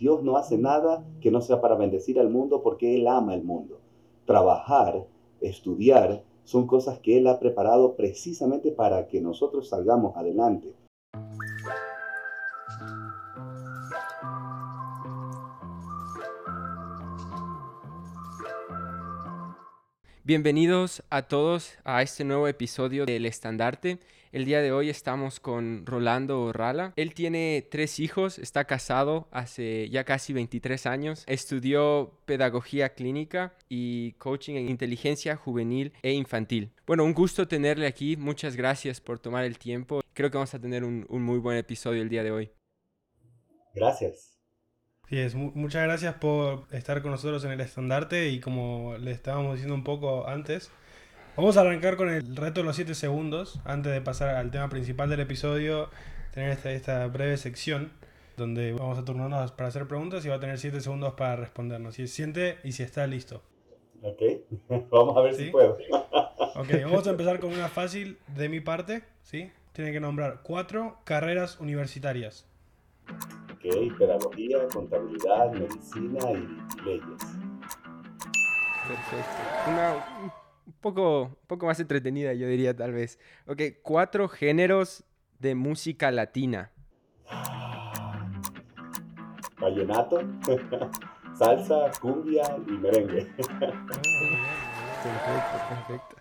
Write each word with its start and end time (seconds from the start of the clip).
Dios 0.00 0.22
no 0.22 0.38
hace 0.38 0.56
nada 0.56 1.04
que 1.20 1.30
no 1.30 1.42
sea 1.42 1.60
para 1.60 1.74
bendecir 1.74 2.18
al 2.18 2.30
mundo 2.30 2.62
porque 2.62 2.96
Él 2.96 3.06
ama 3.06 3.34
el 3.34 3.44
mundo. 3.44 3.82
Trabajar, 4.24 5.06
estudiar, 5.42 6.24
son 6.42 6.66
cosas 6.66 7.00
que 7.00 7.18
Él 7.18 7.26
ha 7.26 7.38
preparado 7.38 7.96
precisamente 7.96 8.72
para 8.72 9.08
que 9.08 9.20
nosotros 9.20 9.68
salgamos 9.68 10.16
adelante. 10.16 10.72
Bienvenidos 20.24 21.02
a 21.10 21.28
todos 21.28 21.72
a 21.84 22.00
este 22.00 22.24
nuevo 22.24 22.48
episodio 22.48 23.04
del 23.04 23.26
Estandarte. 23.26 23.98
El 24.32 24.44
día 24.44 24.62
de 24.62 24.70
hoy 24.70 24.88
estamos 24.90 25.40
con 25.40 25.84
Rolando 25.84 26.52
Rala. 26.52 26.92
Él 26.94 27.14
tiene 27.14 27.66
tres 27.68 27.98
hijos, 27.98 28.38
está 28.38 28.64
casado 28.64 29.26
hace 29.32 29.88
ya 29.90 30.04
casi 30.04 30.32
23 30.32 30.86
años, 30.86 31.24
estudió 31.26 32.12
pedagogía 32.26 32.94
clínica 32.94 33.54
y 33.68 34.12
coaching 34.12 34.54
en 34.54 34.68
inteligencia 34.68 35.34
juvenil 35.34 35.92
e 36.02 36.12
infantil. 36.12 36.70
Bueno, 36.86 37.02
un 37.02 37.12
gusto 37.12 37.48
tenerle 37.48 37.88
aquí. 37.88 38.16
Muchas 38.16 38.54
gracias 38.54 39.00
por 39.00 39.18
tomar 39.18 39.44
el 39.44 39.58
tiempo. 39.58 40.00
Creo 40.12 40.30
que 40.30 40.36
vamos 40.36 40.54
a 40.54 40.60
tener 40.60 40.84
un, 40.84 41.06
un 41.08 41.22
muy 41.22 41.38
buen 41.38 41.56
episodio 41.56 42.00
el 42.00 42.08
día 42.08 42.22
de 42.22 42.30
hoy. 42.30 42.52
Gracias. 43.74 44.38
Sí, 45.08 45.18
es, 45.18 45.34
muchas 45.34 45.82
gracias 45.82 46.14
por 46.14 46.68
estar 46.70 47.02
con 47.02 47.10
nosotros 47.10 47.44
en 47.44 47.50
el 47.50 47.60
estandarte 47.60 48.28
y 48.28 48.38
como 48.38 48.96
le 48.96 49.10
estábamos 49.10 49.54
diciendo 49.54 49.74
un 49.74 49.82
poco 49.82 50.28
antes, 50.28 50.70
vamos 51.40 51.56
a 51.56 51.62
arrancar 51.62 51.96
con 51.96 52.10
el 52.10 52.36
reto 52.36 52.60
de 52.60 52.66
los 52.66 52.76
7 52.76 52.94
segundos 52.94 53.60
antes 53.64 53.90
de 53.90 54.02
pasar 54.02 54.36
al 54.36 54.50
tema 54.50 54.68
principal 54.68 55.08
del 55.08 55.20
episodio, 55.20 55.88
tener 56.34 56.50
esta, 56.50 56.70
esta 56.70 57.06
breve 57.06 57.38
sección 57.38 57.92
donde 58.36 58.74
vamos 58.74 58.98
a 58.98 59.06
turnarnos 59.06 59.50
para 59.52 59.70
hacer 59.70 59.88
preguntas 59.88 60.22
y 60.26 60.28
va 60.28 60.34
a 60.34 60.40
tener 60.40 60.58
7 60.58 60.82
segundos 60.82 61.14
para 61.14 61.36
respondernos, 61.36 61.94
si 61.94 62.08
siente 62.08 62.58
y 62.62 62.72
si 62.72 62.82
está 62.82 63.06
listo. 63.06 63.40
Ok, 64.02 64.20
vamos 64.90 65.16
a 65.16 65.22
ver 65.22 65.34
si 65.34 65.46
puedo. 65.46 65.78
ok, 66.56 66.68
vamos 66.84 67.06
a 67.06 67.10
empezar 67.10 67.40
con 67.40 67.54
una 67.54 67.70
fácil 67.70 68.18
de 68.36 68.50
mi 68.50 68.60
parte, 68.60 69.02
¿sí? 69.22 69.50
Tiene 69.72 69.92
que 69.92 70.00
nombrar 70.00 70.40
cuatro 70.42 70.98
carreras 71.04 71.58
universitarias. 71.58 72.46
Ok, 73.50 73.96
pedagogía, 73.96 74.58
contabilidad, 74.70 75.52
medicina 75.52 76.32
y, 76.32 76.84
leyes. 76.84 77.22
Perfecto. 78.86 79.70
Una 79.70 80.39
un 80.70 80.76
poco, 80.80 81.36
poco 81.48 81.66
más 81.66 81.80
entretenida, 81.80 82.32
yo 82.32 82.46
diría 82.46 82.74
tal 82.74 82.92
vez. 82.92 83.18
Ok, 83.46 83.60
cuatro 83.82 84.28
géneros 84.28 85.04
de 85.38 85.54
música 85.54 86.10
latina. 86.12 86.70
Vallenato, 89.58 90.22
salsa, 91.38 91.90
cumbia 92.00 92.56
y 92.66 92.70
merengue. 92.70 93.24
perfecto, 93.36 93.98
perfecto. 95.68 96.16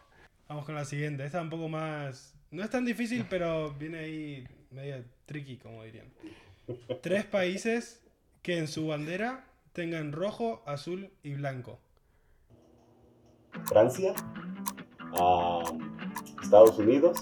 Vamos 0.48 0.66
con 0.66 0.76
la 0.76 0.86
siguiente. 0.86 1.26
Esta 1.26 1.38
es 1.38 1.44
un 1.44 1.50
poco 1.52 1.70
más... 1.70 2.36
No 2.50 2.64
es 2.64 2.70
tan 2.72 2.84
difícil, 2.84 3.28
pero 3.30 3.72
viene 3.74 4.00
ahí 4.00 4.48
medio 4.72 5.04
tricky, 5.28 5.58
como 5.58 5.84
dirían. 5.84 6.08
Tres 7.04 7.26
países 7.26 8.02
que 8.42 8.58
en 8.58 8.68
su 8.68 8.88
bandera 8.88 9.46
tengan 9.74 10.12
rojo, 10.12 10.64
azul 10.66 11.12
y 11.22 11.36
blanco. 11.36 11.80
Francia, 13.66 14.14
Estados 16.42 16.78
Unidos, 16.78 17.22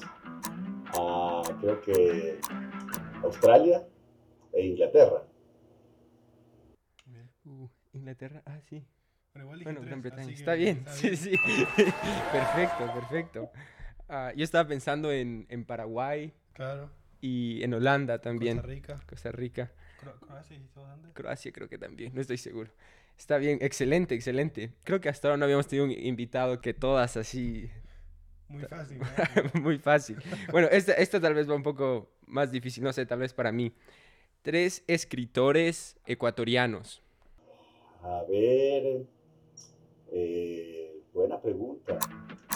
creo 1.61 1.81
que 1.81 2.39
Australia 3.23 3.87
e 4.53 4.65
Inglaterra. 4.65 5.23
Uh, 7.45 7.67
Inglaterra, 7.93 8.43
ah, 8.45 8.59
sí. 8.69 8.85
Bueno, 9.63 9.81
Gran 9.81 10.01
Bretaña. 10.01 10.33
Está 10.33 10.53
bien, 10.53 10.83
sí, 10.87 11.15
sí. 11.15 11.31
perfecto, 12.31 12.93
perfecto. 12.93 13.49
Ah, 14.09 14.31
yo 14.35 14.43
estaba 14.43 14.67
pensando 14.67 15.11
en, 15.11 15.45
en 15.49 15.65
Paraguay. 15.65 16.33
Claro 16.53 16.89
y 17.21 17.63
en 17.63 17.73
Holanda 17.73 18.19
también. 18.19 18.57
Costa 18.57 18.67
Rica. 18.67 19.01
Costa 19.07 19.31
Rica. 19.31 19.71
Croacia, 19.99 20.57
Croacia 21.13 21.51
creo 21.51 21.67
que 21.67 21.77
también, 21.77 22.13
no 22.13 22.21
estoy 22.21 22.37
seguro. 22.37 22.71
Está 23.17 23.37
bien, 23.37 23.57
excelente, 23.61 24.13
excelente. 24.13 24.73
Creo 24.83 25.01
que 25.01 25.09
hasta 25.09 25.27
ahora 25.27 25.37
no 25.37 25.45
habíamos 25.45 25.67
tenido 25.67 25.85
un 25.85 25.91
invitado 25.91 26.61
que 26.61 26.73
todas 26.73 27.17
así... 27.17 27.69
Muy 28.49 28.63
fácil. 28.63 28.99
Muy 29.61 29.77
fácil. 29.77 30.17
Bueno, 30.51 30.67
esta, 30.71 30.93
esta 30.93 31.19
tal 31.19 31.33
vez 31.33 31.49
va 31.49 31.55
un 31.55 31.63
poco 31.63 32.09
más 32.25 32.51
difícil, 32.51 32.83
no 32.83 32.93
sé, 32.93 33.05
tal 33.05 33.19
vez 33.19 33.33
para 33.33 33.51
mí. 33.51 33.73
Tres 34.41 34.83
escritores 34.87 35.97
ecuatorianos. 36.05 37.01
A 38.03 38.23
ver, 38.29 39.05
eh, 40.11 41.01
buena 41.13 41.41
pregunta. 41.41 41.97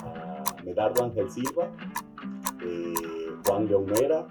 Uh, 0.04 0.64
Medardo 0.64 1.04
Ángel 1.04 1.30
Silva, 1.30 1.70
eh, 2.64 2.94
Juan 3.46 3.66
Leonera 3.66 4.26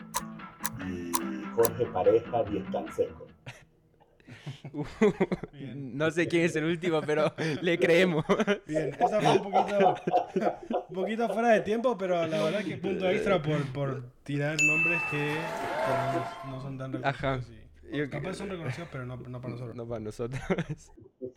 y 0.88 1.12
Jorge 1.56 1.86
Pareja 1.88 2.44
Diez 2.44 2.64
Canseco. 2.72 3.31
no 5.75 6.12
sé 6.12 6.28
quién 6.28 6.44
es 6.44 6.56
el 6.56 6.66
último, 6.66 7.02
pero 7.02 7.34
le 7.62 7.78
creemos. 7.78 8.25
Bien, 8.66 8.94
esa 8.94 9.22
fue 9.22 9.40
un 9.40 9.52
poquito, 9.52 9.96
un 10.90 10.96
poquito 10.96 11.29
fuera 11.29 11.50
de 11.50 11.62
tiempo, 11.62 11.97
pero 11.97 12.25
la 12.28 12.44
verdad 12.44 12.63
que 12.63 12.78
punto 12.78 13.09
extra 13.09 13.41
por, 13.41 13.63
por 13.74 14.03
tirar 14.24 14.57
nombres 14.62 15.01
que 15.09 15.35
no, 16.50 16.62
son 16.62 16.78
tan 16.78 16.94
reconocidos. 16.94 17.24
Ajá. 17.24 17.41
Yo, 17.91 18.09
Capaz 18.09 18.35
son 18.35 18.50
reconocidos, 18.50 18.88
pero 18.91 19.06
no, 19.06 19.18
no, 19.18 19.41
para 19.41 19.53
nosotros. 19.53 19.75
No 19.75 19.88
para 19.88 20.00
nosotros. 20.00 20.41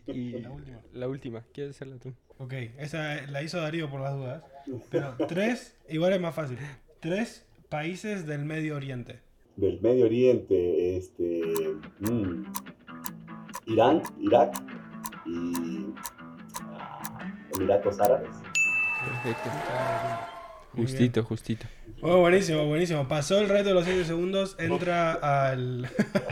Y 0.06 0.38
la 0.38 0.50
última. 0.50 0.80
La 0.92 1.08
última, 1.08 1.44
¿quieres 1.52 1.74
hacerla 1.74 1.98
tú? 1.98 2.14
Ok, 2.38 2.52
esa 2.78 3.26
la 3.28 3.42
hizo 3.42 3.60
Darío 3.60 3.90
por 3.90 4.00
las 4.00 4.14
dudas. 4.14 4.44
Pero 4.90 5.16
tres, 5.28 5.76
igual 5.88 6.12
es 6.12 6.20
más 6.20 6.34
fácil. 6.34 6.58
Tres 7.00 7.44
países 7.68 8.26
del 8.26 8.44
Medio 8.44 8.76
Oriente. 8.76 9.20
Del 9.56 9.80
Medio 9.80 10.06
Oriente, 10.06 10.96
este. 10.96 11.42
Mm, 12.00 12.44
Irán, 13.66 14.02
Irak 14.20 14.52
y. 15.26 15.86
Ah, 16.72 17.00
Emiratos 17.54 18.00
Árabes. 18.00 18.30
Perfecto. 19.04 19.50
Justito, 20.76 21.22
justito. 21.22 21.66
Oh, 22.00 22.18
buenísimo, 22.18 22.66
buenísimo. 22.66 23.06
Pasó 23.06 23.38
el 23.38 23.48
reto 23.48 23.68
de 23.68 23.74
los 23.74 23.84
7 23.84 24.04
segundos, 24.04 24.56
entra 24.58 25.12
al. 25.12 25.88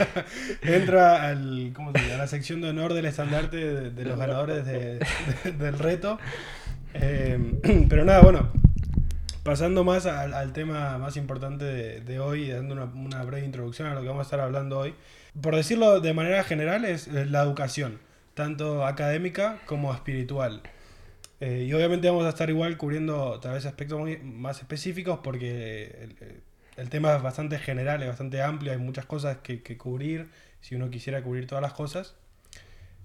entra 0.63 1.29
al. 1.29 1.73
¿Cómo 1.75 1.93
se 1.93 2.01
llama? 2.01 2.15
A 2.15 2.19
la 2.19 2.27
sección 2.27 2.61
de 2.61 2.71
honor 2.71 2.93
del 2.93 3.07
estandarte 3.07 3.91
de, 3.91 4.05
los 4.05 4.19
ganadores 4.19 4.67
del 4.67 5.79
reto. 5.79 6.19
Eh, 6.95 7.39
pero 7.89 8.05
nada, 8.05 8.21
bueno. 8.21 8.51
Pasando 9.43 9.83
más 9.83 10.07
al, 10.07 10.53
tema 10.53 10.99
más 10.99 11.17
importante 11.17 11.65
de, 12.01 12.21
hoy, 12.21 12.49
dando 12.49 12.75
una, 12.75 12.85
una, 12.85 13.25
breve 13.25 13.45
introducción 13.45 13.89
a 13.89 13.95
lo 13.95 14.01
que 14.01 14.07
vamos 14.09 14.21
a 14.21 14.29
estar 14.29 14.41
hablando 14.41 14.79
hoy. 14.79 14.95
Por 15.41 15.57
decirlo 15.57 16.01
de 16.01 16.15
manera 16.15 16.45
general, 16.45 16.85
es 16.85 17.09
la 17.09 17.43
educación, 17.43 17.99
tanto 18.35 18.87
académica 18.87 19.61
como 19.67 19.93
espiritual. 19.93 20.63
Eh, 21.43 21.67
y 21.69 21.73
obviamente 21.73 22.09
vamos 22.09 22.25
a 22.25 22.29
estar 22.29 22.49
igual 22.51 22.77
cubriendo 22.77 23.41
tal 23.41 23.55
vez 23.55 23.67
aspectos 23.67 24.01
más 24.23 24.61
específicos 24.61 25.19
porque 25.25 26.09
el, 26.77 26.89
tema 26.89 27.17
es 27.17 27.23
bastante 27.23 27.59
general, 27.59 28.01
es 28.01 28.07
bastante 28.07 28.41
amplio, 28.41 28.71
hay 28.71 28.79
muchas 28.79 29.07
cosas 29.07 29.39
que, 29.39 29.61
cubrir 29.77 30.31
si 30.61 30.77
uno 30.77 30.89
quisiera 30.89 31.21
cubrir 31.21 31.49
todas 31.49 31.61
las 31.61 31.73
cosas. 31.73 32.15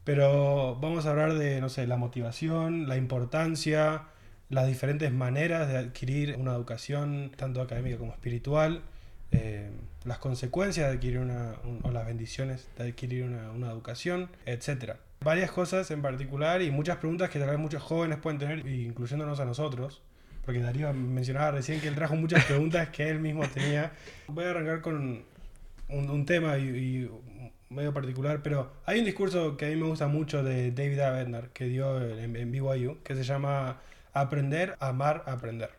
Pero 0.04 0.76
vamos 0.76 1.08
a 1.08 1.10
hablar 1.10 1.34
de, 1.34 1.60
no 1.62 1.70
sé, 1.70 1.88
la 1.88 1.98
motivación, 1.98 2.88
la 2.88 2.96
importancia, 2.96 4.04
las 4.50 4.68
diferentes 4.68 5.12
maneras 5.12 5.68
de 5.68 5.78
adquirir 5.78 6.36
una 6.38 6.54
educación, 6.54 7.32
tanto 7.36 7.62
académica 7.62 7.98
como 7.98 8.12
espiritual, 8.12 8.82
eh, 9.32 9.70
las 10.06 10.20
consecuencias 10.20 10.88
de 10.88 10.96
adquirir 10.96 11.20
una, 11.20 11.56
o 11.84 11.92
las 11.92 12.06
bendiciones 12.06 12.68
de 12.78 12.86
adquirir 12.90 13.26
una, 13.26 13.52
una 13.52 13.70
educación, 13.72 14.30
etcétera 14.46 14.98
varias 15.22 15.52
cosas 15.52 15.90
en 15.92 16.02
particular 16.02 16.62
y 16.62 16.72
muchas 16.72 16.98
preguntas 16.98 17.30
que 17.30 17.40
tal 17.40 17.50
vez 17.50 17.60
muchos 17.60 17.82
jóvenes 17.82 18.20
pueden 18.20 18.40
tener, 18.40 18.68
incluyéndonos 18.68 19.40
a 19.40 19.46
nosotros. 19.46 20.02
Porque 20.46 20.62
Darío 20.62 20.94
mencionaba 20.94 21.52
recién 21.52 21.82
que 21.82 21.90
él 21.90 21.96
trajo 21.96 22.16
muchas 22.16 22.46
preguntas 22.46 22.90
que 22.90 23.10
él 23.10 23.20
mismo 23.20 23.46
tenía. 23.50 23.92
Voy 24.28 24.46
a 24.46 24.52
arrancar 24.52 24.82
con 24.82 25.24
un, 25.90 26.26
tema 26.26 26.58
y, 26.58 27.10
medio 27.70 27.94
particular, 27.94 28.42
pero 28.42 28.72
hay 28.86 29.00
un 29.00 29.06
discurso 29.06 29.58
que 29.58 29.66
a 29.66 29.70
mí 29.70 29.76
me 29.76 29.88
gusta 29.88 30.08
mucho 30.08 30.42
de 30.44 30.72
David 30.72 31.00
Abednar 31.00 31.50
que 31.50 31.66
dio 31.66 32.02
en, 32.02 32.34
en 32.38 32.52
BYU, 32.52 33.00
que 33.04 33.16
se 33.16 33.24
llama 33.24 33.82
Aprender, 34.20 34.76
Amar, 34.80 35.24
Aprender. 35.26 35.72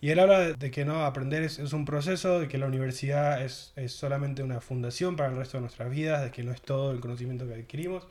Y 0.00 0.10
él 0.10 0.18
habla 0.18 0.52
de 0.52 0.70
que 0.70 0.84
no, 0.84 1.04
aprender 1.04 1.42
es, 1.42 1.58
un 1.58 1.84
proceso, 1.84 2.40
de 2.40 2.48
que 2.48 2.56
la 2.56 2.66
universidad 2.66 3.42
es, 3.42 3.72
es 3.76 3.92
solamente 3.92 4.42
una 4.42 4.60
fundación 4.60 5.16
para 5.16 5.28
el 5.28 5.36
resto 5.36 5.58
de 5.58 5.62
nuestras 5.62 5.90
vidas, 5.90 6.22
de 6.22 6.30
que 6.30 6.42
no 6.42 6.52
es 6.52 6.62
todo 6.62 6.92
el 6.92 7.00
conocimiento 7.00 7.46
que 7.46 7.54
adquirimos 7.54 8.06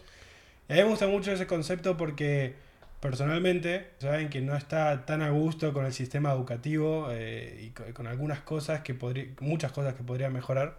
a 0.70 0.74
mí 0.74 0.80
me 0.84 0.86
gusta 0.86 1.08
mucho 1.08 1.32
ese 1.32 1.48
concepto 1.48 1.98
porque 1.98 2.54
personalmente 3.00 3.88
saben 3.98 4.30
que 4.30 4.40
no 4.40 4.56
está 4.56 5.04
tan 5.06 5.24
a 5.24 5.32
gusto 5.32 5.74
con 5.74 5.86
el 5.86 5.94
sistema 5.94 6.32
educativo 6.32 7.08
eh, 7.10 7.72
y 7.76 7.92
con, 7.94 8.06
algunas 8.06 8.42
cosas 8.42 8.82
que 8.82 8.94
podría, 8.94 9.26
muchas 9.40 9.72
cosas 9.72 9.96
que 9.96 10.04
podrían 10.04 10.32
mejorar 10.32 10.78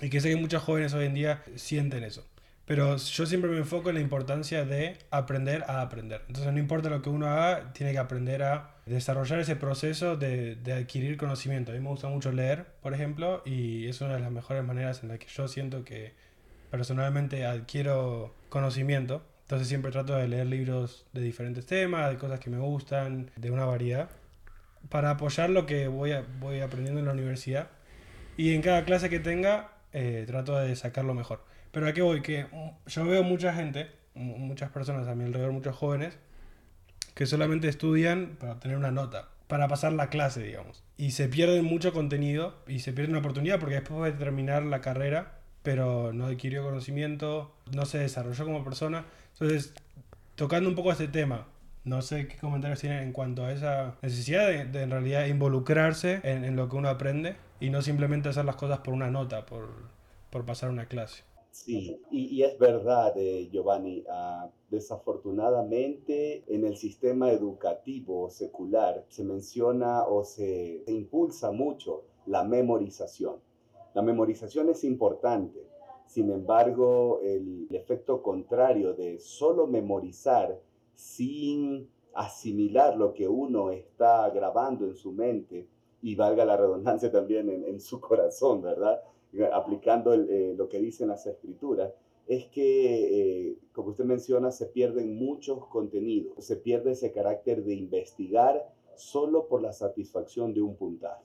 y 0.00 0.08
que 0.08 0.20
sé 0.20 0.30
que 0.30 0.36
muchos 0.36 0.62
jóvenes 0.62 0.94
hoy 0.94 1.06
en 1.06 1.14
día 1.14 1.42
sienten 1.56 2.04
eso. 2.04 2.24
Pero 2.64 2.96
yo 2.96 3.26
siempre 3.26 3.50
me 3.50 3.58
enfoco 3.58 3.88
en 3.88 3.96
la 3.96 4.00
importancia 4.00 4.64
de 4.64 4.96
aprender 5.10 5.64
a 5.66 5.80
aprender. 5.80 6.22
Entonces 6.28 6.52
no 6.52 6.58
importa 6.58 6.88
lo 6.90 7.02
que 7.02 7.10
uno 7.10 7.26
haga, 7.26 7.72
tiene 7.72 7.92
que 7.92 7.98
aprender 7.98 8.42
a 8.44 8.76
desarrollar 8.86 9.40
ese 9.40 9.56
proceso 9.56 10.16
de, 10.16 10.56
de, 10.56 10.72
adquirir 10.72 11.16
conocimiento. 11.16 11.72
A 11.72 11.74
mí 11.74 11.80
me 11.80 11.88
gusta 11.88 12.08
mucho 12.08 12.30
leer, 12.32 12.66
por 12.80 12.94
ejemplo, 12.94 13.42
y 13.44 13.88
es 13.88 14.00
una 14.00 14.14
de 14.14 14.20
las 14.20 14.30
mejores 14.30 14.64
maneras 14.64 15.02
en 15.02 15.08
las 15.08 15.18
que 15.18 15.26
yo 15.26 15.48
siento 15.48 15.84
que 15.84 16.14
personalmente 16.70 17.44
adquiero 17.46 18.34
conocimiento. 18.48 19.22
Entonces 19.42 19.68
siempre 19.68 19.92
trato 19.92 20.14
de 20.16 20.28
leer 20.28 20.46
libros 20.46 21.04
de 21.12 21.20
diferentes 21.20 21.66
temas, 21.66 22.10
de 22.10 22.16
cosas 22.16 22.40
que 22.40 22.48
me 22.48 22.58
gustan, 22.58 23.30
de 23.36 23.50
una 23.50 23.66
variedad, 23.66 24.08
para 24.88 25.10
apoyar 25.10 25.50
lo 25.50 25.66
que 25.66 25.88
voy, 25.88 26.12
a, 26.12 26.24
voy 26.40 26.60
aprendiendo 26.60 27.00
en 27.00 27.06
la 27.06 27.12
universidad. 27.12 27.68
Y 28.38 28.54
en 28.54 28.62
cada 28.62 28.84
clase 28.84 29.10
que 29.10 29.20
tenga, 29.20 29.72
eh, 29.92 30.24
trato 30.26 30.56
de 30.56 30.74
sacarlo 30.74 31.12
mejor. 31.12 31.44
Pero 31.72 31.88
a 31.88 31.92
qué 31.92 32.02
voy, 32.02 32.22
que 32.22 32.46
yo 32.86 33.04
veo 33.04 33.24
mucha 33.24 33.52
gente, 33.54 33.90
muchas 34.14 34.70
personas 34.70 35.08
a 35.08 35.14
mi 35.14 35.24
alrededor, 35.24 35.52
muchos 35.52 35.74
jóvenes, 35.74 36.18
que 37.14 37.26
solamente 37.26 37.68
estudian 37.68 38.36
para 38.38 38.52
obtener 38.52 38.76
una 38.76 38.90
nota, 38.90 39.28
para 39.48 39.68
pasar 39.68 39.92
la 39.92 40.08
clase, 40.08 40.42
digamos. 40.42 40.84
Y 40.96 41.12
se 41.12 41.28
pierden 41.28 41.64
mucho 41.64 41.92
contenido 41.92 42.54
y 42.66 42.80
se 42.80 42.92
pierden 42.92 43.12
una 43.12 43.20
oportunidad 43.20 43.58
porque 43.58 43.76
después 43.76 44.12
de 44.12 44.18
terminar 44.18 44.62
la 44.64 44.80
carrera, 44.80 45.38
pero 45.62 46.12
no 46.12 46.26
adquirió 46.26 46.62
conocimiento, 46.62 47.54
no 47.74 47.86
se 47.86 47.98
desarrolló 47.98 48.44
como 48.44 48.64
persona. 48.64 49.06
Entonces, 49.32 49.74
tocando 50.34 50.68
un 50.68 50.74
poco 50.74 50.92
este 50.92 51.08
tema, 51.08 51.46
no 51.84 52.02
sé 52.02 52.28
qué 52.28 52.36
comentarios 52.36 52.80
tienen 52.80 53.02
en 53.02 53.12
cuanto 53.12 53.44
a 53.44 53.52
esa 53.52 53.96
necesidad 54.02 54.48
de, 54.48 54.82
en 54.82 54.90
realidad 54.90 55.26
involucrarse 55.26 56.20
en, 56.22 56.44
en, 56.44 56.54
lo 56.54 56.68
que 56.68 56.76
uno 56.76 56.88
aprende 56.88 57.36
y 57.60 57.70
no 57.70 57.82
simplemente 57.82 58.28
hacer 58.28 58.44
las 58.44 58.56
cosas 58.56 58.80
por 58.80 58.94
una 58.94 59.10
nota, 59.10 59.46
por, 59.46 59.68
por 60.30 60.44
pasar 60.44 60.70
una 60.70 60.86
clase. 60.86 61.24
Sí, 61.52 62.00
y, 62.10 62.42
es 62.42 62.58
verdad, 62.58 63.12
eh, 63.16 63.50
Giovanni, 63.52 64.02
ah, 64.08 64.50
desafortunadamente 64.70 66.44
en 66.46 66.64
el 66.64 66.78
sistema 66.78 67.30
educativo 67.30 68.30
secular 68.30 69.04
se 69.08 69.22
menciona 69.22 70.06
o 70.06 70.24
se, 70.24 70.82
impulsa 70.86 71.52
mucho 71.52 72.04
la 72.24 72.42
memorización. 72.42 73.36
La 73.92 74.00
memorización 74.00 74.70
es 74.70 74.82
importante, 74.82 75.68
sin 76.06 76.30
embargo, 76.30 77.20
el, 77.22 77.68
efecto 77.70 78.22
contrario 78.22 78.94
de 78.94 79.18
solo 79.18 79.66
memorizar 79.66 80.58
sin 80.94 81.86
asimilar 82.14 82.96
lo 82.96 83.12
que 83.12 83.28
uno 83.28 83.70
está 83.70 84.30
grabando 84.30 84.86
en 84.86 84.94
su 84.94 85.12
mente 85.12 85.68
y 86.00 86.16
valga 86.16 86.46
la 86.46 86.56
redundancia 86.56 87.12
también 87.12 87.50
en, 87.50 87.64
en 87.66 87.78
su 87.78 88.00
corazón, 88.00 88.62
¿verdad? 88.62 89.02
Aplicando 89.52 90.14
eh, 90.14 90.54
lo 90.56 90.68
que 90.68 90.78
dicen 90.78 91.08
las 91.08 91.26
escrituras, 91.26 91.92
es 92.26 92.46
que, 92.46 93.48
eh, 93.50 93.58
como 93.72 93.90
usted 93.90 94.04
menciona, 94.04 94.50
se 94.50 94.66
pierden 94.66 95.16
muchos 95.16 95.66
contenidos, 95.66 96.44
se 96.44 96.56
pierde 96.56 96.92
ese 96.92 97.12
carácter 97.12 97.64
de 97.64 97.74
investigar 97.74 98.72
solo 98.94 99.48
por 99.48 99.62
la 99.62 99.72
satisfacción 99.72 100.54
de 100.54 100.62
un 100.62 100.76
puntaje. 100.76 101.24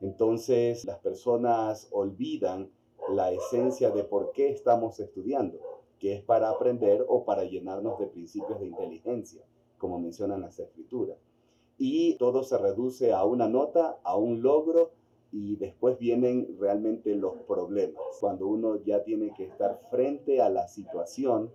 Entonces, 0.00 0.84
las 0.84 0.98
personas 0.98 1.88
olvidan 1.92 2.70
la 3.08 3.32
esencia 3.32 3.90
de 3.90 4.04
por 4.04 4.32
qué 4.32 4.50
estamos 4.50 5.00
estudiando, 5.00 5.58
que 5.98 6.14
es 6.14 6.22
para 6.22 6.50
aprender 6.50 7.04
o 7.08 7.24
para 7.24 7.44
llenarnos 7.44 7.98
de 7.98 8.06
principios 8.06 8.60
de 8.60 8.66
inteligencia, 8.66 9.42
como 9.78 9.98
mencionan 9.98 10.40
las 10.40 10.58
escrituras. 10.58 11.18
Y 11.78 12.16
todo 12.16 12.42
se 12.42 12.58
reduce 12.58 13.12
a 13.12 13.24
una 13.24 13.48
nota, 13.48 13.98
a 14.02 14.16
un 14.16 14.42
logro 14.42 14.90
y 15.32 15.56
después 15.56 15.98
vienen 15.98 16.56
realmente 16.60 17.14
los 17.16 17.34
problemas, 17.48 18.02
cuando 18.20 18.46
uno 18.46 18.76
ya 18.84 19.02
tiene 19.02 19.32
que 19.34 19.44
estar 19.44 19.80
frente 19.90 20.42
a 20.42 20.50
la 20.50 20.68
situación, 20.68 21.50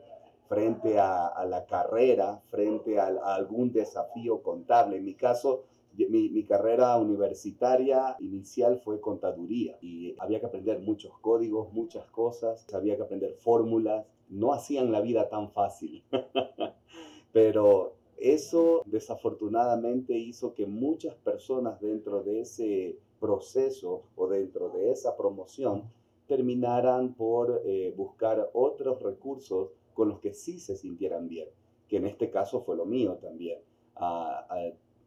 frente 0.47 0.97
a, 0.99 1.45
la 1.47 1.65
carrera, 1.65 2.41
frente 2.49 2.99
a, 2.99 3.07
algún 3.35 3.71
desafío 3.71 4.41
contable. 4.41 4.97
En 4.97 5.05
mi 5.05 5.13
caso, 5.13 5.65
mi, 5.95 6.29
mi, 6.29 6.43
carrera 6.43 6.97
universitaria 6.97 8.15
inicial 8.19 8.79
fue 8.79 8.99
contaduría 8.99 9.77
y 9.81 10.15
había 10.19 10.39
que 10.39 10.47
aprender 10.47 10.79
muchos 10.79 11.11
códigos, 11.19 11.71
muchas 11.71 12.05
cosas, 12.07 12.65
había 12.73 12.95
que 12.95 13.03
aprender 13.03 13.33
fórmulas, 13.33 14.05
no 14.29 14.53
hacían 14.53 14.91
la 14.91 15.01
vida 15.01 15.29
tan 15.29 15.51
fácil, 15.51 16.03
pero 17.31 17.96
eso 18.17 18.83
desafortunadamente 18.85 20.13
hizo 20.17 20.53
que 20.53 20.65
muchas 20.65 21.15
personas 21.15 21.79
dentro 21.79 22.23
de 22.23 22.41
ese 22.41 22.97
proceso 23.19 24.03
o 24.15 24.27
dentro 24.27 24.69
de 24.69 24.91
esa 24.91 25.15
promoción 25.15 25.83
terminaran 26.27 27.13
por 27.13 27.61
eh, 27.65 27.93
buscar 27.95 28.49
otros 28.53 29.01
recursos 29.01 29.69
con 29.93 30.09
los 30.09 30.19
que 30.19 30.33
sí 30.33 30.59
se 30.59 30.75
sintieran 30.75 31.27
bien, 31.27 31.47
que 31.87 31.97
en 31.97 32.05
este 32.05 32.29
caso 32.29 32.61
fue 32.61 32.75
lo 32.75 32.85
mío 32.85 33.17
también. 33.21 33.59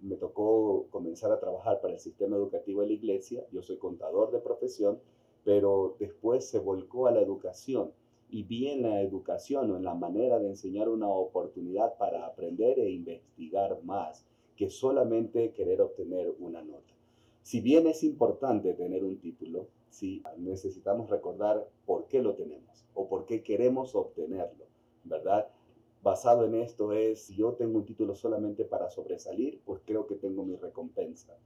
Me 0.01 0.17
tocó 0.17 0.87
comenzar 0.91 1.31
a 1.31 1.39
trabajar 1.39 1.81
para 1.83 1.93
el 1.93 2.01
sistema 2.01 2.37
educativo 2.37 2.81
de 2.81 2.87
la 2.87 2.93
iglesia, 2.95 3.45
yo 3.53 3.63
soy 3.63 3.77
contador 3.77 4.31
de 4.31 4.39
profesión, 4.39 4.99
pero 5.45 5.97
después 5.99 6.49
se 6.49 6.59
volcó 6.59 7.07
a 7.07 7.13
la 7.13 7.21
educación 7.21 7.93
y 8.31 8.45
vi 8.45 8.69
en 8.69 8.83
la 8.83 9.01
educación 9.01 9.71
o 9.71 9.77
en 9.77 9.85
la 9.85 9.95
manera 9.95 10.39
de 10.39 10.49
enseñar 10.49 10.89
una 10.89 11.09
oportunidad 11.09 11.97
para 11.99 12.27
aprender 12.27 12.79
e 12.79 12.91
investigar 12.91 13.83
más 13.83 14.25
que 14.57 14.71
solamente 14.71 15.53
querer 15.53 15.81
obtener 15.81 16.33
una 16.39 16.63
nota. 16.63 16.95
Si 17.43 17.61
bien 17.61 17.87
es 17.87 18.05
importante 18.05 18.75
tener 18.75 19.05
un 19.05 19.19
título, 19.19 19.69
sí, 19.89 20.23
necesitamos 20.39 21.11
recordar 21.11 21.67
por 21.87 22.07
qué 22.07 22.23
lo 22.23 22.35
tenemos 22.35 22.87
o 22.95 23.09
por 23.09 23.25
qué 23.25 23.43
queremos 23.43 23.95
obtenerlo, 23.95 24.67
¿verdad? 25.05 25.49
Basado 26.03 26.45
en 26.47 26.55
esto 26.55 26.93
es, 26.93 27.23
si 27.23 27.37
yo 27.37 27.55
tengo 27.55 27.79
un 27.79 27.85
título 27.85 28.15
solamente 28.15 28.65
para 28.65 28.91
sobresalir, 28.91 29.61
pues 29.65 29.83
creo 29.85 30.07
que 30.07 30.15
tengo 30.15 30.45
mi 30.45 30.57
recompensa. 30.57 31.37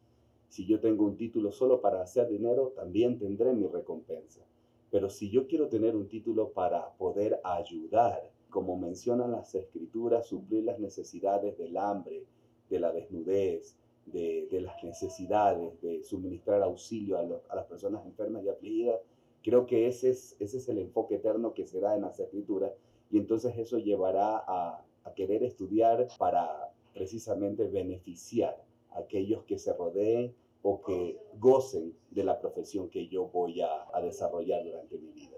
Si 0.49 0.67
yo 0.67 0.79
tengo 0.81 1.05
un 1.05 1.17
título 1.17 1.51
solo 1.51 1.81
para 1.81 2.03
hacer 2.03 2.29
dinero, 2.29 2.73
también 2.77 3.19
tendré 3.19 3.53
mi 3.53 3.67
recompensa. 3.67 4.45
Pero 4.95 5.11
si 5.11 5.29
yo 5.29 5.49
quiero 5.49 5.67
tener 5.67 5.97
un 5.97 6.07
título 6.07 6.53
para 6.53 6.93
poder 6.93 7.41
ayudar, 7.43 8.31
como 8.49 8.77
mencionan 8.77 9.33
las 9.33 9.53
escrituras, 9.57 10.29
suplir 10.29 10.63
las 10.63 10.79
necesidades 10.79 11.59
del 11.59 11.77
hambre, 11.77 12.23
de 12.71 12.79
la 12.79 12.93
desnudez, 12.93 13.77
de, 14.07 14.47
las 14.61 14.85
necesidades, 14.85 15.81
de 15.83 16.05
suministrar 16.05 16.63
auxilio 16.63 17.19
a, 17.19 17.25
las 17.25 17.67
personas 17.67 18.07
enfermas 18.07 18.45
y 18.45 18.51
afligidas. 18.51 19.01
Creo 19.43 19.67
que 19.67 19.89
ese 19.89 20.11
es, 20.11 20.37
ese 20.39 20.59
es 20.59 20.69
el 20.69 20.79
enfoque 20.79 21.17
eterno 21.17 21.55
que 21.55 21.67
se 21.67 21.81
da 21.81 21.97
en 21.97 22.03
las 22.03 22.21
escrituras 22.21 22.71
y 23.11 23.19
entonces 23.19 23.59
eso 23.59 23.79
llevará 23.79 24.45
a, 24.47 24.85
a 25.03 25.15
querer 25.15 25.43
estudiar 25.43 26.07
para 26.21 26.73
precisamente 26.93 27.67
beneficiar 27.67 28.63
a 28.93 29.01
aquellos 29.01 29.43
que 29.43 29.59
se 29.59 29.73
rodeen 29.73 30.37
o 30.67 30.83
que 30.83 31.19
gocen 31.39 31.95
de 32.11 32.25
la 32.25 32.41
profesión 32.41 32.89
que 32.89 33.07
yo 33.09 33.29
voy 33.29 33.61
a, 33.61 33.69
a 33.93 34.01
desarrollar 34.01 34.65
durante 34.65 34.97
mi 34.97 35.13
vida. 35.13 35.35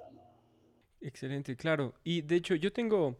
Excelente, 1.00 1.56
claro. 1.56 1.94
Y 2.04 2.22
de 2.22 2.36
hecho 2.36 2.54
yo 2.54 2.72
tengo, 2.72 3.16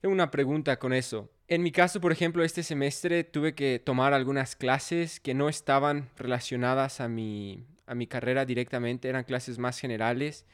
tengo 0.00 0.12
una 0.12 0.30
pregunta 0.30 0.78
con 0.78 0.92
eso. 0.92 1.30
En 1.46 1.62
mi 1.62 1.70
caso, 1.70 2.00
por 2.00 2.10
ejemplo, 2.10 2.42
este 2.42 2.62
semestre 2.62 3.22
tuve 3.22 3.54
que 3.54 3.78
tomar 3.78 4.14
algunas 4.14 4.56
clases 4.56 5.20
que 5.20 5.34
no 5.34 5.48
estaban 5.48 6.10
relacionadas 6.16 7.00
a 7.00 7.08
mi, 7.08 7.64
a 7.86 7.94
mi 7.94 8.06
carrera 8.06 8.44
directamente, 8.44 9.08
eran 9.08 9.24
clases 9.24 9.58
más 9.58 9.78
generales. 9.78 10.46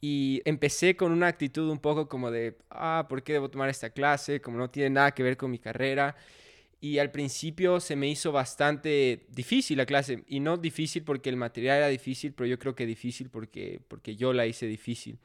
Y 0.00 0.40
empecé 0.44 0.96
con 0.96 1.12
una 1.12 1.26
actitud 1.26 1.68
un 1.68 1.78
poco 1.78 2.08
como 2.08 2.30
de, 2.30 2.56
ah, 2.70 3.06
¿por 3.08 3.22
qué 3.22 3.34
debo 3.34 3.50
tomar 3.50 3.68
esta 3.68 3.90
clase? 3.90 4.40
Como 4.40 4.56
no 4.56 4.70
tiene 4.70 4.90
nada 4.90 5.10
que 5.12 5.22
ver 5.22 5.36
con 5.36 5.50
mi 5.50 5.58
carrera. 5.58 6.16
Y 6.80 6.98
al 6.98 7.10
principio 7.10 7.80
se 7.80 7.96
me 7.96 8.08
hizo 8.08 8.30
bastante 8.32 9.26
difícil 9.30 9.78
la 9.78 9.86
clase. 9.86 10.24
Y 10.28 10.40
no 10.40 10.56
difícil 10.56 11.02
porque 11.02 11.28
el 11.28 11.36
material 11.36 11.78
era 11.78 11.88
difícil, 11.88 12.32
pero 12.32 12.46
yo 12.46 12.58
creo 12.58 12.74
que 12.74 12.86
difícil 12.86 13.30
porque, 13.30 13.80
porque 13.88 14.16
yo 14.16 14.32
la 14.32 14.46
hice 14.46 14.66
difícil. 14.66 15.18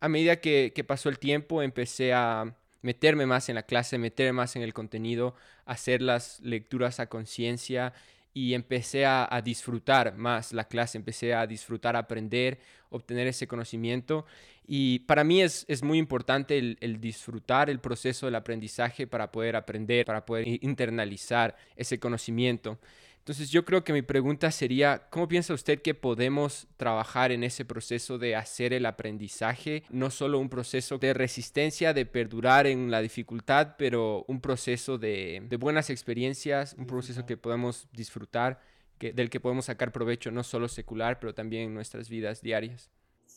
A 0.00 0.08
medida 0.08 0.40
que, 0.40 0.72
que 0.74 0.84
pasó 0.84 1.08
el 1.08 1.18
tiempo, 1.18 1.62
empecé 1.62 2.12
a, 2.12 2.56
meterme 2.82 3.26
más 3.26 3.48
en 3.48 3.54
la 3.54 3.62
clase, 3.62 3.96
meterme 3.96 4.32
más 4.32 4.56
en 4.56 4.62
el 4.62 4.74
contenido, 4.74 5.34
hacer 5.64 6.02
las 6.02 6.40
lecturas 6.40 7.00
a 7.00 7.06
conciencia 7.06 7.94
y 8.34 8.54
empecé 8.54 9.06
a, 9.06 9.40
disfrutar 9.44 10.16
más 10.16 10.52
la 10.52 10.64
clase, 10.64 10.98
empecé 10.98 11.34
a 11.34 11.46
disfrutar, 11.46 11.96
aprender, 11.96 12.58
obtener 12.90 13.26
ese 13.26 13.46
conocimiento. 13.46 14.26
Y 14.66 15.00
para 15.00 15.24
mí 15.24 15.42
es, 15.42 15.64
es 15.68 15.82
muy 15.82 15.98
importante 15.98 16.56
el, 16.58 16.78
el, 16.80 17.00
disfrutar 17.00 17.68
el 17.68 17.80
proceso 17.80 18.26
del 18.26 18.36
aprendizaje 18.36 19.06
para 19.06 19.32
poder 19.32 19.56
aprender, 19.56 20.06
para 20.06 20.24
poder 20.24 20.46
internalizar 20.62 21.56
ese 21.76 21.98
conocimiento. 21.98 22.78
Entonces 23.22 23.50
yo 23.50 23.64
creo 23.64 23.84
que 23.84 23.92
mi 23.92 24.02
pregunta 24.02 24.50
sería, 24.50 25.06
¿cómo 25.08 25.28
piensa 25.28 25.54
usted 25.54 25.80
que 25.80 25.94
podemos 25.94 26.66
trabajar 26.76 27.30
en 27.30 27.44
ese 27.44 27.64
proceso 27.64 28.18
de 28.18 28.34
hacer 28.34 28.72
el 28.72 28.84
aprendizaje? 28.84 29.84
No 29.90 30.10
solo 30.10 30.40
un 30.40 30.48
proceso 30.48 30.98
de 30.98 31.14
resistencia, 31.14 31.94
de 31.94 32.04
perdurar 32.04 32.66
en 32.66 32.90
la 32.90 33.00
dificultad, 33.00 33.76
pero 33.78 34.24
un 34.26 34.40
proceso 34.40 34.98
de, 34.98 35.46
buenas 35.60 35.88
experiencias, 35.88 36.74
un 36.76 36.88
proceso 36.88 37.24
que 37.24 37.36
podemos 37.36 37.86
disfrutar, 37.92 38.60
que, 38.98 39.12
del 39.12 39.30
que 39.30 39.38
podemos 39.38 39.66
sacar 39.66 39.92
provecho 39.92 40.32
no 40.32 40.42
solo 40.42 40.66
secular, 40.66 41.20
pero 41.20 41.32
también 41.32 41.68
en 41.68 41.74
nuestras 41.74 42.08
vidas 42.08 42.42
diarias. 42.42 42.90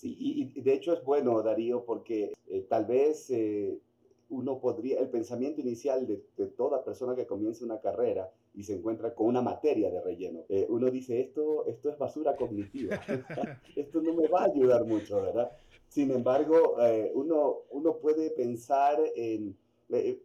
Y, 0.07 0.61
de 0.61 0.73
hecho 0.73 0.93
es 0.93 1.03
bueno, 1.03 1.41
Darío, 1.41 1.83
porque 1.83 2.33
eh, 2.47 2.65
tal 2.69 2.85
vez 2.85 3.29
eh, 3.31 3.79
uno 4.29 4.59
podría, 4.59 4.99
el 4.99 5.09
pensamiento 5.09 5.61
inicial 5.61 6.05
de, 6.05 6.17
toda 6.57 6.83
persona 6.83 7.15
que 7.15 7.25
comienza 7.25 7.65
una 7.65 7.79
carrera 7.79 8.31
y 8.53 8.63
se 8.63 8.75
encuentra 8.75 9.13
con 9.15 9.27
una 9.27 9.41
materia 9.41 9.89
de 9.89 10.01
relleno, 10.01 10.43
eh, 10.47 10.65
uno 10.69 10.91
dice, 10.91 11.19
esto, 11.19 11.65
esto 11.65 11.89
es 11.89 11.97
basura 11.97 12.35
cognitiva, 12.35 12.99
esto 13.75 14.01
no 14.01 14.13
me 14.13 14.27
va 14.27 14.43
a 14.43 14.45
ayudar 14.45 14.85
mucho, 14.85 15.21
¿verdad? 15.21 15.51
Sin 15.87 16.11
embargo, 16.11 16.75
uno, 17.13 17.57
uno 17.71 17.97
puede 17.97 18.31
pensar 18.31 18.99
en, 19.15 19.55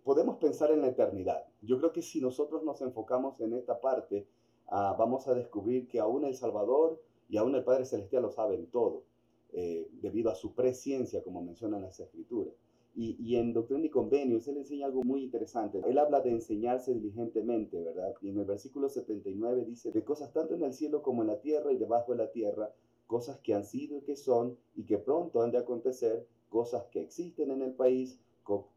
podemos 0.03 0.39
pensar 0.39 0.73
en 0.73 0.81
la 0.81 0.89
eternidad. 0.89 1.45
Yo 1.61 1.79
creo 1.79 1.93
que 1.93 2.03
si 2.03 2.21
nosotros 2.21 2.65
nos 2.65 2.81
enfocamos 2.81 3.41
en 3.41 3.53
esta 3.55 3.81
parte, 3.81 4.27
ah, 4.69 4.97
vamos 4.99 5.29
a 5.29 5.35
descubrir 5.35 5.87
que 5.87 6.01
aún 6.01 6.25
el 6.25 6.35
Salvador 6.35 7.01
y 7.29 7.37
aún 7.37 7.55
el 7.55 7.63
Padre 7.63 7.85
Celestial 7.85 8.23
lo 8.23 8.31
saben 8.31 8.67
todo 8.67 9.05
eh, 9.53 9.89
debido 10.01 10.31
a 10.31 10.35
su 10.35 10.55
presciencia, 10.55 11.23
como 11.23 11.43
mencionan 11.43 11.83
las 11.83 11.99
escrituras. 12.01 12.55
Y, 12.95 13.17
y, 13.21 13.37
en 13.37 13.53
Doctrina 13.53 13.87
y 13.87 13.91
Convenios, 13.91 14.49
él 14.49 14.57
enseña 14.57 14.87
algo 14.87 15.05
muy 15.05 15.23
interesante. 15.23 15.81
Él 15.87 15.99
habla 15.99 16.21
de 16.21 16.31
enseñarse 16.31 16.93
diligentemente, 16.93 17.81
¿verdad? 17.81 18.15
Y 18.21 18.31
en 18.31 18.39
el 18.39 18.45
versículo 18.45 18.89
79 18.89 19.65
dice, 19.65 19.93
de 19.93 20.03
cosas 20.03 20.33
tanto 20.33 20.55
en 20.55 20.65
el 20.65 20.75
cielo 20.75 21.01
como 21.01 21.23
en 21.23 21.29
la 21.29 21.41
tierra 21.41 21.73
y 21.73 21.77
debajo 21.77 22.13
de 22.13 22.19
la 22.19 22.33
tierra, 22.33 22.75
cosas 23.07 23.39
que 23.41 23.55
han 23.55 23.65
sido 23.65 23.97
y 23.97 24.03
que 24.03 24.17
son 24.17 24.57
y 24.77 24.85
que 24.85 24.99
pronto 24.99 25.43
han 25.43 25.53
de 25.53 25.59
acontecer, 25.59 26.27
cosas 26.49 26.85
que 26.93 27.01
existen 27.01 27.51
en 27.51 27.63
el 27.63 27.73
país, 27.73 28.21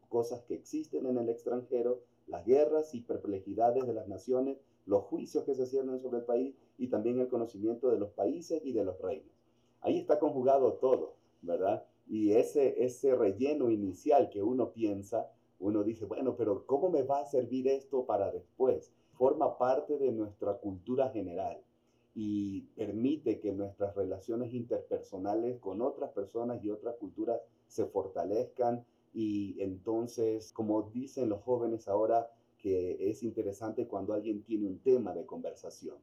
cosas 0.08 0.42
que 0.42 0.54
existen 0.54 1.06
en 1.06 1.18
el 1.18 1.28
extranjero, 1.28 2.00
las 2.26 2.44
guerras 2.46 2.94
y 2.94 3.00
perplejidades 3.00 3.86
de 3.86 3.92
las 3.92 4.08
naciones, 4.08 4.58
los 4.86 5.04
juicios 5.04 5.44
que 5.44 5.54
se 5.54 5.66
ciernen 5.66 6.00
sobre 6.00 6.18
el 6.18 6.24
país 6.24 6.54
y 6.78 6.88
también 6.88 7.18
el 7.20 7.28
conocimiento 7.28 7.90
de 7.90 7.98
los 7.98 8.10
países 8.10 8.60
y 8.64 8.72
de 8.72 8.84
los 8.84 9.00
reinos. 9.00 9.33
Ahí 9.84 9.98
está 9.98 10.18
conjugado 10.18 10.72
todo, 10.74 11.14
¿verdad? 11.42 11.84
Y 12.08 12.32
ese, 12.32 12.82
ese 12.82 13.14
relleno 13.14 13.70
inicial 13.70 14.30
que 14.30 14.42
uno 14.42 14.72
piensa, 14.72 15.30
uno 15.60 15.84
dice, 15.84 16.06
bueno, 16.06 16.36
pero 16.36 16.64
¿cómo 16.64 16.88
me 16.88 17.02
va 17.02 17.20
a 17.20 17.26
servir 17.26 17.68
esto 17.68 18.06
para 18.06 18.30
después? 18.30 18.92
Forma 19.12 19.58
parte 19.58 19.98
de 19.98 20.10
nuestra 20.10 20.54
cultura 20.54 21.10
general 21.10 21.62
y 22.14 22.62
permite 22.76 23.40
que 23.40 23.52
nuestras 23.52 23.94
relaciones 23.94 24.54
interpersonales 24.54 25.58
con 25.60 25.82
otras 25.82 26.10
personas 26.12 26.64
y 26.64 26.70
otras 26.70 26.96
culturas 26.96 27.40
se 27.66 27.84
fortalezcan 27.84 28.86
y 29.12 29.60
entonces, 29.60 30.50
como 30.52 30.82
dicen 30.82 31.28
los 31.28 31.42
jóvenes 31.42 31.88
ahora, 31.88 32.30
que 32.58 33.10
es 33.10 33.22
interesante 33.22 33.86
cuando 33.86 34.14
alguien 34.14 34.42
tiene 34.42 34.66
un 34.66 34.78
tema 34.78 35.12
de 35.12 35.26
conversación. 35.26 35.96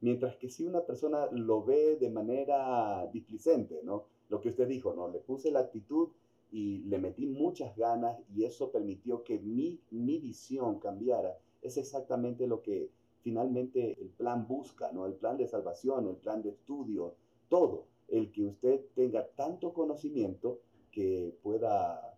Mientras 0.00 0.36
que 0.36 0.48
si 0.48 0.64
una 0.64 0.82
persona 0.82 1.26
lo 1.32 1.64
ve 1.64 1.96
de 1.96 2.10
manera 2.10 3.06
displicente, 3.12 3.80
¿no? 3.82 4.04
Lo 4.28 4.40
que 4.40 4.50
usted 4.50 4.68
dijo, 4.68 4.94
¿no? 4.94 5.08
Le 5.08 5.18
puse 5.18 5.50
la 5.50 5.60
actitud 5.60 6.08
y 6.50 6.80
le 6.84 6.98
metí 6.98 7.26
muchas 7.26 7.76
ganas 7.76 8.18
y 8.34 8.44
eso 8.44 8.70
permitió 8.70 9.24
que 9.24 9.38
mi, 9.38 9.80
mi 9.90 10.18
visión 10.18 10.78
cambiara. 10.78 11.36
Es 11.62 11.76
exactamente 11.76 12.46
lo 12.46 12.62
que 12.62 12.90
finalmente 13.22 14.00
el 14.00 14.08
plan 14.10 14.46
busca, 14.46 14.92
¿no? 14.92 15.06
El 15.06 15.14
plan 15.14 15.36
de 15.36 15.48
salvación, 15.48 16.08
el 16.08 16.16
plan 16.16 16.42
de 16.42 16.50
estudio, 16.50 17.14
todo. 17.48 17.86
El 18.06 18.30
que 18.32 18.46
usted 18.46 18.86
tenga 18.94 19.26
tanto 19.26 19.72
conocimiento 19.72 20.60
que 20.90 21.36
pueda 21.42 22.16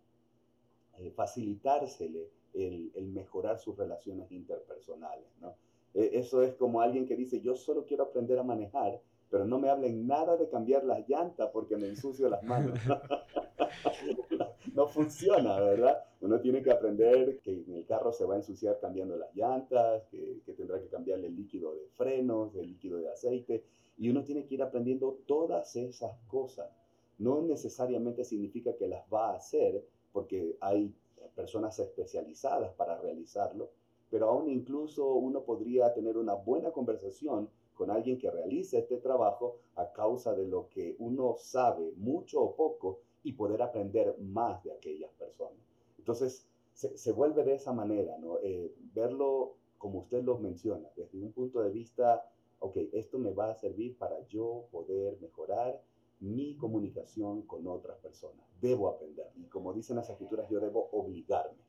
eh, 0.99 1.11
facilitársele 1.11 2.29
el, 2.55 2.93
el 2.95 3.07
mejorar 3.09 3.59
sus 3.59 3.77
relaciones 3.77 4.31
interpersonales, 4.31 5.27
¿no? 5.41 5.55
E, 5.95 6.11
eso 6.15 6.43
es 6.43 6.55
como 6.55 6.81
alguien 6.81 7.07
que 7.07 7.17
dice, 7.17 7.41
yo 7.41 7.55
solo 7.55 7.85
quiero 7.87 8.05
aprender 8.05 8.39
a 8.39 8.43
manejar, 8.43 9.01
pero 9.31 9.45
no 9.45 9.59
me 9.59 9.69
hablen 9.69 10.07
nada 10.07 10.37
de 10.37 10.49
cambiar 10.49 10.85
las 10.85 11.09
llantas 11.09 11.51
porque 11.53 11.77
me 11.77 11.89
ensucio 11.89 12.29
las 12.29 12.43
manos. 12.43 12.79
no 14.75 14.89
funciona, 14.89 15.61
¿verdad? 15.61 16.05
Uno 16.21 16.41
tiene 16.41 16.63
que 16.63 16.71
aprender 16.71 17.39
que 17.41 17.53
el 17.53 17.85
carro 17.87 18.13
se 18.13 18.25
va 18.25 18.35
a 18.35 18.39
ensuciar 18.39 18.79
cambiando 18.81 19.17
las 19.17 19.35
llantas, 19.35 20.03
que, 20.11 20.41
que, 20.45 20.53
tendrá 20.53 20.81
que 20.81 20.89
cambiarle 20.89 21.29
el 21.29 21.37
líquido 21.37 21.75
de 21.75 21.87
frenos, 21.97 22.55
el 22.57 22.67
líquido 22.67 22.99
de 22.99 23.09
aceite, 23.09 23.65
y 23.99 24.09
uno 24.09 24.25
tiene 24.25 24.47
que 24.47 24.55
ir 24.55 24.63
aprendiendo 24.63 25.19
todas 25.27 25.77
esas 25.77 26.19
cosas. 26.27 26.71
No 27.19 27.43
necesariamente 27.43 28.25
significa 28.25 28.75
que 28.75 28.89
las 28.89 29.05
va 29.13 29.31
a 29.31 29.37
hacer, 29.37 29.85
porque 30.13 30.57
hay 30.61 30.93
personas 31.35 31.79
especializadas 31.79 32.73
para 32.75 32.99
realizarlo, 32.99 33.71
pero 34.11 34.29
aún 34.29 34.49
incluso 34.51 35.15
uno 35.15 35.43
podría 35.45 35.93
tener 35.95 36.17
una 36.17 36.35
buena 36.35 36.73
conversación 36.73 37.49
con 37.75 37.91
alguien 37.91 38.19
que 38.19 38.31
realice 38.31 38.79
este 38.79 38.99
trabajo 38.99 39.57
a 39.77 39.91
causa 39.93 40.35
de 40.35 40.47
lo 40.47 40.69
que 40.69 40.97
uno 40.99 41.37
sabe, 41.39 41.93
mucho 41.97 42.43
o 42.43 42.55
poco, 42.55 43.01
y 43.23 43.33
poder 43.33 43.63
aprender 43.63 44.19
más 44.19 44.63
de 44.65 44.73
aquellas 44.73 45.13
personas. 45.13 45.59
Entonces, 45.99 46.47
se, 46.73 47.13
vuelve 47.13 47.45
de 47.45 47.55
esa 47.55 47.73
manera, 47.73 48.17
¿no? 48.19 48.39
Eh, 48.43 48.75
verlo 48.95 49.57
como 49.77 50.01
usted 50.01 50.23
lo 50.23 50.39
menciona, 50.39 50.89
desde 50.97 51.19
un 51.19 51.33
punto 51.33 51.63
de 51.63 51.71
vista, 51.71 52.23
ok, 52.59 52.77
esto 52.93 53.19
me 53.19 53.33
va 53.33 53.51
a 53.51 53.55
servir 53.55 53.97
para 53.97 54.27
yo 54.29 54.67
poder 54.71 55.19
mejorar 55.21 55.83
mi 56.21 56.57
comunicación 56.57 57.43
con 57.43 57.67
otras 57.67 57.99
personas. 57.99 58.47
Debo 58.61 58.89
aprender. 58.89 59.31
Y 59.37 59.47
como 59.47 59.73
dicen 59.73 59.97
las 59.97 60.11
escrituras, 60.11 60.49
yo 60.51 60.61
debo 60.61 60.91
obligarme. 60.93 61.63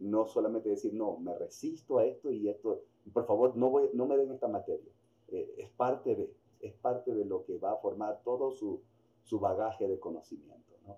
No 0.00 0.26
solamente 0.26 0.68
decir, 0.68 0.94
no, 0.94 1.18
me 1.18 1.36
resisto 1.36 1.98
a 1.98 2.04
esto 2.04 2.30
y 2.30 2.48
esto, 2.48 2.82
por 3.12 3.26
favor, 3.26 3.56
no, 3.56 3.70
voy, 3.70 3.90
no 3.94 4.06
me 4.06 4.16
den 4.16 4.32
esta 4.32 4.48
materia. 4.48 4.90
Eh, 5.28 5.54
es, 5.58 5.70
parte 5.70 6.14
de, 6.14 6.32
es 6.60 6.72
parte 6.74 7.14
de 7.14 7.24
lo 7.24 7.44
que 7.44 7.58
va 7.58 7.72
a 7.72 7.76
formar 7.76 8.20
todo 8.24 8.52
su, 8.52 8.82
su 9.24 9.40
bagaje 9.40 9.86
de 9.88 9.98
conocimiento, 9.98 10.72
¿no? 10.86 10.96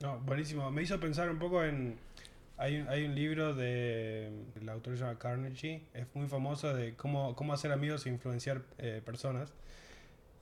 No, 0.00 0.20
buenísimo. 0.20 0.70
Me 0.70 0.82
hizo 0.82 1.00
pensar 1.00 1.30
un 1.30 1.38
poco 1.38 1.64
en... 1.64 1.98
Hay 2.56 2.76
un, 2.76 2.88
hay 2.88 3.06
un 3.06 3.14
libro 3.14 3.54
de 3.54 4.30
la 4.62 4.72
autor 4.72 4.94
Carnegie, 5.16 5.86
es 5.94 6.06
muy 6.14 6.28
famoso 6.28 6.74
de 6.74 6.94
cómo, 6.94 7.34
cómo 7.34 7.54
hacer 7.54 7.72
amigos 7.72 8.04
e 8.04 8.10
influenciar 8.10 8.62
eh, 8.76 9.00
personas. 9.02 9.54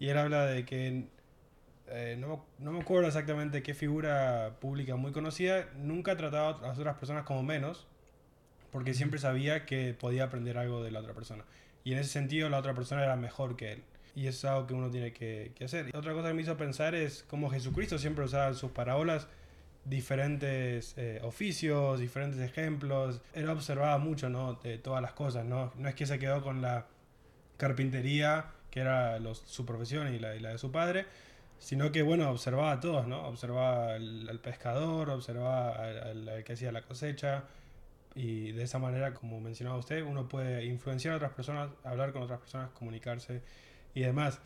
Y 0.00 0.08
él 0.08 0.18
habla 0.18 0.46
de 0.46 0.64
que 0.64 1.08
eh, 1.90 2.16
no, 2.18 2.44
no, 2.58 2.72
me 2.72 2.80
acuerdo 2.80 3.06
exactamente 3.08 3.62
qué 3.62 3.74
figura 3.74 4.56
pública 4.60 4.96
muy 4.96 5.12
conocida, 5.12 5.68
nunca 5.76 6.16
trataba 6.16 6.58
a 6.58 6.68
las 6.68 6.78
otras 6.78 6.96
personas 6.96 7.24
como 7.24 7.42
menos, 7.42 7.86
porque 8.70 8.94
siempre 8.94 9.18
sabía 9.18 9.64
que 9.66 9.94
podía 9.94 10.24
aprender 10.24 10.58
algo 10.58 10.82
de 10.82 10.90
la 10.90 11.00
otra 11.00 11.14
persona. 11.14 11.44
Y 11.84 11.92
en 11.92 11.98
ese 11.98 12.10
sentido 12.10 12.48
la 12.48 12.58
otra 12.58 12.74
persona 12.74 13.02
era 13.02 13.16
mejor 13.16 13.56
que 13.56 13.72
él. 13.72 13.82
Y 14.14 14.26
eso 14.26 14.46
es 14.46 14.52
algo 14.52 14.66
que 14.66 14.74
uno 14.74 14.90
tiene 14.90 15.12
que, 15.12 15.52
que 15.54 15.64
hacer. 15.64 15.90
Y 15.92 15.96
otra 15.96 16.12
cosa 16.12 16.28
que 16.28 16.34
me 16.34 16.42
hizo 16.42 16.56
pensar 16.56 16.94
es 16.94 17.24
cómo 17.28 17.50
Jesucristo 17.50 17.98
siempre 17.98 18.24
usaba 18.24 18.48
en 18.48 18.54
sus 18.54 18.72
parábolas 18.72 19.28
diferentes 19.84 20.94
eh, 20.96 21.20
oficios, 21.22 22.00
diferentes 22.00 22.40
ejemplos. 22.40 23.20
Él 23.34 23.48
observaba 23.48 23.98
mucho, 23.98 24.28
¿no? 24.28 24.54
De 24.54 24.78
todas 24.78 25.02
las 25.02 25.12
cosas, 25.12 25.44
¿no? 25.44 25.72
No 25.76 25.88
es 25.88 25.94
que 25.94 26.06
se 26.06 26.18
quedó 26.18 26.42
con 26.42 26.60
la 26.60 26.86
carpintería, 27.56 28.46
que 28.70 28.80
era 28.80 29.18
su 29.46 29.64
profesión 29.64 30.14
y 30.14 30.18
la, 30.18 30.36
y 30.36 30.40
la 30.40 30.50
de 30.50 30.58
su 30.58 30.70
padre, 30.70 31.06
sino 31.58 31.92
que, 31.92 32.02
bueno, 32.02 32.30
observaba 32.30 32.72
a 32.72 32.80
todos, 32.80 33.06
¿no? 33.06 33.26
Observaba 33.26 33.94
al, 33.94 34.40
pescador, 34.42 35.10
observaba 35.10 35.72
al, 35.72 36.42
que 36.44 36.52
hacía 36.52 36.72
la 36.72 36.82
cosecha, 36.82 37.44
y 38.14 38.52
de 38.52 38.64
esa 38.64 38.78
manera, 38.78 39.14
como 39.14 39.40
mencionaba 39.40 39.76
usted, 39.76 40.02
uno 40.02 40.28
puede 40.28 40.64
influenciar 40.64 41.14
a 41.14 41.16
otras 41.18 41.32
personas, 41.32 41.70
hablar 41.84 42.12
con 42.12 42.22
otras 42.22 42.40
personas, 42.40 42.70
comunicarse 42.70 43.42
y 43.94 44.00
demás. 44.00 44.40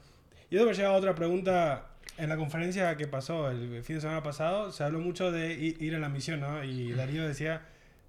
Y 0.51 0.57
eso 0.57 0.67
me 0.67 0.75
lleva 0.75 0.91
a 0.91 0.93
otra 0.93 1.15
pregunta. 1.15 1.89
En 2.19 2.29
la 2.29 2.37
conferencia 2.37 2.95
que 2.99 3.07
pasó 3.07 3.51
el 3.51 3.83
fin 3.83 3.97
de 3.97 4.03
semana 4.03 4.23
pasado, 4.23 4.71
se 4.71 4.85
habló 4.85 4.99
mucho 5.01 5.33
de 5.33 5.55
ir 5.55 5.95
a 5.95 5.99
la 5.99 6.11
misión, 6.11 6.41
¿no? 6.41 6.63
Y 6.63 6.93
Darío 6.93 7.27
decía 7.27 7.63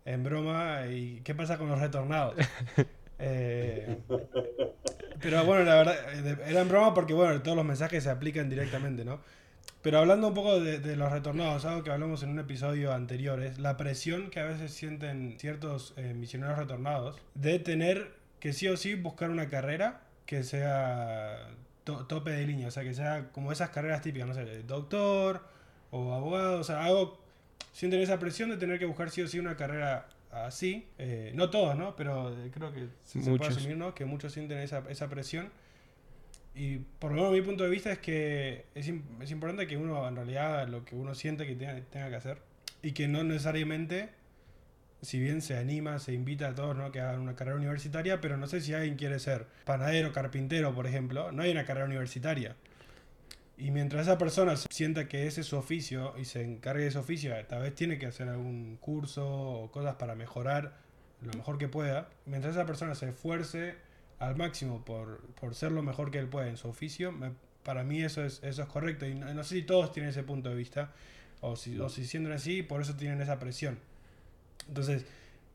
en 0.05 0.23
broma, 0.23 0.87
¿y 0.87 1.21
qué 1.23 1.33
pasa 1.33 1.57
con 1.57 1.69
los 1.69 1.79
retornados? 1.79 2.35
Eh, 3.25 3.99
pero 5.21 5.43
bueno, 5.45 5.63
la 5.63 5.75
verdad, 5.75 5.95
eh, 6.13 6.37
era 6.47 6.61
en 6.61 6.69
broma 6.69 6.93
porque, 6.93 7.13
bueno, 7.13 7.41
todos 7.41 7.57
los 7.57 7.65
mensajes 7.65 8.03
se 8.03 8.09
aplican 8.09 8.49
directamente, 8.49 9.05
¿no? 9.05 9.19
Pero 9.81 9.99
hablando 9.99 10.29
un 10.29 10.33
poco 10.33 10.61
de, 10.61 10.95
los 10.95 11.11
retornados, 11.11 11.65
algo 11.65 11.83
que 11.83 11.91
hablamos 11.91 12.23
en 12.23 12.29
un 12.29 12.39
episodio 12.39 12.93
anterior, 12.93 13.43
es 13.43 13.59
la 13.59 13.75
presión 13.75 14.29
que 14.29 14.39
a 14.39 14.45
veces 14.45 14.73
sienten 14.73 15.35
ciertos 15.37 15.93
eh, 15.97 16.13
misioneros 16.13 16.57
retornados 16.57 17.17
de 17.35 17.59
tener 17.59 18.13
que 18.39 18.53
sí 18.53 18.69
o 18.69 18.77
sí 18.77 18.95
buscar 18.95 19.29
una 19.29 19.49
carrera 19.49 20.01
que 20.25 20.43
sea 20.43 21.49
tope 21.83 22.31
de 22.31 22.47
línea, 22.47 22.69
o 22.69 22.71
sea, 22.71 22.83
que 22.83 22.93
sea 22.93 23.29
como 23.33 23.51
esas 23.51 23.71
carreras 23.71 24.01
típicas, 24.01 24.27
no 24.27 24.33
sé, 24.33 24.63
doctor 24.63 25.45
o 25.91 26.13
abogado, 26.13 26.59
o 26.61 26.63
sea, 26.63 26.85
algo, 26.85 27.19
sienten 27.73 27.99
esa 27.99 28.19
presión 28.19 28.49
de 28.49 28.57
tener 28.57 28.79
que 28.79 28.85
buscar 28.85 29.09
sí 29.09 29.21
o 29.21 29.27
sí 29.27 29.37
una 29.37 29.57
carrera 29.57 30.07
así. 30.33 30.87
Eh, 30.97 31.31
no 31.35 31.49
todos, 31.49 31.75
¿no? 31.77 31.95
Pero 31.95 32.33
eh, 32.33 32.51
creo 32.51 32.73
que 32.73 32.87
se, 33.03 33.19
puede 33.19 33.47
asumir, 33.47 33.77
¿no? 33.77 33.93
Que 33.93 34.05
muchos 34.05 34.33
sienten 34.33 34.59
esa, 34.59 34.83
esa 34.89 35.09
presión. 35.09 35.49
Y 36.55 36.77
por 36.99 37.11
lo 37.11 37.17
menos 37.17 37.31
mi 37.31 37.41
punto 37.41 37.63
de 37.63 37.69
vista 37.69 37.91
es 37.91 37.99
que 37.99 38.65
es, 38.75 38.87
es, 39.21 39.31
importante 39.31 39.65
que 39.65 39.75
uno 39.75 40.07
en 40.07 40.15
realidad 40.15 40.67
lo 40.67 40.85
que 40.85 40.95
uno 40.95 41.15
siente 41.15 41.47
que 41.47 41.55
tenga, 41.55 41.79
tenga, 41.89 42.09
que 42.09 42.15
hacer 42.15 42.37
y 42.83 42.91
que 42.91 43.07
no 43.07 43.23
necesariamente, 43.23 44.09
si 45.01 45.19
bien 45.19 45.41
se 45.41 45.57
anima, 45.57 45.97
se 45.97 46.13
invita 46.13 46.49
a 46.49 46.55
todos 46.55 46.75
¿no? 46.77 46.91
que 46.91 46.99
hagan 46.99 47.21
una 47.21 47.35
carrera 47.35 47.57
universitaria, 47.57 48.21
pero 48.21 48.37
no 48.37 48.45
sé 48.45 48.61
si 48.61 48.73
alguien 48.73 48.97
quiere 48.97 49.17
ser 49.17 49.47
panadero, 49.65 50.13
carpintero, 50.13 50.75
por 50.75 50.85
ejemplo, 50.85 51.31
no 51.31 51.41
hay 51.41 51.51
una 51.51 51.65
carrera 51.65 51.87
universitaria. 51.87 52.55
Y 53.57 53.71
mientras 53.71 54.07
esa 54.07 54.17
persona 54.17 54.55
sienta 54.57 55.07
que 55.07 55.27
ese 55.27 55.41
es 55.41 55.47
su 55.47 55.57
oficio 55.57 56.13
y 56.17 56.25
se 56.25 56.41
encargue 56.41 56.83
de 56.83 56.89
ese 56.89 56.97
oficio, 56.97 57.33
tal 57.47 57.61
vez 57.61 57.75
tiene 57.75 57.99
que 57.99 58.07
hacer 58.07 58.27
algún 58.27 58.77
curso 58.77 59.25
o 59.27 59.71
cosas 59.71 59.95
para 59.95 60.15
mejorar 60.15 60.75
lo 61.21 61.33
mejor 61.33 61.57
que 61.57 61.67
pueda. 61.67 62.09
Mientras 62.25 62.55
esa 62.55 62.65
persona 62.65 62.95
se 62.95 63.09
esfuerce 63.09 63.75
al 64.19 64.35
máximo 64.35 64.83
por, 64.83 65.21
por 65.39 65.53
ser 65.53 65.71
lo 65.71 65.83
mejor 65.83 66.09
que 66.09 66.19
él 66.19 66.27
puede 66.27 66.49
en 66.49 66.57
su 66.57 66.67
oficio, 66.67 67.13
para 67.63 67.83
mí 67.83 68.01
eso 68.01 68.23
es, 68.23 68.41
eso 68.43 68.63
es 68.63 68.67
correcto. 68.67 69.05
Y 69.05 69.13
no, 69.13 69.43
sé 69.43 69.55
si 69.55 69.63
todos 69.63 69.91
tienen 69.91 70.09
ese 70.09 70.23
punto 70.23 70.49
de 70.49 70.55
vista 70.55 70.91
o 71.41 71.55
si, 71.55 71.79
o 71.79 71.89
si 71.89 72.05
sienten 72.05 72.33
así, 72.33 72.63
por 72.63 72.81
eso 72.81 72.95
tienen 72.95 73.21
esa 73.21 73.37
presión. 73.37 73.77
Entonces, 74.67 75.05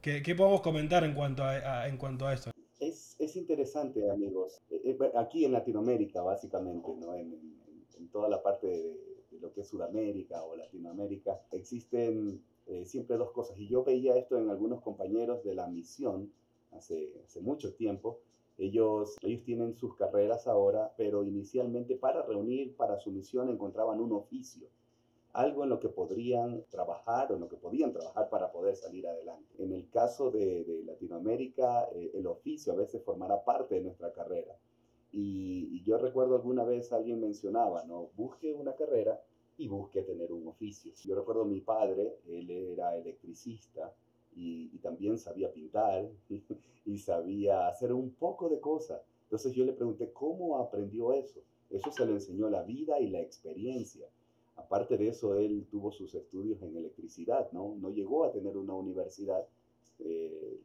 ¿qué, 0.02 0.22
qué 0.22 0.34
podemos 0.34 0.60
comentar 0.60 1.02
en 1.02 1.14
cuanto 1.14 1.42
a, 1.42 1.88
en 1.88 1.96
cuanto 1.96 2.26
a 2.26 2.34
esto? 2.34 2.52
Es, 2.78 3.16
es 3.18 3.34
interesante, 3.34 4.08
amigos. 4.08 4.60
Eh, 4.70 4.80
eh, 4.84 5.12
aquí 5.16 5.44
en 5.44 5.52
Latinoamérica, 5.52 6.22
básicamente, 6.22 6.88
¿no? 7.00 7.14
En, 7.14 7.58
en 7.98 8.08
toda 8.08 8.28
la 8.28 8.42
parte 8.42 8.66
de, 8.66 9.18
lo 9.40 9.52
que 9.52 9.60
es 9.60 9.68
Sudamérica 9.68 10.42
o 10.44 10.56
Latinoamérica, 10.56 11.40
existen 11.52 12.42
eh, 12.66 12.84
siempre 12.86 13.16
dos 13.16 13.30
cosas. 13.30 13.58
Y 13.58 13.68
yo 13.68 13.84
veía 13.84 14.16
esto 14.16 14.36
en 14.36 14.50
algunos 14.50 14.80
compañeros 14.80 15.44
de 15.44 15.54
la 15.54 15.68
misión 15.68 16.32
hace, 16.72 17.12
hace 17.24 17.40
mucho 17.40 17.74
tiempo. 17.74 18.20
Ellos, 18.56 19.16
ellos 19.22 19.44
tienen 19.44 19.76
sus 19.76 19.94
carreras 19.94 20.48
ahora, 20.48 20.92
pero 20.96 21.22
inicialmente 21.22 21.94
para 21.94 22.22
reunir 22.22 22.74
para 22.74 22.98
su 22.98 23.12
misión 23.12 23.48
encontraban 23.48 24.00
un 24.00 24.12
oficio, 24.12 24.66
algo 25.32 25.62
en 25.62 25.70
lo 25.70 25.78
que 25.78 25.88
podrían 25.88 26.64
trabajar 26.68 27.30
o 27.30 27.36
en 27.36 27.40
lo 27.42 27.48
que 27.48 27.56
podían 27.56 27.92
trabajar 27.92 28.28
para 28.28 28.50
poder 28.50 28.74
salir 28.74 29.06
adelante. 29.06 29.62
En 29.62 29.72
el 29.72 29.88
caso 29.90 30.32
de, 30.32 30.64
de 30.64 30.82
Latinoamérica, 30.82 31.88
eh, 31.94 32.10
el 32.14 32.26
oficio 32.26 32.72
a 32.72 32.76
veces 32.76 33.04
formará 33.04 33.44
parte 33.44 33.76
de 33.76 33.82
nuestra 33.82 34.12
carrera. 34.12 34.56
Y, 35.12 35.82
yo 35.84 35.96
recuerdo 35.96 36.36
alguna 36.36 36.64
vez 36.64 36.92
alguien 36.92 37.20
mencionaba, 37.20 37.84
¿no? 37.84 38.10
Busque 38.16 38.52
una 38.52 38.74
carrera 38.74 39.22
y 39.56 39.66
busque 39.66 40.02
tener 40.02 40.32
un 40.32 40.46
oficio. 40.46 40.92
Yo 41.04 41.14
recuerdo 41.14 41.44
mi 41.44 41.60
padre, 41.60 42.18
él 42.28 42.50
era 42.50 42.94
electricista 42.96 43.92
y, 44.34 44.68
también 44.78 45.18
sabía 45.18 45.52
pintar 45.52 46.08
y, 46.84 46.98
sabía 46.98 47.68
hacer 47.68 47.92
un 47.92 48.10
poco 48.10 48.48
de 48.48 48.60
cosas. 48.60 49.00
Entonces 49.24 49.52
yo 49.54 49.64
le 49.64 49.72
pregunté, 49.72 50.12
¿cómo 50.12 50.58
aprendió 50.58 51.12
eso? 51.12 51.40
Eso 51.70 51.90
se 51.90 52.06
le 52.06 52.12
enseñó 52.12 52.48
la 52.48 52.62
vida 52.62 53.00
y 53.00 53.08
la 53.08 53.20
experiencia. 53.20 54.06
Aparte 54.56 54.96
de 54.96 55.08
eso, 55.08 55.34
él 55.36 55.66
tuvo 55.70 55.92
sus 55.92 56.14
estudios 56.14 56.60
en 56.62 56.76
electricidad, 56.76 57.50
¿no? 57.52 57.76
No 57.78 57.90
llegó 57.90 58.24
a 58.24 58.32
tener 58.32 58.56
una 58.56 58.74
universidad. 58.74 59.46
Eh, 60.00 60.60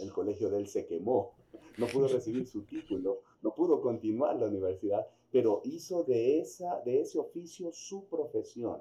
el 0.00 0.12
colegio 0.12 0.50
de 0.50 0.58
él 0.58 0.68
se 0.68 0.86
quemó, 0.86 1.32
no 1.76 1.86
pudo 1.86 2.08
recibir 2.08 2.46
su 2.46 2.62
título, 2.62 3.22
no 3.42 3.54
pudo 3.54 3.80
continuar 3.80 4.36
la 4.36 4.46
universidad, 4.46 5.06
pero 5.30 5.60
hizo 5.64 6.04
de, 6.04 6.40
esa, 6.40 6.80
de 6.84 7.00
ese 7.00 7.18
oficio 7.18 7.70
su 7.72 8.04
profesión. 8.06 8.80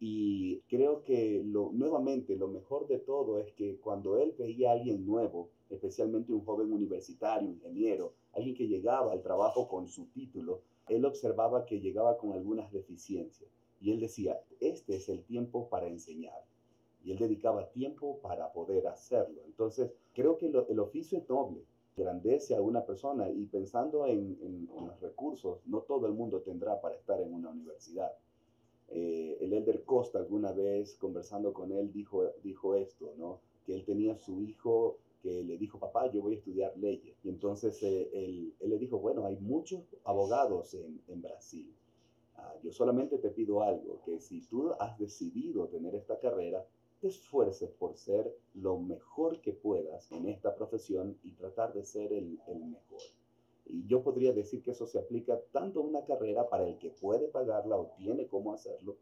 Y 0.00 0.60
creo 0.68 1.02
que 1.02 1.42
lo, 1.44 1.70
nuevamente 1.72 2.36
lo 2.36 2.48
mejor 2.48 2.86
de 2.86 2.98
todo 2.98 3.38
es 3.38 3.52
que 3.52 3.78
cuando 3.78 4.18
él 4.18 4.34
veía 4.38 4.70
a 4.70 4.72
alguien 4.74 5.06
nuevo, 5.06 5.50
especialmente 5.70 6.32
un 6.32 6.44
joven 6.44 6.72
universitario, 6.72 7.48
ingeniero, 7.48 8.12
alguien 8.32 8.54
que 8.54 8.68
llegaba 8.68 9.12
al 9.12 9.22
trabajo 9.22 9.68
con 9.68 9.88
su 9.88 10.06
título, 10.06 10.60
él 10.88 11.04
observaba 11.04 11.64
que 11.64 11.80
llegaba 11.80 12.18
con 12.18 12.32
algunas 12.32 12.70
deficiencias. 12.72 13.50
Y 13.80 13.92
él 13.92 14.00
decía, 14.00 14.40
este 14.60 14.96
es 14.96 15.08
el 15.08 15.24
tiempo 15.24 15.68
para 15.68 15.86
enseñar 15.86 16.44
y 17.04 17.12
él 17.12 17.18
dedicaba 17.18 17.68
tiempo 17.70 18.18
para 18.20 18.52
poder 18.52 18.86
hacerlo. 18.86 19.42
Entonces, 19.44 19.92
creo 20.14 20.38
que 20.38 20.46
el 20.46 20.78
oficio 20.78 21.18
es 21.18 21.28
noble, 21.28 21.64
grandece 21.96 22.56
a 22.56 22.62
una 22.62 22.84
persona 22.84 23.28
y 23.30 23.46
pensando 23.46 24.06
en, 24.06 24.68
los 24.74 25.00
recursos, 25.00 25.60
no 25.66 25.80
todo 25.82 26.06
el 26.06 26.12
mundo 26.12 26.40
tendrá 26.40 26.80
para 26.80 26.96
estar 26.96 27.20
en 27.20 27.32
una 27.32 27.50
universidad. 27.50 28.12
Eh, 28.88 29.38
el 29.40 29.52
Elder 29.52 29.84
Costa 29.84 30.18
alguna 30.18 30.52
vez 30.52 30.94
conversando 30.96 31.52
con 31.52 31.72
él 31.72 31.92
dijo, 31.92 32.24
dijo 32.42 32.74
esto, 32.74 33.14
¿no? 33.16 33.40
Que 33.64 33.74
él 33.74 33.84
tenía 33.84 34.16
su 34.16 34.40
hijo 34.42 34.98
que 35.22 35.42
le 35.42 35.56
dijo, 35.56 35.78
papá, 35.78 36.10
yo 36.10 36.20
voy 36.20 36.34
a 36.34 36.38
estudiar 36.38 36.76
leyes. 36.76 37.16
Y 37.24 37.30
entonces 37.30 37.82
eh, 37.82 38.10
él, 38.12 38.54
él, 38.60 38.70
le 38.70 38.78
dijo, 38.78 38.98
bueno, 38.98 39.24
hay 39.24 39.36
muchos 39.38 39.96
abogados 40.04 40.74
en, 40.74 41.00
en 41.08 41.22
Brasil. 41.22 41.74
Ah, 42.36 42.54
yo 42.62 42.72
solamente 42.72 43.18
te 43.18 43.30
pido 43.30 43.62
algo, 43.62 44.02
que 44.04 44.20
si 44.20 44.42
tú 44.42 44.72
has 44.78 44.98
decidido 44.98 45.66
tener 45.68 45.94
esta 45.94 46.18
carrera, 46.18 46.66
te 47.00 47.08
esfuerces 47.08 47.70
por 47.70 47.96
ser 47.96 48.34
lo 48.54 48.78
mejor 48.78 49.40
que 49.40 49.52
puedas 49.52 50.10
en 50.12 50.28
esta 50.28 50.54
profesión 50.54 51.18
y 51.22 51.30
tratar 51.32 51.72
de 51.72 51.84
ser 51.84 52.12
el, 52.12 52.38
mejor. 52.48 53.00
Y 53.66 53.86
yo 53.86 54.02
podría 54.02 54.32
decir 54.32 54.62
que 54.62 54.72
eso 54.72 54.86
se 54.86 54.98
aplica 54.98 55.40
tanto 55.52 55.80
a 55.80 55.84
una 55.84 56.04
carrera 56.04 56.48
para 56.48 56.66
el 56.66 56.78
que 56.78 56.90
puede 56.90 57.28
pagarla 57.28 57.76
o 57.76 57.92
tiene 57.96 58.26
cómo 58.26 58.52
hacerlo, 58.52 58.96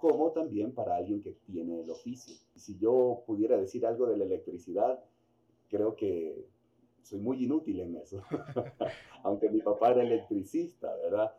como 0.00 0.32
también 0.32 0.72
para 0.72 0.96
alguien 0.96 1.22
que 1.22 1.32
tiene 1.46 1.80
el 1.80 1.90
oficio. 1.90 2.34
Si 2.54 2.78
yo 2.78 3.22
pudiera 3.26 3.56
decir 3.56 3.86
algo 3.86 4.06
de 4.06 4.16
la 4.16 4.24
electricidad, 4.24 5.02
creo 5.68 5.96
que 5.96 6.46
soy 7.02 7.20
muy 7.20 7.44
inútil 7.44 7.80
en 7.80 7.96
eso. 7.96 8.22
Aunque 9.22 9.48
mi 9.48 9.60
papá 9.60 9.92
era 9.92 10.02
electricista, 10.02 10.94
¿verdad? 10.96 11.32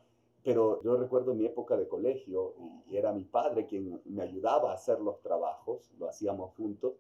Pero 0.48 0.82
yo 0.82 0.96
recuerdo 0.96 1.34
mi 1.34 1.46
época 1.46 1.76
de 1.76 1.90
colegio 1.90 2.54
y 2.90 2.96
era 2.96 3.12
mi 3.12 3.26
padre 3.26 3.66
quien 3.66 4.00
me 4.06 4.24
ayudaba 4.24 4.72
a 4.72 4.76
hacer 4.76 5.02
los 5.02 5.20
trabajos, 5.20 5.92
lo 6.00 6.08
hacíamos 6.08 6.56
juntos, 6.56 6.94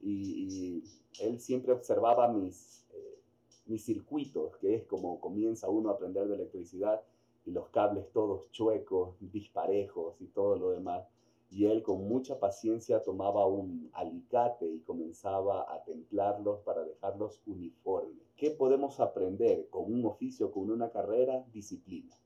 y, 0.00 0.82
él 1.20 1.38
siempre 1.38 1.74
observaba 1.74 2.26
mis, 2.28 2.86
eh, 2.94 3.18
mis 3.66 3.84
circuitos, 3.84 4.56
que 4.56 4.76
es 4.76 4.86
como 4.86 5.20
comienza 5.20 5.68
uno 5.68 5.90
a 5.90 5.92
aprender 5.92 6.26
de 6.26 6.36
electricidad, 6.36 7.02
y 7.44 7.50
los 7.50 7.68
cables 7.68 8.10
todos 8.12 8.50
chuecos, 8.50 9.14
disparejos 9.20 10.18
y 10.18 10.28
todo 10.28 10.56
lo 10.56 10.70
demás. 10.70 11.06
Y 11.50 11.66
él 11.66 11.82
con 11.82 12.08
mucha 12.08 12.40
paciencia 12.40 13.02
tomaba 13.02 13.44
un 13.44 13.90
alicate 13.92 14.66
y 14.66 14.80
comenzaba 14.80 15.70
a 15.70 15.84
templarlos 15.84 16.60
para 16.60 16.82
dejarlos 16.82 17.42
uniformes. 17.44 18.32
¿Qué 18.38 18.52
podemos 18.52 19.00
aprender 19.00 19.68
con 19.68 19.92
un 19.92 20.06
oficio, 20.06 20.50
con 20.50 20.70
una 20.70 20.88
carrera? 20.88 21.44
Disciplina. 21.52 22.16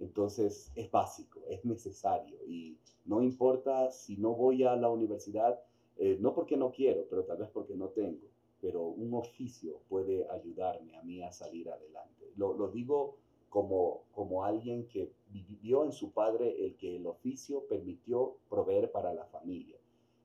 Entonces 0.00 0.70
es 0.74 0.90
básico, 0.90 1.42
es 1.48 1.64
necesario 1.64 2.38
y 2.46 2.76
no 3.04 3.22
importa 3.22 3.90
si 3.90 4.16
no 4.16 4.34
voy 4.34 4.64
a 4.64 4.76
la 4.76 4.90
universidad, 4.90 5.60
eh, 5.96 6.18
no 6.20 6.34
porque 6.34 6.56
no 6.56 6.70
quiero, 6.70 7.06
pero 7.10 7.24
tal 7.24 7.38
vez 7.38 7.48
porque 7.50 7.74
no 7.74 7.88
tengo, 7.88 8.28
pero 8.60 8.82
un 8.82 9.14
oficio 9.14 9.80
puede 9.88 10.28
ayudarme 10.30 10.96
a 10.96 11.02
mí 11.02 11.22
a 11.22 11.32
salir 11.32 11.68
adelante. 11.68 12.32
Lo, 12.36 12.54
lo 12.54 12.68
digo 12.68 13.16
como, 13.48 14.04
como 14.14 14.44
alguien 14.44 14.86
que 14.86 15.10
vivió 15.30 15.84
en 15.84 15.92
su 15.92 16.12
padre 16.12 16.64
el 16.64 16.76
que 16.76 16.96
el 16.96 17.06
oficio 17.06 17.64
permitió 17.68 18.36
proveer 18.48 18.92
para 18.92 19.14
la 19.14 19.24
familia. 19.24 19.76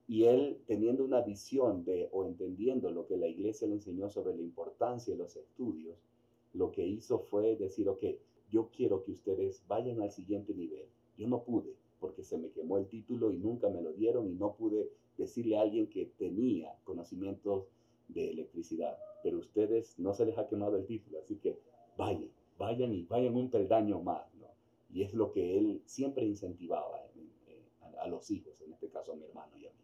Y 0.07 0.25
él 0.25 0.62
teniendo 0.67 1.03
una 1.03 1.21
visión 1.21 1.86
de 1.86 2.09
o 2.12 2.25
entendiendo 2.25 2.91
lo 2.91 3.07
que 3.07 3.17
la 3.17 3.27
iglesia 3.27 3.67
le 3.67 3.75
enseñó 3.75 4.09
sobre 4.09 4.36
la 4.36 4.41
importancia 4.41 5.13
de 5.13 5.19
los 5.19 5.36
estudios, 5.38 5.97
lo 6.53 6.71
que 6.71 6.86
hizo 6.86 7.19
fue 7.19 7.55
decir, 7.55 7.88
ok, 7.88 8.03
yo 8.53 8.69
quiero 8.69 9.03
que 9.03 9.11
ustedes 9.11 9.63
vayan 9.67 9.99
al 9.99 10.11
siguiente 10.11 10.53
nivel. 10.53 10.85
Yo 11.17 11.27
no 11.27 11.43
pude 11.43 11.75
porque 11.99 12.23
se 12.23 12.37
me 12.37 12.51
quemó 12.51 12.77
el 12.77 12.87
título 12.87 13.31
y 13.31 13.37
nunca 13.37 13.67
me 13.69 13.81
lo 13.81 13.93
dieron 13.93 14.29
y 14.29 14.35
no 14.35 14.53
pude 14.55 14.91
decirle 15.17 15.57
a 15.57 15.61
alguien 15.61 15.87
que 15.87 16.05
tenía 16.17 16.71
conocimientos 16.83 17.65
de 18.09 18.29
electricidad. 18.29 18.95
Pero 19.23 19.39
ustedes 19.39 19.97
no 19.97 20.13
se 20.13 20.25
les 20.25 20.37
ha 20.37 20.47
quemado 20.47 20.77
el 20.77 20.85
título, 20.85 21.19
así 21.19 21.37
que 21.37 21.57
vayan, 21.97 22.29
vayan 22.59 22.93
y 22.93 23.03
vayan 23.05 23.35
un 23.35 23.49
peldaño 23.49 24.01
más. 24.01 24.23
¿no? 24.35 24.47
Y 24.93 25.01
es 25.01 25.15
lo 25.15 25.31
que 25.31 25.57
él 25.57 25.81
siempre 25.85 26.23
incentivaba 26.23 26.97
a, 26.97 28.03
a 28.03 28.07
los 28.07 28.29
hijos, 28.29 28.53
en 28.61 28.73
este 28.73 28.89
caso 28.89 29.13
a 29.13 29.15
mi 29.15 29.23
hermano 29.23 29.57
y 29.57 29.65
a 29.65 29.71
mí. 29.71 29.77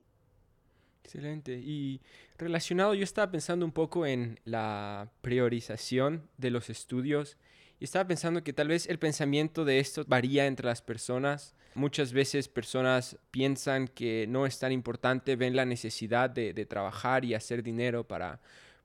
Excelente. 1.03 1.57
Y 1.57 2.01
relacionado, 2.37 2.93
yo 2.93 3.03
estaba 3.03 3.31
pensando 3.31 3.65
un 3.65 3.71
poco 3.71 4.05
en 4.05 4.39
la 4.43 5.11
priorización 5.21 6.29
de 6.37 6.51
los 6.51 6.69
estudios 6.69 7.37
y 7.79 7.85
estaba 7.85 8.07
pensando 8.07 8.43
que 8.43 8.53
tal 8.53 8.67
vez 8.67 8.87
el 8.87 8.99
pensamiento 8.99 9.63
de 9.63 9.79
esto 9.79 10.03
varía 10.07 10.47
entre 10.47 10.65
las 10.65 10.81
personas. 10.81 11.55
Muchas 11.75 12.11
veces 12.11 12.49
personas 12.49 13.17
piensan 13.31 13.87
que 13.87 14.25
no 14.27 14.45
es 14.45 14.59
tan 14.59 14.71
importante, 14.71 15.37
ven 15.37 15.55
la 15.55 15.65
necesidad 15.65 16.29
de, 16.29 16.53
trabajar 16.65 17.23
y 17.23 17.33
hacer 17.33 17.63
dinero 17.63 18.05
para 18.05 18.41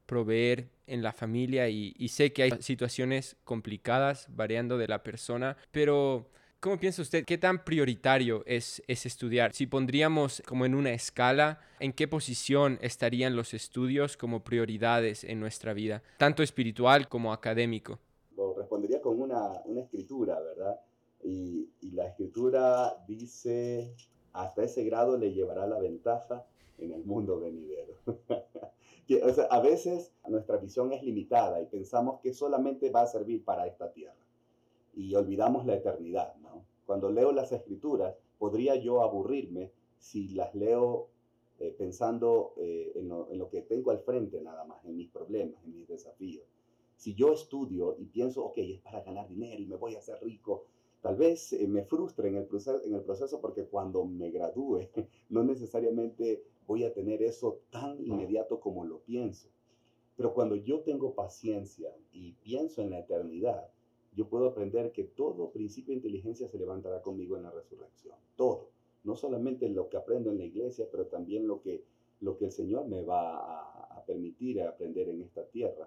proveer 0.07 0.69
en 0.87 1.03
la 1.03 1.13
familia 1.13 1.69
y, 1.69 1.95
y, 1.99 2.09
sé 2.09 2.33
que 2.33 2.45
hay 2.45 2.53
situaciones 2.61 3.37
complicadas 3.43 4.27
variando 4.29 4.79
de 4.79 4.87
la 4.87 5.03
persona, 5.03 5.57
pero 5.73 6.31
¿cómo 6.61 6.79
piensa 6.79 7.03
usted 7.03 7.25
qué 7.25 7.39
tan 7.39 7.65
prioritario 7.65 8.45
es, 8.47 8.83
es 8.87 9.07
estudiar? 9.07 9.55
Si 9.55 9.67
pondríamos 9.67 10.43
como 10.47 10.67
en 10.67 10.75
una 10.75 10.93
escala, 10.93 11.61
¿en 11.81 11.93
qué 11.95 12.07
posición 12.07 12.79
estarían 12.83 13.35
los 13.35 13.55
estudios 13.55 14.17
como 14.17 14.45
prioridades 14.45 15.25
en 15.25 15.41
nuestra 15.41 15.73
vida, 15.73 16.03
tanto 16.19 16.43
espiritual 16.43 17.09
como 17.09 17.33
académico? 17.33 17.99
Respondería 18.57 19.01
con 19.01 19.21
una, 19.21 19.63
una 19.65 19.81
escritura, 19.83 20.41
¿verdad? 20.41 20.81
Y, 21.23 21.71
y, 21.81 21.93
la 21.93 22.07
escritura 22.07 23.03
dice, 23.07 23.95
hasta 24.33 24.65
ese 24.65 24.85
grado 24.85 25.17
le 25.17 25.33
llevará 25.33 25.67
la 25.67 25.79
ventaja 25.79 26.47
en 26.79 26.93
el 26.93 27.05
mundo 27.05 27.41
venidero. 27.41 27.95
que, 29.07 29.23
o 29.23 29.33
sea, 29.33 29.45
a 29.45 29.61
veces 29.61 30.13
nuestra 30.29 30.59
visión 30.59 30.93
es 30.93 31.03
limitada 31.03 31.61
y 31.61 31.67
pensamos 31.67 32.21
que 32.21 32.35
solamente 32.35 32.91
va 32.91 33.03
a 33.03 33.07
servir 33.07 33.45
para 33.45 33.67
esta 33.67 33.93
tierra 33.93 34.25
y 34.95 35.15
olvidamos 35.15 35.67
la 35.67 35.75
eternidad, 35.75 36.35
¿no? 36.37 36.65
Cuando 36.87 37.11
leo 37.11 37.33
las 37.33 37.53
escrituras, 37.53 38.15
podría 38.39 38.77
yo 38.77 39.03
aburrirme 39.03 39.73
si 39.99 40.29
las 40.29 40.55
leo 40.55 41.09
eh, 41.59 41.75
pensando 41.77 42.55
eh, 42.57 42.93
en, 42.97 43.09
lo, 43.09 43.49
que 43.49 43.63
tengo 43.63 43.91
al 43.91 44.01
frente 44.01 44.41
nada 44.41 44.65
más, 44.65 44.85
en 44.85 44.97
mis 44.97 45.09
problemas, 45.09 45.63
en 45.65 45.77
mis 45.77 45.89
desafíos. 45.89 46.45
Si 47.05 47.15
yo 47.15 47.35
estudio 47.35 47.97
y 47.99 48.07
pienso, 48.07 48.43
ok, 48.47 48.57
es 48.57 48.81
para 48.81 49.03
ganar 49.03 49.29
dinero 49.29 49.61
y 49.61 49.67
me 49.67 49.77
voy 49.77 49.95
a 49.95 49.99
hacer 49.99 50.17
rico, 50.23 50.65
tal 51.03 51.17
vez 51.17 51.53
eh, 51.53 51.69
me 51.69 51.85
frustre 51.85 52.29
en 52.29 52.37
el, 52.37 52.47
proceso, 52.47 52.83
en 52.83 52.95
el 52.95 53.03
proceso 53.03 53.43
porque 53.43 53.67
cuando 53.67 54.07
me 54.07 54.31
gradúe 54.31 54.89
no 55.29 55.45
necesariamente 55.45 56.43
voy 56.67 56.83
a 56.85 56.95
tener 56.95 57.23
eso 57.23 57.61
tan 57.69 58.03
inmediato 58.03 58.59
como 58.59 58.87
lo 58.87 59.01
pienso. 59.01 59.51
Pero 60.17 60.33
cuando 60.33 60.57
yo 60.57 60.81
tengo 60.81 61.15
paciencia 61.15 61.95
y 62.11 62.33
pienso 62.43 62.81
en 62.81 62.89
la 62.89 63.01
eternidad, 63.01 63.69
yo 64.17 64.27
puedo 64.27 64.47
aprender 64.47 64.91
que 64.91 65.05
todo 65.05 65.51
principio 65.51 65.91
de 65.91 65.97
inteligencia 65.97 66.49
se 66.49 66.59
levantará 66.59 67.03
conmigo 67.03 67.37
en 67.37 67.43
la 67.43 67.51
resurrección. 67.51 68.17
Todo. 68.35 68.71
No 69.03 69.15
solamente 69.15 69.69
lo 69.69 69.91
que 69.91 69.99
aprendo 69.99 70.31
en 70.31 70.39
la 70.39 70.47
iglesia, 70.47 70.89
pero 70.91 71.05
también 71.05 71.47
lo 71.47 71.61
que, 71.61 71.85
lo 72.23 72.39
que 72.39 72.47
el 72.47 72.53
Señor 72.53 72.89
me 72.89 73.03
va 73.03 73.37
a, 73.37 73.99
a 73.99 74.05
permitir 74.07 74.63
aprender 74.63 75.11
en 75.11 75.21
esta 75.21 75.45
tierra. 75.49 75.87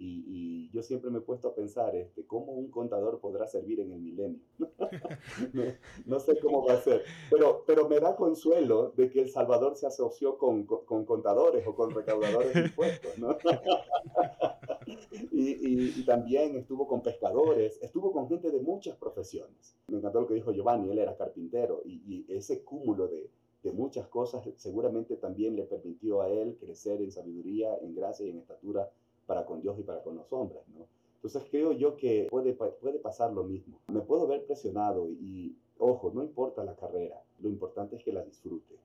Y, 0.00 0.70
yo 0.72 0.82
siempre 0.82 1.10
me 1.10 1.18
he 1.18 1.22
puesto 1.22 1.48
a 1.48 1.54
pensar, 1.54 1.96
este, 1.96 2.26
¿cómo 2.26 2.52
un 2.52 2.70
contador 2.70 3.20
podrá 3.20 3.46
servir 3.46 3.80
en 3.80 3.92
el 3.92 4.00
milenio? 4.00 4.40
no, 6.06 6.20
sé 6.20 6.38
cómo 6.38 6.64
va 6.64 6.74
a 6.74 6.80
ser, 6.82 7.02
pero, 7.30 7.64
pero 7.66 7.88
me 7.88 7.98
da 7.98 8.14
consuelo 8.14 8.92
de 8.96 9.10
que 9.10 9.22
El 9.22 9.30
Salvador 9.30 9.76
se 9.76 9.86
asoció 9.86 10.36
con, 10.36 10.64
con, 10.64 11.06
contadores 11.06 11.66
o 11.66 11.74
con 11.74 11.90
recaudadores 11.94 12.52
de 12.52 12.60
impuestos, 12.60 13.18
¿no? 13.18 13.38
y, 15.32 16.00
y, 16.00 16.04
también 16.04 16.56
estuvo 16.56 16.86
con 16.86 17.02
pescadores, 17.02 17.78
estuvo 17.82 18.12
con 18.12 18.28
gente 18.28 18.50
de 18.50 18.60
muchas 18.60 18.96
profesiones. 18.96 19.74
Me 19.88 19.96
encantó 19.96 20.20
lo 20.20 20.28
que 20.28 20.34
dijo 20.34 20.52
Giovanni, 20.52 20.90
él 20.90 20.98
era 20.98 21.16
carpintero 21.16 21.80
y, 21.84 22.02
y 22.06 22.26
ese 22.28 22.62
cúmulo 22.62 23.08
de, 23.08 23.30
de 23.62 23.72
muchas 23.72 24.06
cosas 24.08 24.48
seguramente 24.56 25.16
también 25.16 25.56
le 25.56 25.64
permitió 25.64 26.22
a 26.22 26.28
él 26.28 26.56
crecer 26.60 27.02
en 27.02 27.10
sabiduría, 27.10 27.76
en 27.78 27.94
gracia 27.94 28.26
y 28.26 28.30
en 28.30 28.38
estatura 28.38 28.90
para 29.28 29.44
con 29.44 29.60
Dios 29.60 29.78
y 29.78 29.82
para 29.82 30.02
con 30.02 30.16
los 30.16 30.32
hombres, 30.32 30.62
¿no? 30.68 30.86
Entonces 31.16 31.44
creo 31.50 31.72
yo 31.72 31.96
que 31.96 32.28
puede, 32.30 32.54
puede 32.54 32.98
pasar 32.98 33.30
lo 33.32 33.44
mismo. 33.44 33.78
Me 33.88 34.00
puedo 34.00 34.26
ver 34.26 34.46
presionado 34.46 35.10
y, 35.10 35.54
ojo, 35.78 36.10
no 36.14 36.22
importa 36.22 36.64
la 36.64 36.74
carrera, 36.74 37.22
lo 37.40 37.50
importante 37.50 37.96
es 37.96 38.02
que 38.02 38.12
la 38.12 38.24
disfrute 38.24 38.76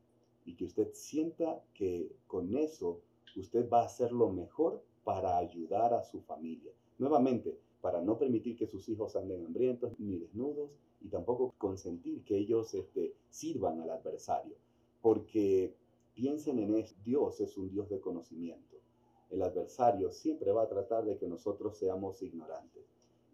y 0.45 0.55
que 0.55 0.65
usted 0.65 0.89
sienta 0.93 1.63
que 1.73 2.11
con 2.27 2.57
eso 2.57 2.99
usted 3.37 3.69
va 3.69 3.83
a 3.83 3.85
hacer 3.85 4.11
lo 4.11 4.29
mejor 4.29 4.83
para 5.05 5.37
ayudar 5.37 5.93
a 5.93 6.03
su 6.03 6.19
familia. 6.21 6.73
Nuevamente, 6.97 7.57
para 7.79 8.01
no 8.01 8.17
permitir 8.17 8.57
que 8.57 8.67
sus 8.67 8.89
hijos 8.89 9.15
anden 9.15 9.45
hambrientos 9.45 9.97
ni 9.97 10.17
desnudos 10.17 10.71
y 11.01 11.07
tampoco 11.07 11.53
consentir 11.57 12.23
que 12.25 12.37
ellos 12.37 12.73
este, 12.73 13.13
sirvan 13.29 13.79
al 13.79 13.91
adversario. 13.91 14.55
Porque 15.01 15.73
piensen 16.13 16.59
en 16.59 16.75
eso, 16.75 16.95
Dios 17.05 17.39
es 17.39 17.57
un 17.57 17.69
Dios 17.69 17.89
de 17.89 18.01
conocimiento 18.01 18.82
el 19.33 19.41
adversario 19.41 20.11
siempre 20.11 20.51
va 20.51 20.63
a 20.63 20.69
tratar 20.69 21.05
de 21.05 21.17
que 21.17 21.27
nosotros 21.27 21.77
seamos 21.77 22.21
ignorantes. 22.21 22.83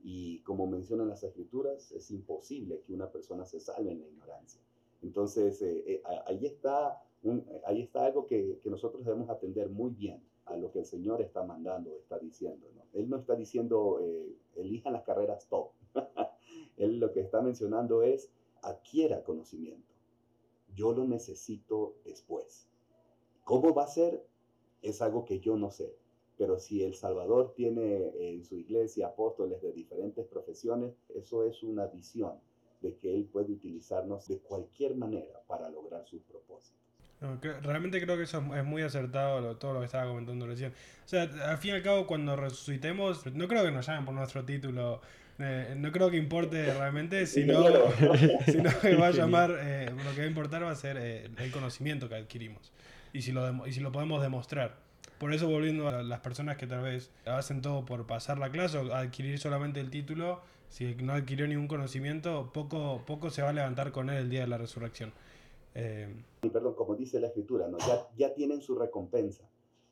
Y 0.02 0.40
como 0.44 0.66
mencionan 0.66 1.10
las 1.10 1.24
escrituras, 1.24 1.92
es 1.92 2.10
imposible 2.10 2.82
que 2.88 2.94
una 2.94 3.12
persona 3.12 3.46
se 3.46 3.60
salve 3.60 3.92
en 3.92 4.00
la 4.00 4.08
ignorancia. 4.08 4.62
Entonces, 5.02 5.62
eh, 5.62 5.84
eh, 5.86 6.02
ahí, 6.26 6.46
está 6.46 7.04
ahí 7.66 7.82
está 7.82 8.06
algo 8.06 8.28
que, 8.28 8.60
nosotros 8.66 9.04
debemos 9.04 9.30
atender 9.30 9.70
muy 9.70 9.92
bien 9.92 10.24
a 10.46 10.56
lo 10.56 10.72
que 10.72 10.80
el 10.80 10.86
Señor 10.86 11.22
está 11.22 11.44
mandando, 11.44 11.96
está 11.98 12.18
diciendo. 12.18 12.68
Él 12.94 13.10
no 13.10 13.18
está 13.18 13.36
diciendo, 13.36 14.00
eh, 14.02 14.36
elijan 14.56 14.94
las 14.94 15.04
carreras 15.04 15.48
top. 15.48 15.72
Él 16.78 17.00
lo 17.00 17.12
que 17.12 17.20
está 17.20 17.42
mencionando 17.42 18.04
es, 18.04 18.32
adquiera 18.62 19.24
conocimiento. 19.24 19.94
Yo 20.76 20.94
lo 20.94 21.06
necesito 21.06 21.96
después. 22.06 22.68
¿Cómo 23.44 23.74
va 23.74 23.84
a 23.84 23.88
ser? 23.88 24.26
Es 24.82 25.02
algo 25.02 25.26
que 25.26 25.40
yo 25.40 25.56
no 25.58 25.72
sé. 25.72 25.94
Pero 26.38 26.58
si 26.58 26.84
El 26.84 26.96
Salvador 26.96 27.54
tiene 27.54 28.12
en 28.18 28.46
su 28.46 28.56
iglesia 28.56 29.08
apóstoles 29.08 29.62
de 29.62 29.74
diferentes 29.74 30.26
profesiones, 30.26 30.94
eso 31.14 31.44
es 31.44 31.62
una 31.64 31.88
visión 31.88 32.34
de 32.82 32.96
que 32.96 33.14
Él 33.14 33.26
puede 33.26 33.52
utilizarnos 33.52 34.28
de 34.28 34.40
cualquier 34.40 34.96
manera 34.96 35.42
para 35.48 35.70
lograr 35.70 36.06
sus 36.08 36.22
propósitos. 36.24 36.80
realmente 37.62 38.02
creo 38.02 38.16
que 38.16 38.24
eso 38.24 38.42
es 38.56 38.64
muy 38.64 38.82
acertado 38.84 39.58
todo 39.58 39.74
lo 39.74 39.80
que 39.80 39.88
estaba 39.88 40.08
comentando 40.08 40.48
recién. 40.48 40.72
O 40.72 41.08
sea, 41.08 41.24
al 41.24 41.58
fin 41.58 41.72
y 41.72 41.74
al 41.76 41.84
cabo, 41.84 42.08
cuando 42.08 42.38
resucitemos, 42.38 43.26
no 43.34 43.48
creo 43.50 43.66
que 43.66 43.72
nos 43.72 43.86
llamen 43.86 44.06
por 44.06 44.14
nuestro 44.14 44.46
título. 44.46 45.02
Eh, 45.40 45.74
no 45.78 45.92
creo 45.92 46.10
que 46.10 46.18
importe 46.18 46.74
realmente, 46.74 47.26
sino, 47.28 47.64
sino 48.46 48.80
que 48.80 48.96
va 48.96 49.08
a 49.08 49.12
llamar, 49.12 49.58
eh, 49.60 49.90
lo 49.90 50.12
que 50.12 50.20
va 50.20 50.24
a 50.24 50.28
importar 50.28 50.64
va 50.64 50.72
a 50.72 50.76
ser 50.76 50.96
eh, 50.98 51.30
el 51.38 51.52
conocimiento 51.52 52.08
que 52.08 52.16
adquirimos 52.16 52.72
y 53.14 53.22
si 53.22 53.32
lo, 53.32 53.66
y 53.68 53.74
si 53.74 53.80
lo 53.80 53.92
podemos 53.92 54.22
demostrar. 54.22 54.78
Por 55.18 55.34
eso 55.34 55.50
volviendo 55.50 55.90
a 55.90 56.02
las 56.02 56.22
personas 56.22 56.58
que 56.58 56.66
tal 56.66 56.82
vez 56.82 57.12
hacen 57.26 57.62
todo 57.62 57.86
por 57.86 58.08
pasar 58.08 58.38
la 58.38 58.50
clase 58.52 58.78
o 58.78 58.94
adquirir 58.94 59.38
solamente 59.38 59.80
el 59.82 59.90
título, 59.90 60.42
si 60.70 60.96
no 60.96 61.14
adquirió 61.14 61.48
ningún 61.48 61.68
conocimiento, 61.68 62.52
poco, 62.54 63.04
poco 63.06 63.30
se 63.30 63.42
va 63.42 63.50
a 63.50 63.54
levantar 63.54 63.92
con 63.92 64.10
él 64.10 64.18
el 64.18 64.30
día 64.30 64.42
de 64.42 64.48
la 64.48 64.58
resurrección. 64.58 65.12
Eh, 65.76 66.24
perdón, 66.42 66.74
como 66.76 66.96
dice 66.96 67.20
la 67.20 67.28
escritura, 67.28 67.68
¿no? 67.68 67.78
ya, 67.80 68.08
ya 68.18 68.34
tienen 68.34 68.62
su 68.62 68.76
recompensa, 68.76 69.44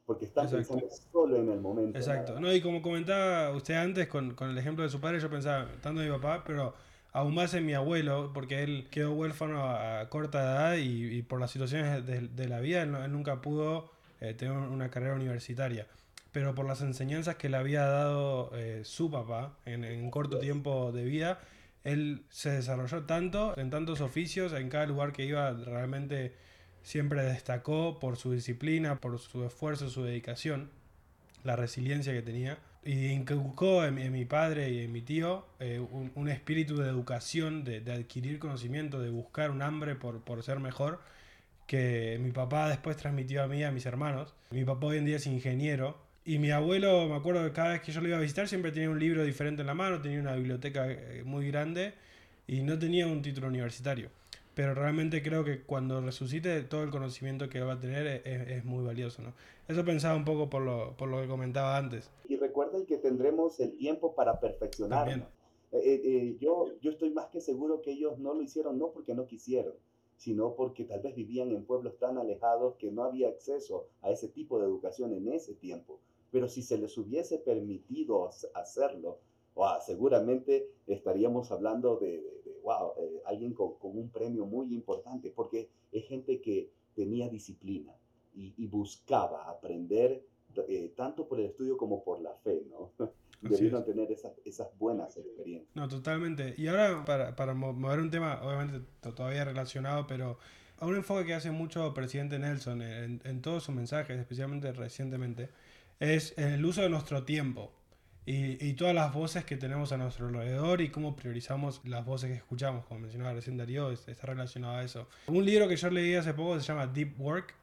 porque 0.06 0.26
están 0.26 0.50
pensando 0.50 0.88
solo 1.12 1.36
en 1.36 1.50
el 1.50 1.60
momento. 1.60 1.98
Exacto, 1.98 2.40
no, 2.40 2.54
y 2.54 2.62
como 2.62 2.82
comentaba 2.82 3.52
usted 3.52 3.76
antes 3.76 4.08
con, 4.08 4.34
con 4.34 4.50
el 4.50 4.58
ejemplo 4.58 4.84
de 4.84 4.90
su 4.90 5.02
padre, 5.02 5.20
yo 5.20 5.30
pensaba 5.30 5.68
tanto 5.82 6.02
en 6.02 6.10
mi 6.10 6.16
papá, 6.18 6.44
pero 6.46 6.74
aún 7.18 7.34
más 7.34 7.56
en 7.56 7.66
mi 7.66 7.74
abuelo, 7.74 8.32
porque 8.32 8.62
él 8.62 8.88
quedó 8.92 9.12
huérfano 9.12 9.64
a, 9.68 10.08
corta 10.10 10.40
edad 10.40 10.76
y, 10.78 11.24
por 11.24 11.40
las 11.40 11.50
situaciones 11.50 12.06
de, 12.06 12.48
la 12.48 12.60
vida, 12.60 12.84
él, 12.84 12.92
nunca 13.12 13.42
pudo 13.42 13.92
eh, 14.22 14.36
tener 14.36 14.56
una 14.56 14.90
carrera 14.92 15.16
universitaria. 15.16 15.88
Pero 16.32 16.54
por 16.54 16.68
las 16.68 16.82
enseñanzas 16.82 17.36
que 17.36 17.50
le 17.50 17.58
había 17.58 17.86
dado 17.86 18.52
eh, 18.54 18.82
su 18.84 19.10
papá 19.10 19.58
en, 19.66 19.84
en 19.84 20.12
corto 20.12 20.38
tiempo 20.38 20.92
de 20.92 21.06
vida, 21.06 21.40
él 21.84 22.24
se 22.30 22.52
desarrolló 22.52 23.06
tanto 23.06 23.58
en 23.58 23.72
tantos 23.72 24.02
oficios, 24.02 24.54
en 24.54 24.70
cada 24.70 24.86
lugar 24.86 25.12
que 25.12 25.26
iba 25.26 25.52
realmente 25.54 26.36
siempre 26.84 27.24
destacó 27.24 27.98
por 28.00 28.18
su 28.18 28.32
disciplina, 28.32 29.02
por 29.02 29.18
su 29.18 29.44
esfuerzo, 29.44 29.90
su 29.90 30.04
dedicación, 30.04 30.70
la 31.44 31.56
resiliencia 31.56 32.14
que 32.14 32.22
tenía 32.22 32.60
y 32.88 33.08
inculcó 33.08 33.84
en, 33.84 34.14
mi 34.14 34.24
padre 34.24 34.70
y 34.70 34.80
en 34.80 34.94
mi 34.94 35.02
tío 35.02 35.46
eh, 35.60 35.78
un, 35.78 36.30
espíritu 36.30 36.78
de 36.78 36.88
educación, 36.88 37.66
de, 37.66 37.80
adquirir 37.92 38.40
conocimiento, 38.40 39.02
de 39.02 39.10
buscar 39.10 39.52
un 39.52 39.62
hambre 39.62 39.96
por, 39.96 40.22
por, 40.22 40.42
ser 40.42 40.62
mejor, 40.62 41.02
que 41.68 42.18
mi 42.22 42.32
papá 42.32 42.70
después 42.70 42.96
transmitió 42.96 43.44
a 43.44 43.48
mí, 43.48 43.62
a 43.66 43.72
mis 43.72 43.86
hermanos. 43.86 44.34
Mi 44.52 44.64
papá 44.64 44.88
hoy 44.88 45.00
en 45.00 45.06
día 45.06 45.18
es 45.18 45.28
ingeniero. 45.28 45.98
Y 46.24 46.40
mi 46.40 46.52
abuelo, 46.52 47.10
me 47.10 47.18
acuerdo 47.18 47.44
que 47.44 47.52
cada 47.52 47.74
vez 47.74 47.82
que 47.82 47.92
yo 47.92 48.00
lo 48.00 48.08
iba 48.08 48.18
a 48.18 48.22
visitar, 48.22 48.48
siempre 48.48 48.72
tenía 48.72 48.90
un 48.90 49.00
libro 49.00 49.26
diferente 49.26 49.64
en 49.64 49.68
la 49.68 49.74
mano, 49.74 50.02
tenía 50.02 50.22
una 50.22 50.36
biblioteca 50.36 50.90
eh, 50.90 51.24
muy 51.26 51.46
grande 51.52 51.94
y 52.48 52.62
no 52.62 52.80
tenía 52.80 53.06
un 53.06 53.22
título 53.22 53.50
universitario 53.50 54.10
pero 54.58 54.74
realmente 54.74 55.22
creo 55.22 55.44
que 55.44 55.60
cuando 55.60 56.02
resucite 56.02 56.64
todo 56.64 56.82
el 56.82 56.90
conocimiento 56.90 57.48
que 57.48 57.60
va 57.62 57.74
a 57.74 57.80
tener 57.80 58.24
es, 58.26 58.66
muy 58.66 58.84
valioso. 58.84 59.22
¿no? 59.22 59.36
Eso 59.68 59.86
pensaba 59.86 60.16
un 60.16 60.26
poco 60.26 60.50
por 60.50 60.64
lo, 60.64 60.98
por 60.98 61.10
lo 61.10 61.22
que 61.22 61.28
comentaba 61.28 61.78
antes. 61.78 62.10
Y 62.28 62.37
recuerden 62.58 62.88
que 62.88 62.98
tendremos 62.98 63.60
el 63.60 63.78
tiempo 63.78 64.16
para 64.16 64.40
perfeccionarnos. 64.40 65.28
Eh, 65.72 65.78
eh, 65.78 66.02
eh, 66.04 66.38
yo, 66.40 66.72
yo 66.82 66.90
estoy 66.90 67.12
más 67.12 67.28
que 67.28 67.40
seguro 67.40 67.82
que 67.82 67.92
ellos 67.92 68.18
no 68.18 68.34
lo 68.34 68.42
hicieron 68.42 68.80
no 68.80 68.90
porque 68.90 69.14
no 69.14 69.28
quisieron, 69.28 69.76
sino 70.16 70.56
porque 70.56 70.84
tal 70.86 71.02
vez 71.02 71.14
vivían 71.14 71.52
en 71.52 71.66
pueblos 71.66 72.00
tan 72.00 72.18
alejados 72.18 72.76
que 72.78 72.92
no 72.92 73.04
había 73.04 73.30
acceso 73.30 73.86
a 74.02 74.10
ese 74.10 74.28
tipo 74.30 74.58
de 74.58 74.66
educación 74.66 75.14
en 75.14 75.28
ese 75.28 75.54
tiempo. 75.54 76.00
Pero 76.32 76.50
si 76.50 76.64
se 76.64 76.80
les 76.80 76.98
hubiese 76.98 77.38
permitido 77.38 78.28
hacerlo, 78.56 79.20
seguramente 79.86 80.68
estaríamos 80.88 81.52
hablando 81.52 81.98
de, 81.98 82.24
wow, 82.64 82.94
eh, 82.98 83.22
alguien 83.26 83.54
con, 83.54 83.76
un 83.82 84.10
premio 84.10 84.48
muy 84.48 84.74
importante, 84.74 85.30
porque 85.30 85.70
es 85.92 86.06
gente 86.06 86.42
que 86.42 86.72
tenía 86.96 87.30
disciplina 87.30 87.96
y, 88.34 88.66
buscaba 88.68 89.48
aprender 89.48 90.24
eh, 90.68 90.94
tanto 90.96 91.28
por 91.28 91.40
el 91.40 91.48
estudio 91.48 91.78
como 91.78 92.04
por 92.04 92.22
la 92.22 92.34
fe, 92.44 92.64
¿no? 92.70 92.92
Debieron 93.42 93.86
tener 93.86 94.12
esas, 94.12 94.34
esas, 94.46 94.68
buenas 94.80 95.16
experiencias. 95.16 95.76
No, 95.76 95.88
totalmente. 95.88 96.56
Y 96.58 96.68
ahora, 96.68 97.06
para, 97.06 97.36
para 97.36 97.54
mover 97.54 98.00
un 98.00 98.10
tema, 98.10 98.42
obviamente 98.42 98.80
todavía 99.02 99.46
relacionado, 99.46 100.08
pero 100.08 100.40
a 100.80 100.88
un 100.88 100.96
enfoque 100.96 101.26
que 101.26 101.34
hace 101.36 101.52
mucho 101.52 101.94
presidente 101.94 102.40
Nelson 102.40 102.82
en, 102.82 103.22
en 103.24 103.42
todos 103.44 103.64
sus 103.64 103.76
mensajes, 103.76 104.18
especialmente 104.20 104.72
recientemente, 104.74 105.50
es 106.00 106.36
el 106.38 106.66
uso 106.66 106.82
de 106.82 106.90
nuestro 106.90 107.26
tiempo 107.26 107.72
y, 108.30 108.74
todas 108.74 108.94
las 108.94 109.14
voces 109.14 109.46
que 109.46 109.56
tenemos 109.56 109.94
a 109.94 109.98
nuestro 109.98 110.28
alrededor 110.28 110.82
y 110.82 110.90
cómo 110.90 111.16
priorizamos 111.16 111.80
las 111.86 112.06
voces 112.06 112.30
que 112.30 112.36
escuchamos, 112.36 112.86
como 112.86 113.00
mencionaba 113.00 113.34
recién 113.34 113.56
Darío, 113.56 113.90
está 113.90 114.28
relacionado 114.28 114.76
a 114.76 114.84
eso. 114.84 115.08
Un 115.28 115.46
libro 115.46 115.70
que 115.70 115.78
yo 115.78 115.90
leí 115.90 116.14
hace 116.14 116.34
poco 116.34 116.60
se 116.60 116.68
llama 116.68 116.88
Deep 116.88 117.18
Work 117.22 117.56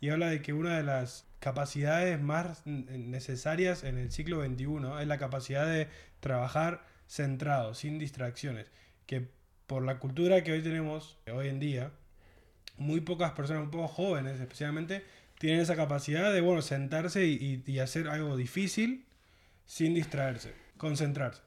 y 0.00 0.08
habla 0.08 0.30
de 0.30 0.40
que 0.40 0.54
una 0.54 0.78
de 0.78 0.84
las 0.84 1.25
capacidades 1.40 2.20
más 2.20 2.64
necesarias 2.66 3.84
en 3.84 3.98
el 3.98 4.10
siglo 4.10 4.44
XXI 4.44 5.00
es 5.00 5.06
la 5.06 5.18
capacidad 5.18 5.66
de 5.66 5.88
trabajar 6.20 6.84
centrado, 7.06 7.74
sin 7.74 7.98
distracciones, 7.98 8.70
que 9.06 9.28
por 9.66 9.84
la 9.84 9.98
cultura 9.98 10.42
que 10.42 10.52
hoy 10.52 10.62
tenemos, 10.62 11.18
hoy 11.32 11.48
en 11.48 11.60
día, 11.60 11.92
muy 12.78 13.00
pocas 13.00 13.32
personas, 13.32 13.64
un 13.64 13.70
poco 13.70 13.88
jóvenes 13.88 14.40
especialmente, 14.40 15.04
tienen 15.38 15.60
esa 15.60 15.76
capacidad 15.76 16.32
de, 16.32 16.40
bueno, 16.40 16.62
sentarse 16.62 17.26
y, 17.26 17.78
hacer 17.78 18.08
algo 18.08 18.36
difícil 18.36 19.04
sin 19.66 19.94
distraerse, 19.94 20.54
concentrarse. 20.78 21.42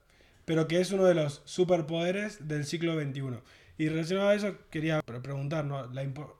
Pero 0.46 0.68
que 0.68 0.82
es 0.82 0.92
uno 0.92 1.06
de 1.06 1.16
los 1.16 1.42
superpoderes 1.46 2.48
del 2.48 2.66
siglo 2.66 3.00
XXI. 3.00 3.40
Y 3.78 3.88
relacionado 3.88 4.30
a 4.30 4.36
eso, 4.36 4.58
quería 4.70 5.02
preguntar 5.02 5.66
la, 5.66 5.88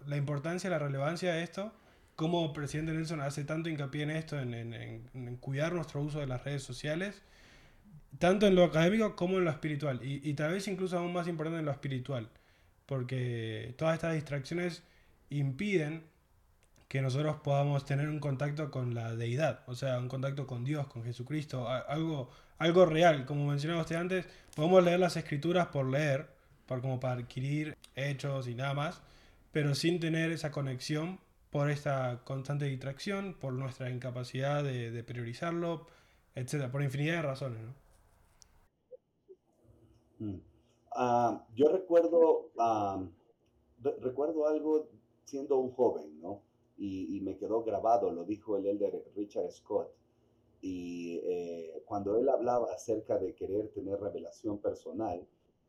la, 0.06 0.18
importancia, 0.18 0.70
la 0.70 0.80
relevancia 0.80 1.34
de 1.34 1.44
esto, 1.44 1.72
cómo 2.20 2.52
presidente 2.52 2.92
Nelson 2.92 3.22
hace 3.22 3.46
tanto 3.46 3.70
hincapié 3.70 4.04
en 4.04 4.10
esto, 4.12 4.38
en, 4.38 5.38
cuidar 5.40 5.72
nuestro 5.72 6.02
uso 6.02 6.20
de 6.20 6.28
las 6.28 6.44
redes 6.44 6.62
sociales, 6.64 7.22
tanto 8.18 8.46
en 8.46 8.56
lo 8.56 8.66
académico 8.66 9.16
como 9.16 9.38
en 9.38 9.46
lo 9.46 9.52
espiritual. 9.52 10.02
Y, 10.04 10.30
y 10.30 10.34
tal 10.34 10.52
vez 10.52 10.68
incluso 10.68 11.00
aún 11.00 11.14
más 11.14 11.30
importante 11.30 11.60
en 11.60 11.66
lo 11.66 11.72
espiritual, 11.72 12.28
porque 12.88 13.74
todas 13.78 13.94
estas 13.94 14.16
distracciones 14.16 14.84
impiden 15.30 16.04
que 16.90 17.02
nosotros 17.02 17.38
podamos 17.42 17.86
tener 17.86 18.10
un 18.10 18.20
contacto 18.20 18.70
con 18.70 18.94
la 18.94 19.16
deidad, 19.16 19.62
o 19.68 19.74
sea, 19.74 19.98
un 19.98 20.10
contacto 20.10 20.46
con 20.46 20.66
Dios, 20.66 20.88
con 20.88 21.06
Jesucristo, 21.06 21.70
algo, 21.70 22.30
algo 22.58 22.86
real. 22.86 23.26
Como 23.26 23.48
mencionaba 23.48 23.80
usted 23.80 23.96
antes, 23.96 24.26
podemos 24.58 24.84
leer 24.84 25.00
las 25.00 25.16
escrituras 25.16 25.68
por 25.68 25.86
leer, 25.86 26.28
por, 26.66 26.82
como 26.82 27.00
para 27.00 27.22
adquirir 27.22 27.78
hechos 27.96 28.50
y 28.50 28.56
nada 28.56 28.74
más, 28.74 29.02
pero 29.54 29.74
sin 29.74 30.02
tener 30.02 30.34
esa 30.34 30.52
conexión 30.52 31.18
por 31.50 31.70
esta 31.70 32.24
constante 32.26 32.66
distracción, 32.66 33.34
por 33.40 33.54
nuestra 33.54 33.90
incapacidad 33.90 34.64
de, 34.64 35.04
priorizarlo, 35.04 35.88
etcétera, 36.36 36.72
por 36.72 36.84
infinidad 36.84 37.16
de 37.16 37.22
razones. 37.22 37.62
Mm. 40.20 40.36
Ah, 40.96 41.46
yo 41.56 41.70
recuerdo, 41.70 42.52
ah, 42.60 43.04
recuerdo 44.02 44.48
algo 44.48 44.90
siendo 45.26 45.58
un 45.58 45.72
joven, 45.72 46.20
¿no? 46.22 46.42
y, 46.80 47.20
me 47.22 47.38
quedó 47.38 47.64
grabado, 47.64 48.10
lo 48.12 48.24
dijo 48.24 48.58
el 48.58 48.66
elder 48.66 49.04
Richard 49.16 49.52
Scott. 49.52 49.92
Y 50.62 51.20
eh, 51.24 51.84
cuando 51.86 52.18
él 52.18 52.28
hablaba 52.30 52.74
acerca 52.74 53.18
de 53.18 53.34
querer 53.34 53.70
tener 53.70 54.00
revelación 54.00 54.60
personal, 54.60 55.26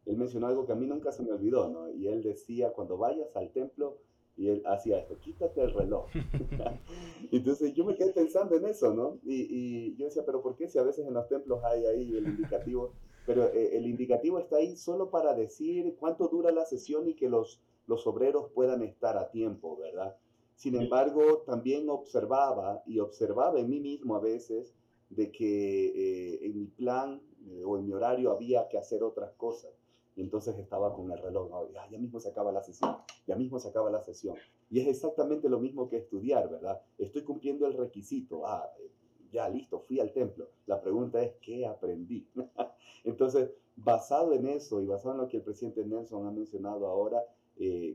él 0.07 0.17
mencionó 0.17 0.47
algo 0.47 0.67
que 0.67 0.73
a 0.73 0.77
mí 0.77 0.87
nunca 0.87 1.13
se 1.13 1.23
me 1.23 1.33
olvidó, 1.33 1.69
¿no? 1.69 1.91
Y 1.91 2.07
él 2.09 2.23
decía, 2.23 2.73
cuando 2.73 2.97
vayas 2.97 3.35
al 3.37 3.51
templo, 3.51 3.99
y 4.37 4.49
él 4.49 4.63
hacía 4.67 4.99
esto, 4.99 5.19
quítate 5.19 5.61
el 5.61 5.75
reloj. 5.75 6.07
Entonces 7.33 7.75
yo 7.75 7.85
me 7.85 7.95
quedé 7.95 8.13
pensando 8.13 8.57
en 8.57 8.67
eso, 8.67 8.95
¿no? 8.95 9.19
Y, 9.25 9.47
y, 9.51 9.97
yo 9.97 10.07
decía, 10.07 10.25
pero 10.25 10.43
¿por 10.43 10.57
qué 10.57 10.69
si 10.69 10.79
a 10.79 10.83
veces 10.83 11.07
en 11.07 11.15
los 11.15 11.29
templos 11.29 11.63
hay 11.65 11.87
ahí 11.87 12.17
el 12.17 12.27
indicativo? 12.27 12.93
Pero 13.27 13.45
eh, 13.45 13.77
el 13.77 13.87
indicativo 13.87 14.39
está 14.39 14.57
ahí 14.57 14.77
solo 14.77 15.11
para 15.11 15.35
decir 15.35 15.95
cuánto 16.01 16.29
dura 16.29 16.51
la 16.51 16.65
sesión 16.65 17.07
y 17.07 17.15
que 17.15 17.29
los, 17.29 17.61
los 17.87 18.07
obreros 18.07 18.51
puedan 18.55 18.83
estar 18.83 19.19
a 19.19 19.31
tiempo, 19.31 19.77
¿verdad? 19.77 20.17
Sin 20.57 20.75
embargo, 20.75 21.43
también 21.47 21.89
observaba 21.89 22.83
y 22.87 22.99
observaba 22.99 23.61
en 23.61 23.71
mí 23.71 23.79
mismo 23.79 24.17
a 24.17 24.21
veces 24.21 24.75
de 25.09 25.31
que 25.33 25.87
eh, 25.87 26.47
en 26.47 26.59
mi 26.59 26.67
plan 26.67 27.23
eh, 27.47 27.63
o 27.65 27.79
en 27.79 27.87
mi 27.87 27.93
horario 27.93 28.31
había 28.31 28.69
que 28.69 28.79
hacer 28.79 29.03
otras 29.03 29.33
cosas. 29.39 29.71
Y 30.17 30.23
entonces 30.23 30.59
estaba 30.59 30.95
con 30.95 31.11
el 31.11 31.19
reloj, 31.19 31.71
ya, 31.73 31.99
mismo 31.99 32.21
se 32.21 32.31
acaba 32.31 32.53
la 32.53 32.63
sesión, 32.63 32.97
ya 33.27 33.37
mismo 33.37 33.59
se 33.59 33.69
acaba 33.69 33.91
la 33.91 34.03
sesión. 34.03 34.37
Y 34.71 34.81
es 34.81 34.89
exactamente 34.89 35.49
lo 35.49 35.61
mismo 35.61 35.89
que 35.89 35.99
estudiar, 35.99 36.51
¿verdad? 36.51 36.81
Estoy 36.99 37.23
cumpliendo 37.23 37.67
el 37.67 37.75
requisito, 37.75 38.47
ah, 38.47 38.69
eh, 38.79 38.91
ya 39.33 39.49
listo, 39.49 39.81
fui 39.81 40.01
al 40.01 40.13
templo. 40.13 40.49
La 40.67 40.81
pregunta 40.81 41.23
es, 41.23 41.35
¿qué 41.41 41.67
aprendí? 41.67 42.27
entonces, 43.05 43.51
basado 43.77 44.33
en 44.33 44.47
eso 44.47 44.81
y 44.81 44.87
basado 44.87 45.15
en 45.15 45.21
lo 45.23 45.29
que 45.29 45.39
el 45.39 45.43
presidente 45.43 45.85
Nelson 45.85 46.27
ha 46.27 46.31
mencionado 46.31 46.87
ahora, 46.87 47.25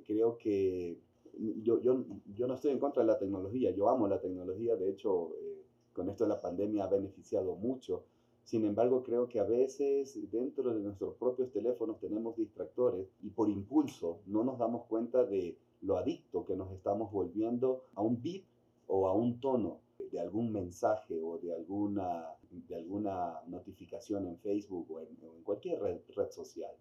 creo 0.06 0.38
que 0.38 1.00
yo, 1.38 1.80
yo, 1.82 2.04
yo, 2.34 2.48
no 2.48 2.54
estoy 2.54 2.72
en 2.72 2.80
contra 2.80 3.04
de 3.04 3.08
la 3.08 3.18
tecnología, 3.18 3.72
yo 3.72 3.90
amo 3.90 4.08
la 4.08 4.20
tecnología, 4.20 4.76
de 4.76 4.90
hecho, 4.90 5.32
eh, 5.42 5.64
con 5.94 6.10
esto 6.10 6.24
de 6.24 6.30
la 6.30 6.42
pandemia 6.42 6.86
ha 6.86 6.88
beneficiado 6.88 7.56
mucho. 7.56 8.04
Sin 8.46 8.64
embargo, 8.64 9.02
creo 9.02 9.28
que 9.28 9.40
a 9.40 9.44
veces 9.44 10.20
dentro 10.32 10.72
de 10.72 10.80
nuestros 10.80 11.16
propios 11.16 11.52
teléfonos 11.52 12.00
tenemos 12.00 12.38
distractores 12.38 13.08
y 13.24 13.32
por 13.32 13.50
impulso 13.50 14.20
no 14.28 14.44
nos 14.44 14.60
damos 14.60 14.86
cuenta 14.86 15.26
de 15.26 15.58
lo 15.82 15.98
adicto 15.98 16.46
que 16.46 16.56
nos 16.56 16.72
estamos 16.72 17.12
volviendo 17.12 17.86
a 17.96 18.04
un 18.04 18.22
beat 18.22 18.44
o 18.88 19.08
a 19.08 19.14
un 19.14 19.40
tono 19.42 19.80
de 20.12 20.20
algún 20.20 20.52
mensaje 20.52 21.20
o 21.24 21.40
de 21.40 21.56
alguna, 21.56 22.36
de 22.52 22.76
alguna 22.76 23.42
notificación 23.48 24.28
en 24.28 24.38
Facebook 24.38 24.92
o 24.92 25.00
en, 25.00 25.08
cualquier 25.44 25.82
red, 25.82 25.98
red 26.16 26.30
social. 26.30 26.72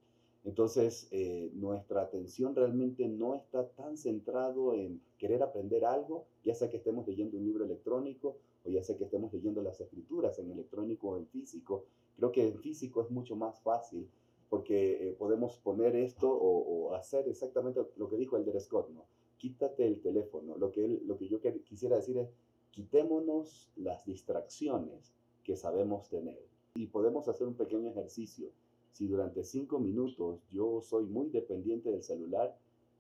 Entonces, 0.45 1.09
eh, 1.13 1.51
nuestra 1.55 2.03
atención 2.03 2.55
realmente 2.55 3.09
no 3.09 3.35
está 3.35 3.67
tan 3.71 3.97
centrado 3.97 4.75
en 4.75 5.01
querer 5.17 5.43
aprender 5.43 5.87
algo, 5.87 6.27
ya 6.45 6.55
sea 6.55 6.69
que 6.69 6.77
estemos 6.77 7.07
leyendo 7.07 7.39
un 7.39 7.45
libro 7.47 7.65
electrónico 7.65 8.37
o 8.65 8.71
ya 8.71 8.83
sea 8.83 8.97
que 8.97 9.05
estemos 9.05 9.33
leyendo 9.33 9.63
las 9.63 9.81
escrituras 9.81 10.39
en 10.39 10.51
electrónico 10.51 11.11
o 11.11 11.17
en 11.17 11.27
físico. 11.27 11.85
Creo 12.17 12.33
que 12.33 12.47
en 12.47 12.59
físico 12.59 13.03
es 13.03 13.11
mucho 13.11 13.37
más 13.37 13.61
fácil 13.61 14.09
porque 14.49 15.09
eh, 15.09 15.13
podemos 15.13 15.59
poner 15.59 15.97
esto 15.97 16.31
o, 16.31 16.95
hacer 16.95 17.29
exactamente 17.29 17.81
lo 17.97 18.09
que 18.09 18.17
dijo 18.17 18.37
Elder 18.37 18.61
Scott, 18.61 18.89
¿no? 18.91 19.05
Quítate 19.37 19.85
el 19.85 20.01
teléfono. 20.01 20.57
Lo 20.57 20.71
que, 20.71 21.01
lo 21.05 21.17
que 21.17 21.29
yo 21.29 21.41
quisiera 21.65 21.97
decir 21.97 22.17
es, 22.19 22.33
quitémonos 22.71 23.73
las 23.77 24.05
distracciones 24.05 25.13
que 25.43 25.57
sabemos 25.57 26.09
tener. 26.09 26.41
Y 26.77 26.87
podemos 26.87 27.29
hacer 27.29 27.47
un 27.49 27.55
pequeño 27.55 27.91
ejercicio 27.91 28.51
si 28.95 29.09
durante 29.09 29.43
cinco 29.43 29.81
minutos 29.81 30.47
yo 30.51 30.81
soy 30.81 31.05
muy 31.07 31.29
dependiente 31.29 31.91
del 31.91 32.05
celular, 32.05 32.57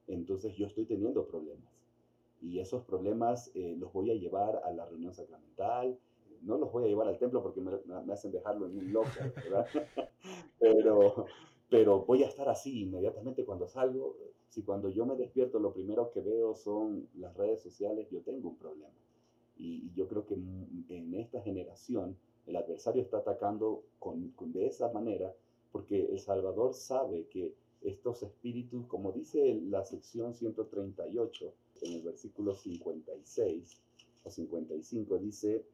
entonces 0.09 0.57
yo 0.57 0.67
estoy 0.67 0.87
teniendo 0.87 1.25
problemas. 1.25 1.74
Y 2.45 2.61
esos 2.61 2.85
problemas 2.85 3.51
eh, 3.55 3.75
los 3.79 3.91
voy 3.93 4.11
a 4.11 4.15
llevar 4.15 4.61
a 4.65 4.71
la 4.71 4.85
reunión 4.85 5.15
sacramental, 5.15 5.99
no 6.43 6.59
los 6.59 6.71
voy 6.71 6.85
a 6.85 6.89
llevar 6.89 7.09
al 7.09 7.19
templo 7.19 7.43
porque 7.43 7.63
me, 7.63 8.13
hacen 8.13 8.33
dejarlo 8.33 8.67
en 8.67 8.77
un 8.77 8.93
locker, 8.93 9.33
¿verdad? 9.35 9.67
pero, 10.59 11.27
pero 11.71 12.05
voy 12.05 12.23
a 12.23 12.29
estar 12.29 12.49
así 12.51 12.83
inmediatamente 12.83 13.47
cuando 13.47 13.67
salgo. 13.67 14.17
Si 14.51 14.63
cuando 14.63 14.91
yo 14.91 15.07
me 15.07 15.17
despierto 15.17 15.59
lo 15.59 15.73
primero 15.73 16.11
que 16.11 16.21
veo 16.21 16.55
son 16.55 17.09
las 17.15 17.35
redes 17.35 17.63
sociales, 17.63 18.09
yo 18.11 18.21
tengo 18.21 18.51
un 18.51 18.57
problema. 18.57 18.93
Y, 19.57 19.91
yo 19.95 20.07
creo 20.07 20.27
que 20.27 20.35
en 20.35 21.15
esta 21.15 21.41
generación 21.41 22.17
el 22.47 22.57
adversario 22.57 23.03
está 23.03 23.19
atacando 23.19 23.85
con, 23.99 24.29
con 24.33 24.53
de 24.53 24.67
esa 24.67 24.93
manera 24.93 25.33
porque 25.73 26.05
El 26.05 26.21
Salvador 26.21 26.73
sabe 26.73 27.27
que 27.27 27.53
estos 27.81 28.23
espíritus, 28.23 28.87
como 28.87 29.11
dice 29.11 29.61
la 29.61 29.85
sección 29.85 30.33
138 30.33 31.53
en 31.83 31.93
el 31.95 32.03
versículo 32.03 32.55
56 32.55 33.81
o 34.25 34.31
55, 34.31 35.19
dice, 35.19 35.65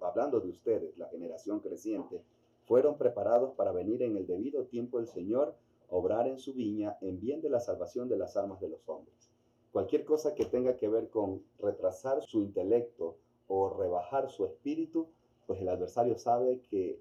hablando 0.00 0.40
de 0.40 0.48
ustedes, 0.48 0.96
la 0.96 1.08
generación 1.08 1.60
creciente, 1.60 2.22
fueron 2.64 2.96
preparados 2.96 3.52
para 3.54 3.72
venir 3.72 4.02
en 4.02 4.16
el 4.16 4.26
debido 4.26 4.64
tiempo 4.64 4.98
el 4.98 5.06
Señor, 5.06 5.54
obrar 5.88 6.28
en 6.28 6.38
su 6.38 6.54
viña 6.54 6.96
en 7.00 7.20
bien 7.20 7.40
de 7.40 7.50
la 7.50 7.60
salvación 7.60 8.08
de 8.08 8.16
las 8.16 8.36
almas 8.36 8.60
de 8.60 8.68
los 8.68 8.88
hombres. 8.88 9.30
Cualquier 9.72 10.04
cosa 10.04 10.34
que 10.34 10.44
tenga 10.44 10.76
que 10.76 10.88
ver 10.88 11.10
con 11.10 11.42
retrasar 11.58 12.22
su 12.22 12.42
intelecto 12.42 13.16
o 13.48 13.70
rebajar 13.70 14.30
su 14.30 14.44
espíritu, 14.46 15.08
pues 15.46 15.60
el 15.60 15.68
adversario 15.68 16.16
sabe 16.16 16.60
que 16.70 17.00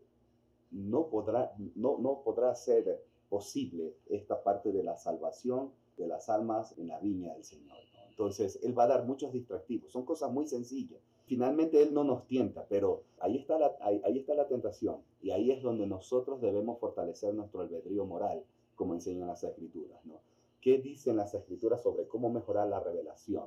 no 0.72 1.08
podrá, 1.10 1.54
no, 1.76 1.98
no 2.00 2.22
podrá 2.24 2.54
ser 2.56 3.04
posible 3.30 3.96
esta 4.08 4.44
parte 4.44 4.72
de 4.72 4.84
la 4.84 4.98
salvación 4.98 5.72
de 5.98 6.08
las 6.08 6.30
almas 6.30 6.76
en 6.78 6.88
la 6.88 7.00
viña 7.00 7.34
del 7.34 7.44
Señor. 7.44 7.78
Entonces, 8.20 8.60
Él 8.64 8.78
va 8.78 8.84
a 8.84 8.88
dar 8.88 9.06
muchos 9.06 9.32
distractivos. 9.32 9.94
Son 9.94 10.04
cosas 10.04 10.30
muy 10.30 10.46
sencillas. 10.46 11.00
Finalmente, 11.24 11.82
Él 11.82 11.94
no 11.94 12.04
nos 12.04 12.28
tienta, 12.28 12.66
pero 12.68 13.04
ahí 13.22 13.38
está 13.38 13.58
la, 13.58 13.78
ahí, 13.80 14.18
está 14.18 14.36
la 14.36 14.46
tentación. 14.46 14.98
Y 15.22 15.32
ahí 15.32 15.52
es 15.52 15.64
donde 15.64 15.88
nosotros 15.88 16.42
debemos 16.42 16.80
fortalecer 16.80 17.34
nuestro 17.34 17.62
albedrío 17.62 18.06
moral, 18.06 18.44
como 18.76 18.94
enseñan 18.94 19.30
las 19.30 19.46
Escrituras. 19.46 20.06
¿no? 20.06 20.20
¿Qué 20.60 20.80
dicen 20.80 21.16
las 21.16 21.34
Escrituras 21.34 21.82
sobre 21.82 22.10
cómo 22.10 22.30
mejorar 22.30 22.68
la 22.68 22.82
revelación? 22.82 23.46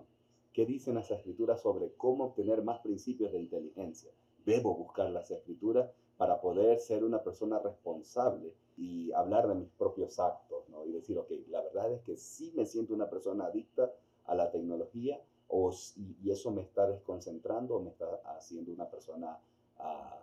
¿Qué 0.54 0.64
dicen 0.64 0.94
las 0.94 1.10
Escrituras 1.10 1.60
sobre 1.60 1.92
cómo 1.92 2.24
obtener 2.24 2.62
más 2.62 2.80
principios 2.80 3.30
de 3.32 3.40
inteligencia? 3.40 4.10
Debo 4.46 4.74
buscar 4.74 5.10
las 5.10 5.30
Escrituras 5.30 5.90
para 6.16 6.40
poder 6.40 6.78
ser 6.78 7.04
una 7.04 7.22
persona 7.22 7.58
responsable 7.58 8.54
y 8.78 9.12
hablar 9.12 9.48
de 9.48 9.54
mis 9.54 9.70
propios 9.72 10.18
actos, 10.18 10.66
¿no? 10.70 10.86
Y 10.86 10.92
decir, 10.92 11.18
ok, 11.18 11.30
la 11.48 11.60
verdad 11.60 11.92
es 11.92 12.00
que 12.02 12.16
sí 12.16 12.54
me 12.56 12.64
siento 12.64 12.94
una 12.94 13.10
persona 13.10 13.44
adicta 13.44 13.92
a 14.26 14.34
la 14.34 14.50
tecnología 14.50 15.20
o, 15.48 15.72
y, 15.96 16.30
eso 16.30 16.50
me 16.50 16.62
está 16.62 16.86
desconcentrando 16.86 17.76
o 17.76 17.80
me 17.82 17.90
está 17.90 18.06
haciendo 18.36 18.72
una 18.72 18.88
persona 18.88 19.38
ah, 19.78 20.22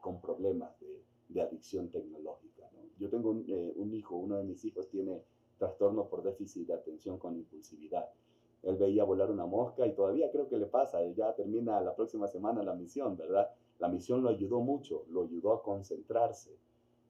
con 0.00 0.20
problemas 0.20 0.70
de, 0.80 0.98
adicción 1.40 1.88
tecnológica, 1.88 2.68
¿no? 2.72 2.80
Yo 2.98 3.08
tengo 3.08 3.30
un, 3.30 3.44
eh, 3.48 3.72
un 3.76 3.94
hijo, 3.94 4.16
uno 4.16 4.38
de 4.38 4.44
mis 4.44 4.64
hijos 4.64 4.88
tiene 4.88 5.22
trastorno 5.56 6.08
por 6.08 6.22
déficit 6.22 6.66
de 6.66 6.74
atención 6.74 7.18
con 7.18 7.36
impulsividad. 7.36 8.08
Él 8.62 8.76
veía 8.76 9.04
volar 9.04 9.30
una 9.30 9.46
mosca 9.46 9.86
y 9.86 9.94
todavía 9.94 10.30
creo 10.32 10.48
que 10.48 10.56
le 10.56 10.66
pasa, 10.66 11.02
él 11.02 11.14
ya 11.14 11.34
termina 11.34 11.80
la 11.80 11.94
próxima 11.94 12.26
semana 12.26 12.62
la 12.62 12.74
misión, 12.74 13.16
¿verdad? 13.16 13.50
La 13.78 13.88
misión 13.88 14.22
lo 14.22 14.30
ayudó 14.30 14.60
mucho, 14.60 15.04
lo 15.10 15.22
ayudó 15.22 15.52
a 15.52 15.62
concentrarse. 15.62 16.56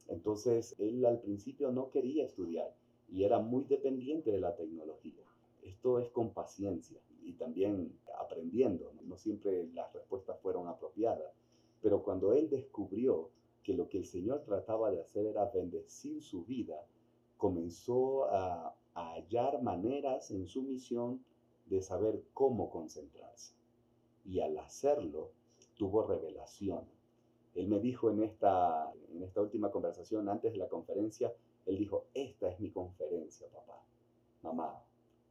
Entonces, 0.09 0.75
él 0.79 1.05
al 1.07 1.21
principio 1.21 1.71
no 1.71 1.91
quería 1.91 2.25
estudiar 2.25 2.75
y 3.09 3.25
era 3.25 3.39
muy 3.39 3.65
dependiente 3.65 4.31
de 4.31 4.41
la 4.41 4.55
tecnología. 4.55 5.25
Esto 5.69 5.99
es 5.99 6.09
con 6.11 6.31
paciencia 6.31 6.99
y 7.23 7.35
también 7.35 7.93
aprendiendo. 8.19 8.93
No 9.05 9.17
siempre 9.19 9.69
las 9.75 9.93
respuestas 9.93 10.41
fueron 10.41 10.67
apropiadas, 10.67 11.35
pero 11.83 12.03
cuando 12.03 12.33
él 12.33 12.49
descubrió 12.49 13.31
que 13.63 13.75
lo 13.75 13.89
que 13.89 13.99
el 13.99 14.07
Señor 14.07 14.45
trataba 14.45 14.91
de 14.91 15.03
hacer 15.03 15.27
era 15.27 15.45
bendecir 15.51 16.23
su 16.23 16.45
vida, 16.45 16.87
comenzó 17.37 18.25
a, 18.31 18.75
a 18.95 19.13
hallar 19.13 19.63
maneras 19.63 20.31
en 20.31 20.47
su 20.47 20.63
misión 20.63 21.23
de 21.67 21.83
saber 21.83 22.25
cómo 22.33 22.71
concentrarse. 22.71 23.55
Y 24.25 24.41
al 24.41 24.59
hacerlo, 24.59 25.33
tuvo 25.77 26.07
revelación. 26.07 26.85
Él 27.55 27.69
me 27.69 27.79
dijo 27.79 28.11
en 28.11 28.23
esta, 28.23 28.91
en 29.13 29.23
esta 29.23 29.43
última 29.43 29.71
conversación, 29.71 30.29
antes 30.31 30.53
de 30.53 30.59
la 30.59 30.69
conferencia, 30.69 31.35
él 31.67 31.77
dijo, 31.77 32.07
esta 32.15 32.49
es 32.49 32.59
mi 32.59 32.71
conferencia, 32.71 33.49
papá, 33.49 33.83
mamá, 34.43 34.83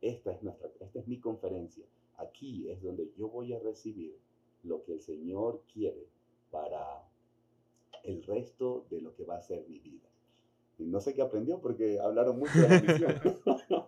esta 0.02 0.32
es, 0.32 0.44
nuestra, 0.44 0.70
esta 0.80 1.00
es 1.00 1.08
mi 1.08 1.20
conferencia. 1.20 1.86
Aquí 2.18 2.70
es 2.70 2.82
donde 2.82 3.12
yo 3.18 3.30
voy 3.30 3.54
a 3.54 3.60
recibir 3.60 4.18
lo 4.64 4.84
que 4.84 4.94
el 4.94 5.02
Señor 5.02 5.62
quiere 5.72 6.08
para 6.52 7.08
el 8.04 8.24
resto 8.24 8.86
de 8.90 9.02
lo 9.02 9.16
que 9.16 9.26
va 9.26 9.38
a 9.38 9.42
ser 9.42 9.66
mi 9.68 9.80
vida. 9.80 10.08
Y 10.80 10.86
no 10.86 11.02
sé 11.02 11.14
qué 11.14 11.22
aprendió 11.22 11.60
porque 11.60 12.00
hablaron 12.00 12.40
mucho 12.40 12.60
de 12.60 12.70
la 12.70 12.82
misión. 12.82 13.12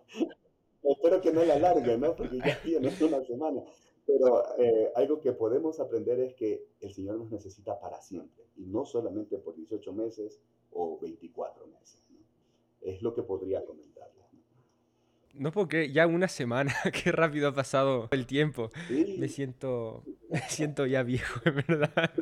Espero 0.82 1.20
que 1.20 1.32
no 1.32 1.44
la 1.44 1.54
alargue, 1.54 1.96
¿no? 1.98 2.16
Porque 2.16 2.38
ya 2.38 2.60
tiene 2.62 2.92
una 3.00 3.24
semana. 3.24 3.62
Pero 4.06 4.42
eh, 4.58 4.90
algo 4.96 5.20
que 5.20 5.32
podemos 5.32 5.78
aprender 5.78 6.18
es 6.20 6.34
que 6.34 6.66
el 6.80 6.92
Señor 6.92 7.16
nos 7.16 7.30
necesita 7.30 7.78
para 7.78 8.00
siempre 8.00 8.44
y 8.56 8.66
no 8.66 8.84
solamente 8.84 9.38
por 9.38 9.54
18 9.54 9.92
meses 9.92 10.40
o 10.72 10.98
24 10.98 11.66
meses. 11.66 12.02
Es 12.80 13.02
lo 13.02 13.14
que 13.14 13.22
podría 13.22 13.64
comentarles. 13.64 13.89
No 15.34 15.52
porque 15.52 15.92
ya 15.92 16.06
una 16.06 16.28
semana, 16.28 16.74
qué 16.92 17.12
rápido 17.12 17.48
ha 17.48 17.54
pasado 17.54 18.08
el 18.10 18.26
tiempo. 18.26 18.70
Me 19.18 19.28
siento, 19.28 20.04
me 20.30 20.40
siento 20.48 20.86
ya 20.86 21.02
viejo, 21.02 21.40
en 21.44 21.54
verdad. 21.66 22.12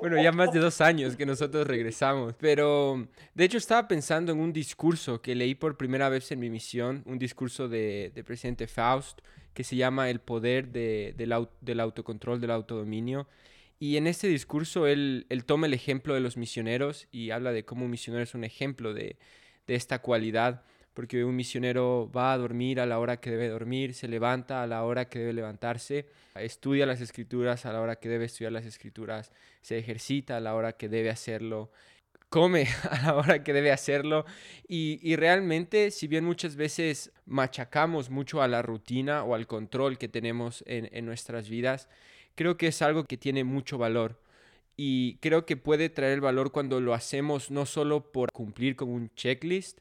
bueno, 0.00 0.22
ya 0.22 0.32
más 0.32 0.52
de 0.52 0.60
dos 0.60 0.80
años 0.80 1.16
que 1.16 1.26
nosotros 1.26 1.66
regresamos. 1.66 2.34
Pero 2.38 3.08
de 3.34 3.44
hecho 3.44 3.58
estaba 3.58 3.88
pensando 3.88 4.32
en 4.32 4.38
un 4.38 4.52
discurso 4.52 5.20
que 5.20 5.34
leí 5.34 5.54
por 5.54 5.76
primera 5.76 6.08
vez 6.08 6.30
en 6.32 6.40
mi 6.40 6.50
misión, 6.50 7.02
un 7.06 7.18
discurso 7.18 7.68
de, 7.68 8.12
de 8.14 8.24
presidente 8.24 8.66
Faust 8.66 9.20
que 9.54 9.64
se 9.64 9.76
llama 9.76 10.10
El 10.10 10.20
poder 10.20 10.68
de, 10.68 11.14
del, 11.16 11.34
del, 11.60 11.80
autocontrol, 11.80 12.40
del 12.40 12.52
autodominio. 12.52 13.26
Y 13.78 13.96
en 13.96 14.06
este 14.06 14.28
discurso 14.28 14.86
él, 14.86 15.26
él, 15.28 15.44
toma 15.44 15.66
el 15.66 15.74
ejemplo 15.74 16.14
de 16.14 16.20
los 16.20 16.36
misioneros 16.36 17.08
y 17.10 17.30
habla 17.30 17.50
de 17.50 17.64
cómo 17.64 17.84
un 17.84 17.90
misionero 17.90 18.22
es 18.22 18.34
un 18.34 18.44
ejemplo 18.44 18.94
de, 18.94 19.16
de 19.66 19.74
esta 19.74 20.00
cualidad 20.00 20.62
porque 20.94 21.24
un 21.24 21.36
misionero 21.36 22.10
va 22.14 22.32
a 22.32 22.38
dormir 22.38 22.80
a 22.80 22.86
la 22.86 22.98
hora 22.98 23.18
que 23.18 23.30
debe 23.30 23.48
dormir, 23.48 23.94
se 23.94 24.08
levanta 24.08 24.62
a 24.62 24.66
la 24.66 24.84
hora 24.84 25.08
que 25.08 25.18
debe 25.20 25.32
levantarse, 25.32 26.06
estudia 26.34 26.86
las 26.86 27.00
escrituras 27.00 27.66
a 27.66 27.72
la 27.72 27.80
hora 27.80 27.96
que 27.96 28.08
debe 28.08 28.24
estudiar 28.24 28.52
las 28.52 28.66
escrituras, 28.66 29.32
se 29.62 29.78
ejercita 29.78 30.36
a 30.36 30.40
la 30.40 30.54
hora 30.54 30.72
que 30.72 30.88
debe 30.88 31.10
hacerlo, 31.10 31.70
come 32.30 32.66
a 32.90 33.02
la 33.02 33.14
hora 33.14 33.44
que 33.44 33.52
debe 33.52 33.72
hacerlo. 33.72 34.24
Y, 34.66 35.14
realmente 35.16 35.90
si 35.90 36.06
bien 36.06 36.24
muchas 36.24 36.56
veces 36.56 37.12
machacamos 37.26 38.08
mucho 38.08 38.40
a 38.40 38.48
la 38.48 38.62
rutina 38.62 39.24
o 39.24 39.34
al 39.34 39.46
control 39.46 39.98
que 39.98 40.08
tenemos 40.08 40.64
en, 40.66 40.88
en 40.92 41.04
nuestras 41.04 41.50
vidas, 41.50 41.88
creo 42.34 42.56
que 42.56 42.68
es 42.68 42.80
algo 42.80 43.04
que 43.04 43.18
tiene 43.18 43.44
mucho 43.44 43.76
valor. 43.76 44.18
Y 44.76 45.16
creo 45.16 45.44
que 45.44 45.58
puede 45.58 45.90
traer 45.90 46.22
valor 46.22 46.52
cuando 46.52 46.80
lo 46.80 46.94
hacemos 46.94 47.50
no 47.50 47.66
solo 47.66 48.12
por 48.12 48.32
cumplir 48.32 48.76
con 48.76 48.88
un 48.88 49.10
checklist, 49.14 49.80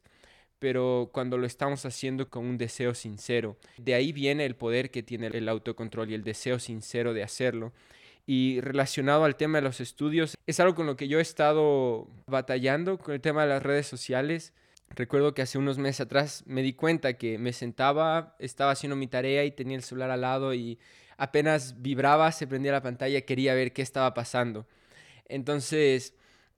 pero 0.60 1.10
cuando 1.12 1.38
lo 1.38 1.48
estamos 1.48 1.86
haciendo 1.86 2.30
con 2.30 2.46
un 2.46 2.58
deseo 2.58 2.94
sincero. 2.94 3.58
De 3.78 3.94
ahí 3.94 4.12
viene 4.12 4.46
el 4.46 4.56
poder 4.56 4.92
que 4.92 5.02
tiene 5.02 5.28
el 5.28 5.50
autocontrol 5.50 6.12
y 6.12 6.14
el 6.14 6.24
deseo 6.24 6.60
sincero 6.60 7.14
de 7.14 7.24
hacerlo. 7.24 7.72
Y 8.28 8.62
relacionado 8.62 9.24
al 9.24 9.38
tema 9.38 9.58
de 9.58 9.64
los 9.64 9.82
estudios, 9.82 10.38
es 10.46 10.60
algo 10.60 10.76
con 10.76 10.86
lo 10.86 10.96
que 10.96 11.08
yo 11.08 11.18
he 11.18 11.22
estado 11.22 12.08
batallando 12.28 13.00
con 13.00 13.16
el 13.16 13.22
tema 13.22 13.44
de 13.44 13.50
las 13.50 13.64
redes 13.64 13.88
sociales. 13.88 14.54
Recuerdo 14.90 15.34
que 15.34 15.42
hace 15.42 15.58
unos 15.58 15.78
meses 15.78 16.02
atrás 16.02 16.44
me 16.46 16.62
di 16.62 16.74
cuenta 16.74 17.14
que 17.14 17.38
me 17.38 17.54
sentaba, 17.54 18.36
estaba 18.38 18.72
haciendo 18.72 18.96
mi 18.96 19.08
tarea 19.08 19.46
y 19.46 19.52
tenía 19.52 19.78
el 19.78 19.84
celular 19.84 20.12
al 20.12 20.22
lado 20.22 20.54
y 20.54 20.78
apenas 21.18 21.82
vibraba, 21.82 22.32
se 22.32 22.48
prendía 22.48 22.72
la 22.72 22.82
pantalla, 22.82 23.22
quería 23.22 23.54
ver 23.54 23.74
qué 23.74 23.82
estaba 23.82 24.14
pasando. 24.14 24.68
Entonces 25.28 26.14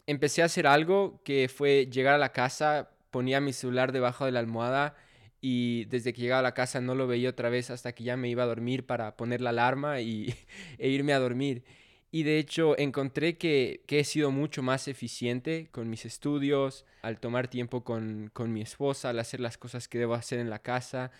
empecé 0.08 0.42
a 0.42 0.46
hacer 0.46 0.68
algo 0.68 1.22
que 1.24 1.50
fue 1.50 1.88
llegar 1.88 2.16
a 2.16 2.18
la 2.18 2.32
casa, 2.32 2.90
ponía 3.12 3.41
mi 3.41 3.54
celular 3.54 3.91
debajo 3.91 4.26
de 4.26 4.32
la 4.32 4.39
almohada 4.39 4.95
y 5.41 5.86
desde 5.86 6.13
que 6.13 6.21
llegaba 6.21 6.39
a 6.39 6.43
la 6.43 6.54
casa 6.54 6.82
no 6.82 6.95
lo 6.95 7.08
veía 7.08 7.30
otra 7.30 7.50
vez 7.50 7.71
hasta 7.71 7.93
que 7.93 8.04
ya 8.04 8.15
me 8.15 8.30
iba 8.30 8.43
a 8.43 8.45
dormir 8.47 8.86
para 8.86 9.17
poner 9.17 9.41
la 9.41 9.50
alarma 9.50 10.00
y, 10.00 10.34
e 10.78 10.89
irme 10.89 11.13
a 11.13 11.19
dormir. 11.19 11.63
Y 12.12 12.24
de 12.24 12.39
hecho 12.39 12.78
encontré 12.78 13.38
que, 13.38 13.84
he 13.88 14.04
sido 14.04 14.32
mucho 14.32 14.62
más 14.62 14.88
eficiente 14.88 15.69
con 15.71 15.89
mis 15.89 16.06
estudios, 16.06 16.86
al 17.02 17.19
tomar 17.19 17.47
tiempo 17.47 17.84
con, 17.84 18.30
con, 18.34 18.52
mi 18.54 18.62
esposa, 18.62 19.10
al 19.10 19.19
hacer 19.19 19.39
las 19.39 19.58
cosas 19.58 19.88
que 19.88 19.97
debo 19.97 20.13
hacer 20.13 20.39
en 20.39 20.50
la 20.50 20.60
casa. 20.60 21.12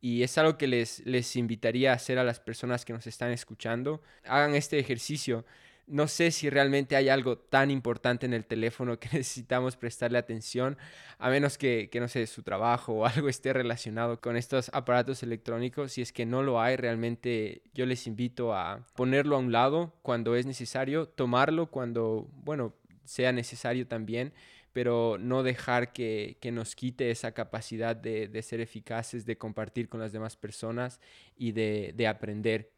Y 0.00 0.22
es 0.22 0.36
algo 0.38 0.58
que 0.58 0.66
les, 0.66 1.06
les 1.06 1.36
invitaría 1.36 1.92
a 1.92 1.94
hacer 1.94 2.18
a 2.18 2.24
las 2.24 2.40
personas 2.40 2.84
que 2.84 2.92
nos 2.92 3.06
están 3.06 3.30
escuchando. 3.30 4.02
Hagan 4.24 4.54
este 4.54 4.78
ejercicio 4.78 5.44
no 5.90 6.06
sé 6.06 6.30
si 6.30 6.48
realmente 6.48 6.94
hay 6.94 7.08
algo 7.08 7.36
tan 7.36 7.70
importante 7.70 8.24
en 8.24 8.32
el 8.32 8.46
teléfono 8.46 8.98
que 8.98 9.08
necesitamos 9.12 9.76
prestarle 9.76 10.18
atención, 10.18 10.78
a 11.18 11.28
menos 11.30 11.58
que, 11.58 11.90
no 11.94 12.08
sé, 12.08 12.26
su 12.26 12.42
trabajo 12.42 12.92
o 12.92 13.06
algo 13.06 13.28
esté 13.28 13.52
relacionado 13.52 14.20
con 14.20 14.36
estos 14.36 14.70
aparatos 14.72 15.22
electrónicos. 15.22 15.92
Si 15.92 16.00
es 16.00 16.12
que 16.12 16.26
no 16.26 16.42
lo 16.42 16.60
hay, 16.60 16.76
realmente 16.76 17.62
yo 17.74 17.86
les 17.86 18.06
invito 18.06 18.54
a 18.54 18.86
ponerlo 18.94 19.36
a 19.36 19.40
un 19.40 19.52
lado 19.52 19.92
cuando 20.02 20.36
es 20.36 20.46
necesario, 20.46 21.08
tomarlo 21.08 21.66
cuando, 21.70 22.28
bueno, 22.32 22.72
sea 23.04 23.32
necesario 23.32 23.88
también, 23.88 24.32
pero 24.72 25.16
no 25.18 25.42
dejar 25.42 25.92
que, 25.92 26.38
nos 26.52 26.76
quite 26.76 27.10
esa 27.10 27.32
capacidad 27.32 27.96
de, 27.96 28.42
ser 28.42 28.60
eficaces, 28.60 29.26
de 29.26 29.36
compartir 29.36 29.88
con 29.88 29.98
las 29.98 30.12
demás 30.12 30.36
personas 30.36 31.00
y 31.36 31.50
de, 31.50 31.92
de 31.96 32.06
aprender. 32.06 32.70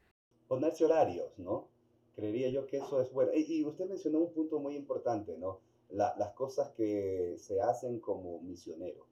Ponerse 0.48 0.86
horarios, 0.86 1.38
¿no? 1.38 1.71
Creería 2.14 2.48
yo 2.50 2.66
que 2.66 2.78
eso 2.78 3.00
es 3.00 3.12
bueno. 3.12 3.32
Y, 3.34 3.64
usted 3.64 3.86
mencionó 3.86 4.20
un 4.20 4.32
punto 4.32 4.58
muy 4.60 4.76
importante, 4.76 5.36
¿no? 5.36 5.60
las 5.90 6.32
cosas 6.32 6.70
que 6.70 7.36
se 7.38 7.60
hacen 7.60 8.00
como 8.00 8.40
misionero, 8.40 9.04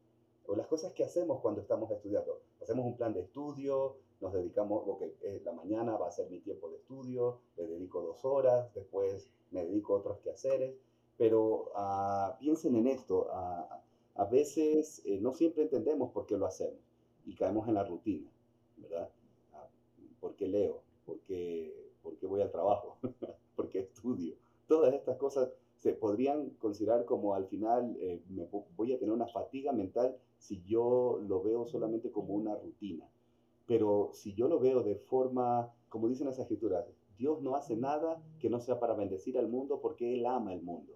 o 0.47 0.57
las 0.57 0.67
cosas 0.67 0.93
que 0.95 1.05
hacemos 1.05 1.41
cuando 1.41 1.61
estamos 1.61 1.91
estudiando. 1.91 2.41
Hacemos 2.63 2.87
un 2.87 2.97
plan 2.97 3.13
de 3.13 3.21
estudio, 3.21 3.97
nos 4.21 4.33
dedicamos, 4.33 4.83
ok, 4.87 5.03
eh, 5.23 5.43
la 5.45 5.53
mañana 5.53 5.97
va 5.97 6.09
a 6.09 6.11
ser 6.11 6.31
mi 6.31 6.41
tiempo 6.41 6.71
de 6.71 6.77
estudio, 6.77 7.41
le 7.57 7.67
dedico 7.67 8.01
dos 8.03 8.25
horas, 8.25 8.73
después 8.75 9.31
me 9.51 9.65
dedico 9.65 9.95
a 9.95 9.99
otros 9.99 10.21
quehaceres, 10.21 10.75
pero 11.19 11.71
uh, 11.75 12.39
piensen 12.39 12.75
en 12.77 12.87
esto, 12.87 13.29
a 13.31 14.25
veces 14.31 15.03
eh, 15.05 15.19
no 15.21 15.33
siempre 15.35 15.63
entendemos 15.63 16.13
por 16.13 16.27
qué 16.27 16.37
lo 16.37 16.47
hacemos 16.47 16.81
y 17.27 17.35
caemos 17.35 17.69
en 17.69 17.75
la 17.75 17.85
rutina, 17.85 18.31
¿verdad? 18.79 19.11
Uh, 19.53 20.21
¿Por 20.21 20.35
qué 20.35 20.49
leo? 20.49 20.83
¿Por 21.07 21.21
qué 21.21 21.80
porque 22.11 22.27
voy 22.27 22.43
al 22.43 22.51
trabajo, 22.51 22.99
porque 23.57 23.81
estudio. 23.81 24.35
Todas 24.67 24.93
estas 24.95 25.17
cosas 25.17 25.51
se 25.77 25.95
podrían 25.95 26.51
considerar 26.59 27.05
como 27.05 27.35
al 27.35 27.47
final 27.47 27.97
eh, 28.01 28.21
me 28.29 28.47
voy 28.77 28.93
a 28.93 28.99
tener 28.99 29.15
una 29.15 29.27
fatiga 29.27 29.73
mental 29.73 30.17
si 30.37 30.63
yo 30.65 31.21
lo 31.27 31.43
veo 31.43 31.67
solamente 31.67 32.11
como 32.11 32.35
una 32.35 32.55
rutina. 32.57 33.09
Pero 33.67 34.11
si 34.13 34.35
yo 34.35 34.49
lo 34.49 34.59
veo 34.59 34.83
de 34.83 34.97
forma, 34.97 35.73
como 35.89 36.09
dicen 36.09 36.27
las 36.27 36.39
escrituras, 36.39 36.85
Dios 37.17 37.41
no 37.43 37.55
hace 37.55 37.77
nada 37.77 38.23
que 38.39 38.51
no 38.51 38.61
sea 38.61 38.81
para 38.81 38.95
bendecir 38.95 39.39
al 39.39 39.49
mundo 39.49 39.81
porque 39.81 40.15
Él 40.15 40.27
ama 40.27 40.53
el 40.53 40.63
mundo. 40.63 40.93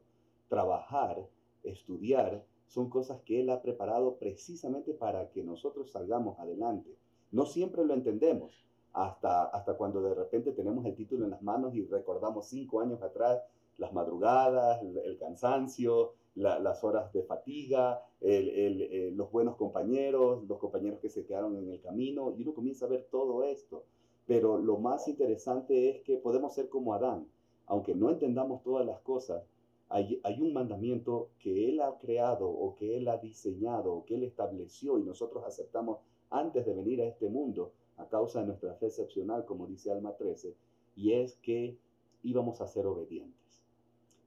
Trabajar, 0.48 1.27
estudiar, 1.62 2.44
son 2.66 2.90
cosas 2.90 3.21
que 3.23 3.40
Él 3.40 3.50
ha 3.50 3.62
preparado 3.62 4.17
precisamente 4.17 4.92
para 4.92 5.31
que 5.31 5.44
nosotros 5.44 5.92
salgamos 5.92 6.38
adelante. 6.38 6.96
No 7.31 7.46
siempre 7.46 7.85
lo 7.85 7.94
entendemos, 7.94 8.65
hasta, 8.95 9.47
hasta 9.47 9.75
cuando 9.75 10.01
de 10.03 10.15
repente 10.15 10.53
tenemos 10.53 10.87
el 10.87 10.95
título 10.95 11.25
en 11.25 11.33
las 11.33 11.42
manos 11.42 11.75
y 11.75 11.85
recordamos 11.85 12.47
cinco 12.47 12.81
años 12.81 13.03
atrás 13.03 13.42
las 13.77 13.92
madrugadas, 13.92 14.83
el, 14.83 15.19
cansancio, 15.19 16.13
las 16.37 16.85
horas 16.85 17.13
de 17.13 17.25
fatiga, 17.25 18.03
eh, 18.21 19.13
los 19.15 19.31
buenos 19.33 19.57
compañeros, 19.57 20.45
los 20.47 20.59
compañeros 20.59 21.01
que 21.01 21.09
se 21.09 21.25
quedaron 21.27 21.57
en 21.57 21.69
el 21.69 21.81
camino, 21.81 22.35
y 22.37 22.42
uno 22.42 22.55
comienza 22.55 22.87
a 22.87 22.88
ver 22.88 23.09
todo 23.11 23.42
esto. 23.45 23.85
Pero 24.27 24.59
lo 24.59 24.79
más 24.79 25.09
interesante 25.09 25.90
es 25.90 26.03
que 26.03 26.17
podemos 26.17 26.55
ser 26.55 26.69
como 26.69 26.95
Adán, 26.95 27.27
aunque 27.67 27.95
no 27.95 28.11
entendamos 28.11 28.63
todas 28.63 28.87
las 28.87 29.01
cosas, 29.01 29.42
hay, 29.88 30.21
hay, 30.25 30.40
un 30.40 30.53
mandamiento 30.55 31.29
que 31.38 31.69
Él 31.69 31.81
ha 31.81 31.99
creado 31.99 32.49
o 32.49 32.75
que 32.75 32.97
Él 32.97 33.09
ha 33.09 33.19
diseñado 33.19 33.92
o 33.92 34.05
que 34.05 34.15
Él 34.15 34.23
estableció 34.23 34.99
y 34.99 35.03
nosotros 35.03 35.45
aceptamos 35.45 35.99
antes 36.31 36.65
de 36.65 36.75
venir 36.75 37.03
a 37.03 37.07
este 37.07 37.29
mundo, 37.29 37.73
a 37.97 38.09
causa 38.09 38.40
de 38.40 38.47
nuestra 38.47 38.75
fe 38.75 38.87
excepcional, 38.87 39.45
como 39.45 39.67
dice 39.67 39.90
Alma 39.90 40.17
13, 40.17 40.55
y 40.97 41.13
es 41.13 41.37
que 41.37 41.77
íbamos 42.23 42.61
a 42.61 42.67
ser 42.67 42.87
obedientes. 42.87 43.63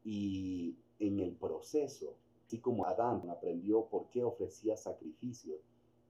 Y 0.03 0.75
en 0.99 1.19
el 1.19 1.33
proceso 1.33 2.15
Así 2.47 2.59
como 2.59 2.85
Adán 2.85 3.29
aprendió 3.29 3.87
por 3.87 4.07
qué 4.07 4.23
ofrecía 4.23 4.77
sacrificios 4.77 5.59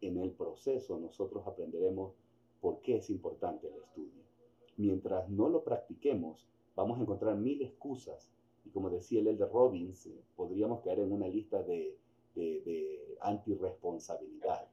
en 0.02 0.20
el 0.20 0.30
proceso, 0.30 1.00
nosotros 1.00 1.48
aprenderemos 1.48 2.14
por 2.62 2.80
qué 2.82 2.98
es 2.98 3.10
importante 3.10 3.68
el 3.68 3.74
estudio. 3.74 4.22
Mientras 4.78 5.28
no 5.30 5.50
lo 5.50 5.64
practiquemos, 5.64 6.48
vamos 6.76 7.00
a 7.00 7.02
encontrar 7.02 7.38
mil 7.38 7.64
excusas. 7.64 8.30
Y 8.66 8.70
como 8.70 8.92
decía 8.92 9.20
el 9.20 9.30
Elder 9.30 9.50
Robbins, 9.50 10.06
eh, 10.06 10.22
podríamos 10.36 10.82
caer 10.84 11.00
en 11.00 11.12
una 11.12 11.28
lista 11.28 11.64
de, 11.64 11.98
de, 12.36 12.62
de 12.62 13.18
antirresponsabilidad 13.22 14.68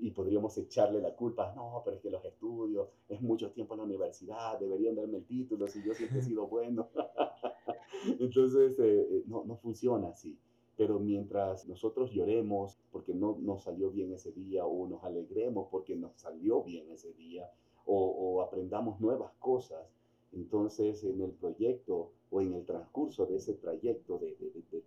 y 0.00 0.10
podríamos 0.10 0.56
echarle 0.56 1.00
la 1.00 1.14
culpa, 1.14 1.52
no, 1.54 1.82
pero 1.84 1.96
es 1.96 2.02
que 2.02 2.10
los 2.10 2.24
estudios, 2.24 2.88
es 3.08 3.20
mucho 3.20 3.50
tiempo 3.50 3.74
en 3.74 3.78
la 3.78 3.84
universidad, 3.84 4.58
deberían 4.58 4.96
darme 4.96 5.18
el 5.18 5.26
título 5.26 5.68
si 5.68 5.82
yo 5.82 5.94
siempre 5.94 6.20
he 6.20 6.22
sido 6.22 6.46
bueno. 6.46 6.88
Entonces, 8.18 8.78
eh, 8.78 9.08
eh, 9.10 9.22
no, 9.26 9.44
no 9.44 9.56
funciona 9.56 10.08
así. 10.08 10.38
Pero 10.76 10.98
mientras 10.98 11.66
nosotros 11.66 12.10
lloremos 12.12 12.80
porque 12.90 13.12
no 13.12 13.36
nos 13.38 13.64
salió 13.64 13.90
bien 13.90 14.14
ese 14.14 14.32
día 14.32 14.64
o 14.64 14.88
nos 14.88 15.04
alegremos 15.04 15.68
porque 15.70 15.94
nos 15.94 16.14
salió 16.16 16.62
bien 16.62 16.90
ese 16.90 17.12
día 17.12 17.50
o, 17.84 17.96
o 17.98 18.42
aprendamos 18.42 18.98
nuevas 19.00 19.32
cosas, 19.38 19.86
entonces 20.32 21.04
en 21.04 21.20
el 21.20 21.32
proyecto 21.32 22.12
o 22.30 22.40
en 22.40 22.54
el 22.54 22.64
transcurso 22.64 23.26
de 23.26 23.36
ese 23.36 23.54
trayecto 23.54 24.18
de, 24.18 24.36
de, 24.36 24.82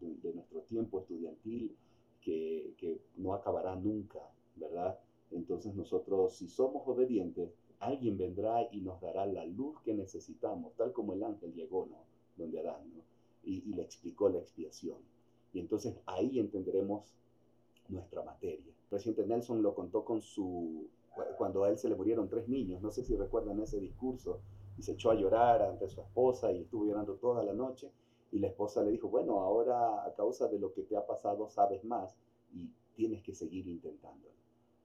de, 0.00 0.14
de 0.22 0.34
nuestro 0.34 0.60
tiempo 0.62 1.00
estudiantil 1.00 1.74
que, 2.20 2.74
que 2.76 3.00
no 3.16 3.32
acabará 3.32 3.74
nunca, 3.76 4.20
¿verdad? 4.58 4.98
Entonces 5.30 5.74
nosotros, 5.74 6.34
si 6.34 6.48
somos 6.48 6.86
obedientes, 6.86 7.52
alguien 7.80 8.16
vendrá 8.16 8.68
y 8.72 8.80
nos 8.80 9.00
dará 9.00 9.26
la 9.26 9.44
luz 9.44 9.80
que 9.82 9.94
necesitamos, 9.94 10.74
tal 10.76 10.92
como 10.92 11.12
el 11.12 11.22
ángel 11.22 11.54
llegó, 11.54 11.86
¿no? 11.86 11.98
Donde 12.36 12.60
Adán, 12.60 12.90
¿no? 12.94 13.02
Y, 13.44 13.62
y 13.70 13.74
le 13.74 13.82
explicó 13.82 14.28
la 14.28 14.38
expiación. 14.38 14.98
Y 15.52 15.60
entonces 15.60 15.96
ahí 16.06 16.38
entenderemos 16.38 17.14
nuestra 17.88 18.22
materia. 18.22 18.66
El 18.66 18.88
presidente 18.88 19.26
Nelson 19.26 19.62
lo 19.62 19.74
contó 19.74 20.04
con 20.04 20.20
su, 20.20 20.88
cuando 21.36 21.64
a 21.64 21.70
él 21.70 21.78
se 21.78 21.88
le 21.88 21.96
murieron 21.96 22.28
tres 22.28 22.48
niños, 22.48 22.82
no 22.82 22.90
sé 22.90 23.04
si 23.04 23.16
recuerdan 23.16 23.60
ese 23.60 23.80
discurso, 23.80 24.40
y 24.76 24.82
se 24.82 24.92
echó 24.92 25.10
a 25.10 25.14
llorar 25.14 25.62
ante 25.62 25.88
su 25.88 26.00
esposa 26.00 26.52
y 26.52 26.62
estuvo 26.62 26.84
llorando 26.86 27.14
toda 27.14 27.42
la 27.42 27.52
noche. 27.52 27.90
Y 28.30 28.38
la 28.38 28.48
esposa 28.48 28.82
le 28.82 28.92
dijo, 28.92 29.08
bueno, 29.08 29.40
ahora 29.40 30.04
a 30.04 30.14
causa 30.14 30.48
de 30.48 30.58
lo 30.58 30.72
que 30.72 30.82
te 30.82 30.96
ha 30.96 31.06
pasado 31.06 31.48
sabes 31.48 31.82
más 31.84 32.16
y 32.52 32.70
tienes 32.94 33.22
que 33.22 33.34
seguir 33.34 33.66
intentándolo. 33.66 34.34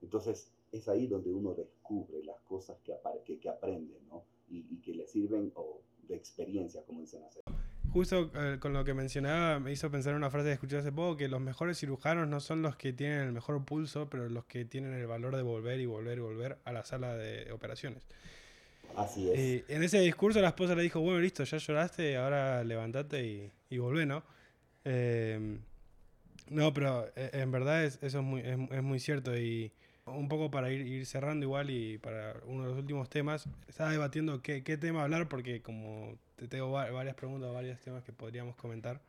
Entonces 0.04 0.52
es 0.70 0.88
ahí 0.88 1.06
donde 1.06 1.32
uno 1.32 1.54
descubre 1.54 2.22
las 2.24 2.38
cosas 2.42 2.76
que, 2.84 2.92
que, 3.24 3.38
que 3.38 3.48
aprende, 3.48 3.94
¿no? 4.08 4.24
Y, 4.50 4.66
y, 4.70 4.80
que 4.82 4.92
le 4.94 5.06
sirven 5.06 5.50
oh, 5.54 5.80
de 6.06 6.14
experiencia, 6.14 6.82
como 6.84 7.00
dicen 7.00 7.22
hacer. 7.24 7.42
Justo 7.90 8.30
eh, 8.34 8.58
con 8.60 8.72
lo 8.74 8.84
que 8.84 8.92
mencionaba 8.92 9.58
me 9.60 9.72
hizo 9.72 9.90
pensar 9.90 10.10
en 10.10 10.18
una 10.18 10.30
frase 10.30 10.48
que 10.48 10.52
escuché 10.52 10.76
hace 10.76 10.92
poco, 10.92 11.16
que 11.16 11.28
los 11.28 11.40
mejores 11.40 11.78
cirujanos 11.78 12.28
no 12.28 12.40
son 12.40 12.60
los 12.60 12.76
que 12.76 12.92
tienen 12.92 13.20
el 13.20 13.32
mejor 13.32 13.64
pulso, 13.64 14.10
pero 14.10 14.28
los 14.28 14.44
que 14.44 14.64
tienen 14.64 14.92
el 14.92 15.06
valor 15.06 15.36
de 15.36 15.42
volver 15.42 15.80
y 15.80 15.86
volver 15.86 16.18
y 16.18 16.20
volver 16.20 16.58
a 16.64 16.72
la 16.72 16.84
sala 16.84 17.16
de 17.16 17.50
operaciones. 17.52 18.02
Así 18.96 19.30
es. 19.30 19.38
Y 19.38 19.72
en 19.72 19.82
ese 19.82 20.00
discurso 20.00 20.40
la 20.40 20.48
esposa 20.48 20.74
le 20.74 20.82
dijo, 20.82 21.00
bueno, 21.00 21.20
listo, 21.20 21.44
ya 21.44 21.56
lloraste, 21.56 22.16
ahora 22.16 22.62
levantate 22.62 23.26
y, 23.26 23.50
y 23.70 23.78
volvé, 23.78 24.04
¿no? 24.04 24.22
Eh, 24.84 25.58
no, 26.50 26.74
pero 26.74 27.06
eh, 27.16 27.30
en 27.32 27.50
verdad 27.50 27.84
es, 27.84 27.98
eso 28.02 28.18
es 28.18 28.24
muy, 28.24 28.40
es, 28.42 28.58
es 28.70 28.82
muy 28.82 29.00
cierto 29.00 29.36
y 29.36 29.72
un 30.06 30.28
poco 30.28 30.50
para 30.50 30.70
ir, 30.70 30.86
ir, 30.86 31.06
cerrando 31.06 31.44
igual 31.44 31.70
y 31.70 31.98
para 31.98 32.36
uno 32.46 32.64
de 32.64 32.68
los 32.70 32.78
últimos 32.78 33.08
temas, 33.08 33.48
estaba 33.68 33.90
debatiendo 33.90 34.42
qué, 34.42 34.62
qué 34.62 34.76
tema 34.76 35.02
hablar 35.02 35.28
porque 35.28 35.62
como 35.62 36.18
te 36.36 36.48
tengo 36.48 36.70
varias 36.70 37.14
preguntas, 37.14 37.52
varios 37.52 37.80
temas 37.80 38.02
que 38.04 38.12
podríamos 38.12 38.56
comentar. 38.56 39.00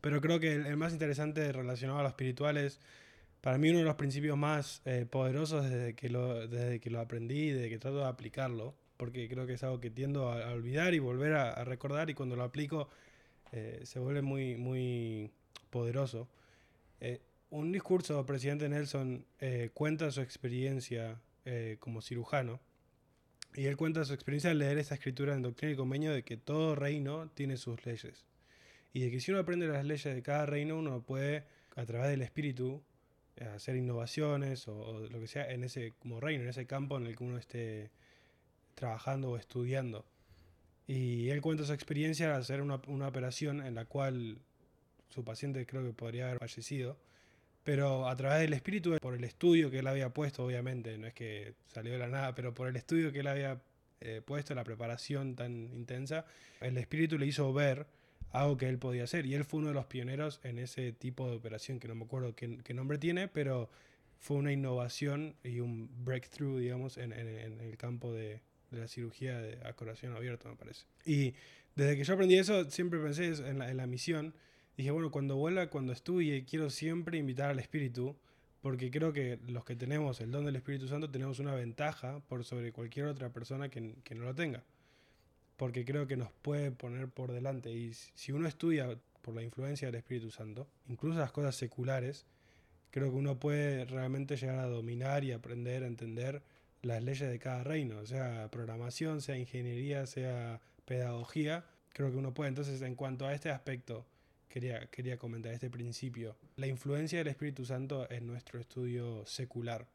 Pero 0.00 0.20
creo 0.20 0.40
que 0.40 0.54
el, 0.54 0.76
más 0.76 0.92
interesante 0.92 1.52
relacionado 1.52 2.00
a 2.00 2.02
lo 2.02 2.08
espiritual 2.08 2.56
es, 2.56 2.80
para 3.40 3.58
mí, 3.58 3.70
uno 3.70 3.78
de 3.78 3.84
los 3.84 3.96
principios 3.96 4.36
más 4.36 4.82
eh, 4.84 5.06
poderosos 5.08 5.68
desde 5.68 5.94
que, 5.94 6.08
lo, 6.08 6.46
desde 6.48 6.80
que 6.80 6.90
lo 6.90 7.00
aprendí, 7.00 7.50
desde 7.50 7.68
que 7.68 7.78
trato 7.78 7.98
de 7.98 8.06
aplicarlo, 8.06 8.74
porque 8.96 9.28
creo 9.28 9.46
que 9.46 9.54
es 9.54 9.62
algo 9.62 9.80
que 9.80 9.90
tiendo 9.90 10.30
a, 10.30 10.52
olvidar 10.52 10.94
y 10.94 10.98
volver 10.98 11.34
a, 11.34 11.50
a, 11.52 11.64
recordar 11.64 12.10
y 12.10 12.14
cuando 12.14 12.36
lo 12.36 12.42
aplico 12.42 12.88
eh, 13.52 13.80
se 13.84 13.98
vuelve 13.98 14.22
muy, 14.22 14.56
muy 14.56 15.30
poderoso. 15.70 16.28
Eh, 17.00 17.20
un 17.50 17.72
discurso 17.72 18.16
del 18.16 18.26
presidente 18.26 18.68
Nelson 18.68 19.24
eh, 19.40 19.70
cuenta 19.72 20.10
su 20.10 20.20
experiencia 20.20 21.20
eh, 21.44 21.76
como 21.80 22.02
cirujano. 22.02 22.60
Y 23.54 23.66
él 23.66 23.76
cuenta 23.76 24.04
su 24.04 24.12
experiencia 24.12 24.50
al 24.50 24.58
leer 24.58 24.78
esta 24.78 24.94
escritura 24.94 25.34
en 25.34 25.42
Doctrina 25.42 25.72
y 25.72 25.76
Convenio 25.76 26.12
de 26.12 26.22
que 26.22 26.36
todo 26.36 26.74
reino 26.74 27.30
tiene 27.30 27.56
sus 27.56 27.84
leyes. 27.86 28.26
Y 28.92 29.00
de 29.00 29.10
que 29.10 29.20
si 29.20 29.30
uno 29.30 29.40
aprende 29.40 29.66
las 29.66 29.84
leyes 29.84 30.14
de 30.14 30.22
cada 30.22 30.46
reino 30.46 30.78
uno 30.78 31.02
puede 31.02 31.44
a 31.76 31.84
través 31.86 32.10
del 32.10 32.22
espíritu 32.22 32.82
hacer 33.54 33.76
innovaciones 33.76 34.66
o, 34.68 34.76
o, 34.76 35.00
lo 35.08 35.20
que 35.20 35.28
sea 35.28 35.50
en 35.50 35.64
ese 35.64 35.94
como 36.00 36.20
reino, 36.20 36.42
en 36.42 36.50
ese 36.50 36.66
campo 36.66 36.98
en 36.98 37.06
el 37.06 37.16
que 37.16 37.24
uno 37.24 37.38
esté 37.38 37.90
trabajando 38.74 39.30
o 39.30 39.36
estudiando. 39.36 40.04
Y 40.86 41.30
él 41.30 41.40
cuenta 41.40 41.64
su 41.64 41.72
experiencia 41.72 42.34
al 42.34 42.40
hacer 42.40 42.60
una, 42.60 42.80
una 42.86 43.08
operación 43.08 43.64
en 43.64 43.74
la 43.74 43.84
cual 43.84 44.38
su 45.08 45.24
paciente 45.24 45.66
creo 45.66 45.84
que 45.84 45.92
podría 45.92 46.26
haber 46.26 46.38
fallecido 46.38 46.98
pero 47.68 48.08
a 48.08 48.16
través 48.16 48.40
del 48.40 48.54
espíritu, 48.54 48.96
por 48.98 49.12
el 49.12 49.24
estudio 49.24 49.70
que 49.70 49.80
él 49.80 49.86
había 49.86 50.08
puesto, 50.08 50.42
obviamente, 50.42 50.96
no 50.96 51.06
es 51.06 51.12
que 51.12 51.52
salió 51.66 51.92
de 51.92 51.98
la 51.98 52.08
nada, 52.08 52.34
pero 52.34 52.54
por 52.54 52.66
el 52.66 52.76
estudio 52.76 53.12
que 53.12 53.20
él 53.20 53.26
había 53.26 53.60
eh, 54.00 54.22
puesto, 54.24 54.54
la 54.54 54.64
preparación 54.64 55.36
tan 55.36 55.70
intensa, 55.74 56.24
el 56.62 56.78
espíritu 56.78 57.18
le 57.18 57.26
hizo 57.26 57.52
ver 57.52 57.86
algo 58.32 58.56
que 58.56 58.70
él 58.70 58.78
podía 58.78 59.04
hacer. 59.04 59.26
Y 59.26 59.34
él 59.34 59.44
fue 59.44 59.60
uno 59.60 59.68
de 59.68 59.74
los 59.74 59.84
pioneros 59.84 60.40
en 60.44 60.58
ese 60.58 60.92
tipo 60.92 61.28
de 61.28 61.36
operación, 61.36 61.78
que 61.78 61.88
no 61.88 61.94
me 61.94 62.06
acuerdo 62.06 62.34
qué, 62.34 62.72
nombre 62.72 62.96
tiene, 62.96 63.28
pero 63.28 63.68
fue 64.18 64.38
una 64.38 64.50
innovación 64.50 65.36
y 65.44 65.60
un 65.60 65.90
breakthrough, 66.06 66.60
digamos, 66.60 66.96
en, 66.96 67.12
el 67.12 67.76
campo 67.76 68.14
de, 68.14 68.40
la 68.70 68.88
cirugía 68.88 69.42
a 69.62 69.74
corazón 69.74 70.16
abierto, 70.16 70.48
me 70.48 70.56
parece. 70.56 70.86
Y 71.04 71.34
desde 71.76 71.98
que 71.98 72.04
yo 72.04 72.14
aprendí 72.14 72.38
eso, 72.38 72.70
siempre 72.70 72.98
pensé 72.98 73.26
en 73.26 73.58
la, 73.58 73.70
en 73.70 73.76
la 73.76 73.86
misión 73.86 74.32
dije, 74.78 74.92
bueno, 74.92 75.10
cuando 75.10 75.36
vuelva, 75.36 75.68
cuando 75.68 75.92
estudie, 75.92 76.44
quiero 76.44 76.70
siempre 76.70 77.18
invitar 77.18 77.50
al 77.50 77.58
Espíritu, 77.58 78.16
porque 78.62 78.90
creo 78.90 79.12
que 79.12 79.40
los 79.48 79.64
que 79.64 79.74
tenemos 79.76 80.20
el 80.20 80.30
don 80.30 80.44
del 80.44 80.56
Espíritu 80.56 80.86
Santo 80.86 81.10
tenemos 81.10 81.40
una 81.40 81.54
ventaja 81.54 82.20
por 82.28 82.44
sobre 82.44 82.72
cualquier 82.72 83.06
otra 83.06 83.30
persona 83.30 83.68
que, 83.68 83.96
que 84.04 84.14
no 84.14 84.24
lo 84.24 84.34
tenga. 84.34 84.62
Porque 85.56 85.84
creo 85.84 86.06
que 86.06 86.16
nos 86.16 86.30
puede 86.30 86.70
poner 86.70 87.08
por 87.08 87.32
delante. 87.32 87.72
Y 87.72 87.92
si 87.92 88.30
uno 88.30 88.46
estudia 88.46 88.96
por 89.22 89.34
la 89.34 89.42
influencia 89.42 89.88
del 89.88 89.96
Espíritu 89.96 90.30
Santo, 90.30 90.68
incluso 90.88 91.18
las 91.18 91.32
cosas 91.32 91.56
seculares, 91.56 92.24
creo 92.92 93.10
que 93.10 93.16
uno 93.16 93.38
puede 93.40 93.84
realmente 93.84 94.36
llegar 94.36 94.60
a 94.60 94.66
dominar 94.66 95.24
y 95.24 95.32
aprender 95.32 95.82
a 95.82 95.88
entender 95.88 96.40
las 96.82 97.02
leyes 97.02 97.28
de 97.28 97.38
cada 97.40 97.64
reino, 97.64 98.06
sea 98.06 98.48
programación, 98.52 99.20
sea 99.22 99.36
ingeniería, 99.36 100.06
sea 100.06 100.60
pedagogía, 100.84 101.64
creo 101.92 102.12
que 102.12 102.16
uno 102.16 102.32
puede. 102.32 102.50
Entonces, 102.50 102.80
en 102.82 102.94
cuanto 102.94 103.26
a 103.26 103.34
este 103.34 103.50
aspecto, 103.50 104.06
quería, 104.48 104.86
quería 104.90 105.16
comentar 105.16 105.52
este 105.52 105.70
principio. 105.70 106.36
La 106.56 106.66
influencia 106.66 107.18
del 107.18 107.28
Espíritu 107.28 107.64
Santo 107.64 108.10
en 108.10 108.26
nuestro 108.26 108.58
estudio 108.58 109.24
secular. 109.26 109.86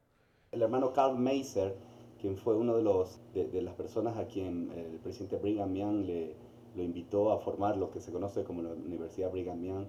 El 0.52 0.62
hermano 0.62 0.94
Carl 0.94 1.18
Meiser, 1.18 1.76
quien 2.22 2.38
fue 2.38 2.56
uno 2.56 2.78
de, 2.78 2.84
los, 2.84 3.20
de, 3.34 3.48
de 3.48 3.62
las 3.62 3.76
personas 3.76 4.18
a 4.18 4.28
quien 4.28 4.72
el 4.72 5.00
presidente 5.00 5.38
Brigham 5.38 5.74
Young 5.74 6.06
le, 6.06 6.36
lo 6.76 6.84
invitó 6.84 7.32
a 7.32 7.40
formar 7.40 7.78
lo 7.78 7.92
que 7.92 8.00
se 8.00 8.12
conoce 8.12 8.44
como 8.44 8.62
la 8.62 8.70
Universidad 8.70 9.32
Brigham 9.32 9.62
Young, 9.64 9.86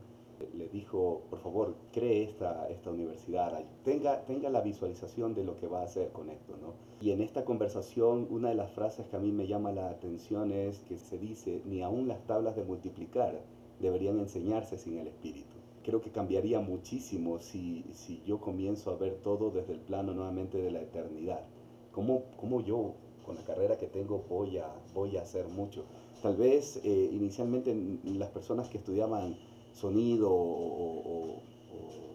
le 0.52 0.68
dijo, 0.68 1.22
por 1.30 1.38
favor, 1.38 1.76
cree 1.92 2.24
esta, 2.24 2.68
esta 2.68 2.90
universidad, 2.90 3.64
tenga, 3.84 4.24
tenga 4.24 4.50
la 4.50 4.60
visualización 4.60 5.34
de 5.34 5.44
lo 5.44 5.56
que 5.56 5.68
va 5.68 5.80
a 5.80 5.84
hacer 5.84 6.10
con 6.10 6.28
esto. 6.28 6.56
¿no? 6.60 6.74
Y 7.00 7.12
en 7.12 7.20
esta 7.20 7.44
conversación, 7.44 8.26
una 8.30 8.48
de 8.48 8.54
las 8.56 8.72
frases 8.72 9.06
que 9.06 9.16
a 9.16 9.20
mí 9.20 9.32
me 9.32 9.46
llama 9.46 9.72
la 9.72 9.90
atención 9.90 10.50
es 10.50 10.80
que 10.80 10.98
se 10.98 11.18
dice, 11.18 11.62
ni 11.64 11.82
aún 11.82 12.08
las 12.08 12.26
tablas 12.26 12.56
de 12.56 12.64
multiplicar 12.64 13.40
deberían 13.80 14.18
enseñarse 14.18 14.78
sin 14.78 14.98
el 14.98 15.08
Espíritu. 15.08 15.54
Creo 15.84 16.00
que 16.00 16.10
cambiaría 16.10 16.60
muchísimo 16.60 17.38
si, 17.38 17.84
si 17.92 18.22
yo 18.26 18.40
comienzo 18.40 18.90
a 18.90 18.96
ver 18.96 19.18
todo 19.22 19.50
desde 19.50 19.74
el 19.74 19.80
plano 19.80 20.14
nuevamente 20.14 20.58
de 20.58 20.70
la 20.70 20.80
eternidad. 20.80 21.44
¿Cómo, 21.92 22.22
cómo 22.40 22.60
yo, 22.60 22.94
con 23.24 23.36
la 23.36 23.42
carrera 23.42 23.76
que 23.76 23.86
tengo, 23.86 24.24
voy 24.28 24.58
a, 24.58 24.66
voy 24.94 25.16
a 25.16 25.22
hacer 25.22 25.46
mucho? 25.48 25.84
Tal 26.22 26.36
vez 26.36 26.80
eh, 26.84 27.10
inicialmente 27.12 27.76
las 28.04 28.30
personas 28.30 28.68
que 28.70 28.78
estudiaban 28.78 29.36
sonido 29.74 30.30
o, 30.32 31.42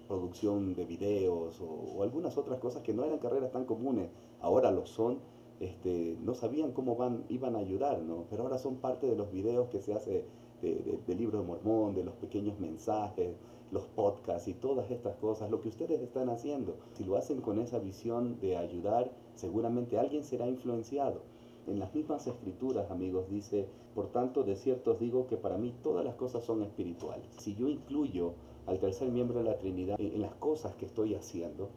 producción 0.07 0.73
de 0.73 0.85
videos 0.85 1.61
o, 1.61 2.01
algunas 2.01 2.35
otras 2.35 2.57
cosas 2.59 2.81
que 2.81 2.93
no 2.93 3.05
eran 3.05 3.19
carreras 3.19 3.51
tan 3.51 3.65
comunes, 3.65 4.09
ahora 4.41 4.71
lo 4.71 4.87
son, 4.87 5.19
este, 5.59 6.17
no 6.23 6.33
sabían 6.33 6.71
cómo 6.71 6.95
van, 6.95 7.23
iban 7.29 7.55
a 7.55 7.59
ayudar, 7.59 8.01
¿no? 8.01 8.25
pero 8.31 8.43
ahora 8.43 8.57
son 8.57 8.77
parte 8.77 9.05
de 9.05 9.15
los 9.15 9.31
videos 9.31 9.69
que 9.69 9.79
se 9.79 9.93
hace 9.93 10.25
de, 10.61 10.75
de, 10.75 10.99
del 11.07 11.17
libro 11.17 11.39
de 11.39 11.45
Mormón, 11.45 11.95
de 11.95 12.03
los 12.03 12.15
pequeños 12.15 12.59
mensajes, 12.59 13.35
los 13.71 13.83
podcasts 13.85 14.47
y 14.47 14.53
todas 14.53 14.89
estas 14.89 15.15
cosas, 15.17 15.51
lo 15.51 15.61
que 15.61 15.69
ustedes 15.69 16.01
están 16.01 16.29
haciendo. 16.29 16.77
Si 16.93 17.03
lo 17.03 17.17
hacen 17.17 17.41
con 17.41 17.59
esa 17.59 17.79
visión 17.79 18.39
de 18.39 18.57
ayudar, 18.57 19.11
seguramente 19.35 19.99
alguien 19.99 20.23
será 20.23 20.47
influenciado. 20.47 21.21
En 21.67 21.77
las 21.77 21.93
mismas 21.93 22.25
escrituras, 22.25 22.89
amigos, 22.89 23.29
dice, 23.29 23.67
por 23.93 24.11
tanto, 24.11 24.43
de 24.43 24.55
cierto 24.55 24.91
os 24.91 24.99
digo 24.99 25.27
que 25.27 25.37
para 25.37 25.57
mí 25.57 25.75
todas 25.83 26.03
las 26.03 26.15
cosas 26.15 26.43
son 26.43 26.63
espirituales. 26.63 27.27
Si 27.37 27.55
yo 27.55 27.67
incluyo 27.67 28.33
al 28.65 28.79
tercer 28.79 29.11
miembro 29.11 29.39
de 29.39 29.45
la 29.45 29.57
Trinidad 29.57 29.99
en 29.99 30.21
las 30.21 30.33
cosas 30.35 30.73
que 30.75 30.85
estoy 30.85 31.13
haciendo, 31.13 31.69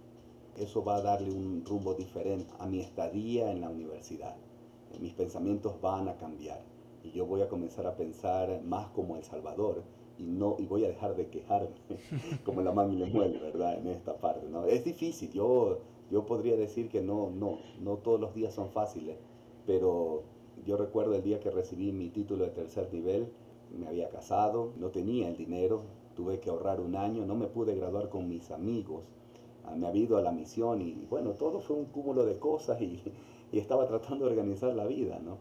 eso 0.57 0.83
va 0.85 0.97
a 0.97 1.03
darle 1.03 1.31
un 1.31 1.65
rumbo 1.65 1.95
diferente 1.95 2.53
a 2.59 2.67
mi 2.67 2.81
estadía 2.81 3.51
en 3.51 3.61
la 3.61 3.71
universidad. 3.71 4.37
Mis 5.01 5.15
pensamientos 5.15 5.81
van 5.81 6.09
a 6.09 6.17
cambiar 6.17 6.72
y 7.03 7.11
yo 7.13 7.27
voy 7.27 7.43
a 7.43 7.49
comenzar 7.49 7.87
a 7.87 7.97
pensar 7.97 8.63
más 8.63 8.89
como 8.89 9.17
El 9.17 9.25
Salvador 9.25 9.83
y 10.19 10.25
no 10.25 10.57
y 10.59 10.67
voy 10.67 10.85
a 10.85 10.89
dejar 10.89 11.17
de 11.17 11.29
quejarme 11.29 11.75
como 12.45 12.63
la 12.63 12.73
mami 12.73 12.97
le 12.97 13.07
mueve, 13.07 13.39
¿verdad? 13.39 13.79
En 13.79 13.89
esta 13.89 14.17
parte, 14.17 14.49
¿no? 14.49 14.67
Es 14.67 14.85
difícil, 14.85 15.31
yo, 15.33 15.79
yo 16.11 16.27
podría 16.27 16.57
decir 16.57 16.89
que 16.89 17.03
no, 17.03 17.31
no, 17.31 17.59
no 17.81 17.97
todos 17.99 18.21
los 18.21 18.35
días 18.35 18.55
son 18.55 18.71
fáciles, 18.71 19.17
pero 19.67 20.23
yo 20.65 20.77
recuerdo 20.77 21.15
el 21.15 21.23
día 21.23 21.41
que 21.41 21.51
recibí 21.51 21.93
mi 21.93 22.11
título 22.11 22.45
de 22.45 22.51
tercer 22.51 22.93
nivel, 22.93 23.29
me 23.77 23.89
había 23.89 24.09
casado, 24.11 24.73
no 24.79 24.91
tenía 24.91 25.29
el 25.29 25.37
dinero, 25.37 25.83
tuve 26.15 26.41
que 26.41 26.51
ahorrar 26.51 26.81
un 26.81 26.95
año, 26.95 27.25
no 27.25 27.35
me 27.35 27.47
pude 27.47 27.75
graduar 27.75 28.11
con 28.11 28.29
mis 28.29 28.51
amigos, 28.51 29.09
ah, 29.65 29.75
me 29.75 29.87
había 29.87 30.03
ido 30.03 30.19
a 30.19 30.23
la 30.23 30.31
misión 30.31 30.83
y 30.83 31.07
bueno, 31.09 31.33
todo 31.33 31.61
fue 31.61 31.77
un 31.77 31.87
cúmulo 31.87 32.25
de 32.25 32.39
cosas 32.39 32.81
y, 32.81 33.01
y 33.53 33.59
estaba 33.59 33.87
tratando 33.87 34.27
de 34.27 34.33
organizar 34.33 34.75
la 34.75 34.87
vida, 34.87 35.19
¿no? 35.19 35.39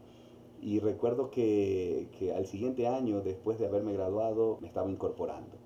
Y 0.62 0.78
recuerdo 0.78 1.30
que, 1.30 2.08
que, 2.18 2.32
al 2.32 2.46
siguiente 2.46 2.86
año, 2.86 3.20
después 3.20 3.58
de 3.58 3.66
haberme 3.66 3.92
graduado, 3.92 4.58
me 4.60 4.68
estaba 4.68 4.88
incorporando 4.88 5.56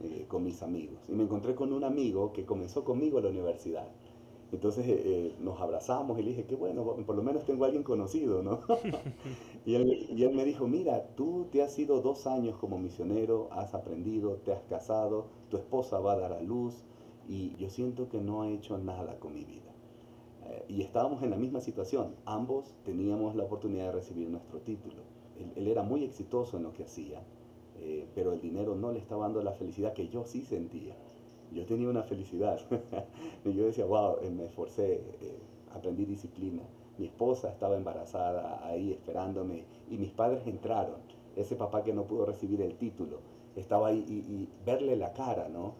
eh, 0.00 0.24
con 0.26 0.42
mis 0.42 0.62
amigos. 0.62 0.98
Y 1.08 1.12
me 1.12 1.24
encontré 1.24 1.54
con 1.54 1.72
un 1.72 1.84
amigo 1.84 2.32
que 2.32 2.44
comenzó 2.44 2.84
conmigo 2.84 3.18
a 3.18 3.20
la 3.20 3.28
universidad. 3.28 3.86
Entonces 4.50 4.86
eh, 4.86 5.02
eh, 5.04 5.34
nos 5.40 5.60
abrazamos 5.60 6.18
y 6.18 6.22
le 6.22 6.30
dije, 6.30 6.46
qué 6.46 6.54
bueno, 6.56 6.84
por 6.84 7.16
lo 7.16 7.22
menos 7.22 7.44
tengo 7.44 7.64
a 7.64 7.66
alguien 7.66 7.82
conocido, 7.82 8.42
¿no? 8.42 8.60
y, 9.66 9.74
él, 9.74 10.06
y, 10.10 10.22
él, 10.24 10.34
me 10.34 10.44
dijo, 10.44 10.66
mira, 10.66 11.06
tú 11.16 11.48
te 11.50 11.62
has 11.62 11.78
ido 11.78 12.00
dos 12.00 12.26
años 12.26 12.56
como 12.56 12.78
misionero, 12.78 13.48
has 13.50 13.74
aprendido, 13.74 14.36
te 14.44 14.52
has 14.52 14.62
casado, 14.64 15.26
tu 15.50 15.56
esposa 15.58 15.98
va 16.00 16.12
a 16.12 16.18
dar 16.18 16.32
a 16.32 16.40
luz 16.40 16.84
y 17.28 17.54
yo 17.56 17.68
siento 17.68 18.08
que 18.08 18.20
no 18.20 18.42
ha 18.42 18.50
hecho 18.50 18.78
nada 18.78 19.18
con 19.18 19.34
mi 19.34 19.44
vida. 19.44 19.73
Eh, 20.46 20.64
y 20.68 20.82
estábamos 20.82 21.22
en 21.22 21.30
la 21.30 21.36
misma 21.36 21.60
situación, 21.60 22.14
ambos 22.24 22.74
teníamos 22.84 23.34
la 23.34 23.44
oportunidad 23.44 23.86
de 23.86 23.92
recibir 23.92 24.28
nuestro 24.28 24.60
título. 24.60 25.02
Él, 25.56 25.66
era 25.66 25.82
muy 25.82 26.04
exitoso 26.04 26.56
en 26.56 26.62
lo 26.62 26.72
que 26.72 26.84
hacía, 26.84 27.22
eh, 27.80 28.06
pero 28.14 28.32
el 28.32 28.40
dinero 28.40 28.74
no 28.76 28.92
le 28.92 29.00
estaba 29.00 29.24
dando 29.24 29.42
la 29.42 29.52
felicidad 29.52 29.92
que 29.92 30.08
yo 30.08 30.24
sí 30.24 30.42
sentía 30.42 30.94
yo 31.54 31.64
tenía 31.64 31.88
una 31.88 32.02
felicidad. 32.02 32.60
y 33.44 33.52
yo 33.52 33.66
decía, 33.66 33.84
wow, 33.84 34.16
eh, 34.22 34.30
me 34.30 34.46
esforcé, 34.46 34.94
eh, 34.94 35.38
aprendí 35.72 36.04
disciplina. 36.04 36.62
Mi 36.98 37.06
esposa 37.06 37.48
estaba 37.50 37.76
embarazada 37.76 38.64
ahí 38.66 38.92
esperándome 38.92 39.64
y 39.90 39.96
mis 39.96 40.10
padres 40.10 40.46
entraron. 40.46 40.96
Ese 41.36 41.56
papá 41.56 41.82
que 41.82 41.92
no 41.92 42.04
pudo 42.04 42.26
recibir 42.26 42.60
el 42.60 42.76
título 42.76 43.18
estaba 43.56 43.88
ahí 43.88 44.04
y, 44.08 44.48
verle 44.64 44.96
la 44.96 45.12
cara, 45.12 45.48
¿no? 45.48 45.74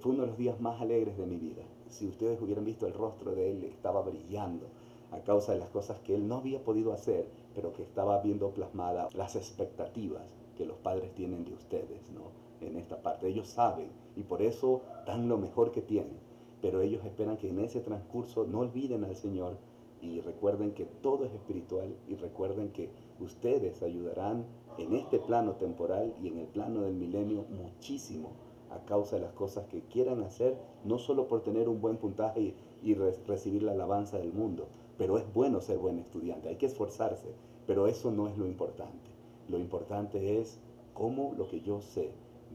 Fue 0.00 0.12
uno 0.12 0.22
de 0.22 0.28
los 0.28 0.36
días 0.36 0.60
más 0.60 0.80
alegres 0.80 1.16
de 1.16 1.24
mi 1.24 1.36
vida. 1.36 1.62
Si 1.92 2.08
ustedes 2.08 2.40
hubieran 2.40 2.64
visto 2.64 2.86
el 2.86 2.94
rostro 2.94 3.32
de 3.32 3.50
él, 3.50 3.64
estaba 3.64 4.00
brillando 4.00 4.66
a 5.10 5.20
causa 5.20 5.52
de 5.52 5.58
las 5.58 5.68
cosas 5.68 6.00
que 6.00 6.14
él 6.14 6.26
no 6.26 6.36
había 6.36 6.64
podido 6.64 6.94
hacer, 6.94 7.26
pero 7.54 7.74
que 7.74 7.82
estaba 7.82 8.22
viendo 8.22 8.48
plasmada 8.48 9.10
las 9.12 9.36
expectativas 9.36 10.22
que 10.56 10.64
los 10.64 10.78
padres 10.78 11.14
tienen 11.14 11.44
de 11.44 11.52
ustedes, 11.52 12.10
¿no? 12.14 12.22
en 12.62 12.78
esta 12.78 12.96
parte. 13.02 13.28
Ellos 13.28 13.46
saben 13.48 13.90
y 14.16 14.22
por 14.22 14.40
eso 14.40 14.80
dan 15.06 15.28
lo 15.28 15.36
mejor 15.36 15.70
que 15.70 15.82
tienen. 15.82 16.18
Pero 16.62 16.80
ellos 16.80 17.04
esperan 17.04 17.36
que 17.36 17.50
en 17.50 17.58
ese 17.58 17.80
transcurso 17.80 18.46
no 18.46 18.60
olviden 18.60 19.04
al 19.04 19.16
Señor 19.16 19.58
y 20.00 20.20
recuerden 20.20 20.72
que 20.72 20.86
todo 20.86 21.26
es 21.26 21.32
espiritual 21.34 21.94
y 22.08 22.14
recuerden 22.14 22.70
que 22.70 22.88
ustedes 23.20 23.82
ayudarán 23.82 24.46
en 24.78 24.94
este 24.94 25.18
plano 25.18 25.56
temporal 25.56 26.14
y 26.22 26.28
en 26.28 26.38
el 26.38 26.46
plano 26.46 26.80
del 26.82 26.94
milenio 26.94 27.44
muchísimo 27.50 28.30
a 28.74 28.84
causa 28.84 29.16
de 29.16 29.22
las 29.22 29.32
cosas 29.32 29.66
que 29.66 29.82
quieran 29.82 30.22
hacer, 30.22 30.56
no 30.84 30.98
solo 30.98 31.28
por 31.28 31.42
tener 31.42 31.68
un 31.68 31.80
buen 31.80 31.96
puntaje 31.96 32.54
y, 32.82 32.94
recibir 32.94 33.62
la 33.62 33.72
alabanza 33.72 34.18
del 34.18 34.32
mundo, 34.32 34.68
pero 34.98 35.18
es 35.18 35.32
bueno 35.32 35.60
ser 35.60 35.78
buen 35.78 35.98
estudiante, 35.98 36.48
hay 36.48 36.56
que 36.56 36.66
esforzarse, 36.66 37.34
pero 37.66 37.86
eso 37.86 38.10
no 38.10 38.28
es 38.28 38.36
lo 38.36 38.46
importante. 38.46 39.10
Lo 39.48 39.58
importante 39.58 40.40
es 40.40 40.58
cómo 40.94 41.34
lo 41.36 41.48
que 41.48 41.60
yo 41.60 41.80
sé 41.80 42.10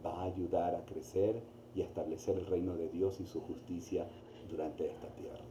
va 0.05 0.21
a 0.21 0.25
ayudar 0.25 0.75
a 0.75 0.85
crecer 0.85 1.41
y 1.75 1.81
a 1.81 1.85
establecer 1.85 2.37
el 2.37 2.45
reino 2.45 2.75
de 2.75 2.89
Dios 2.89 3.19
y 3.19 3.25
su 3.25 3.41
justicia 3.41 4.07
durante 4.49 4.89
esta 4.89 5.07
tierra. 5.15 5.45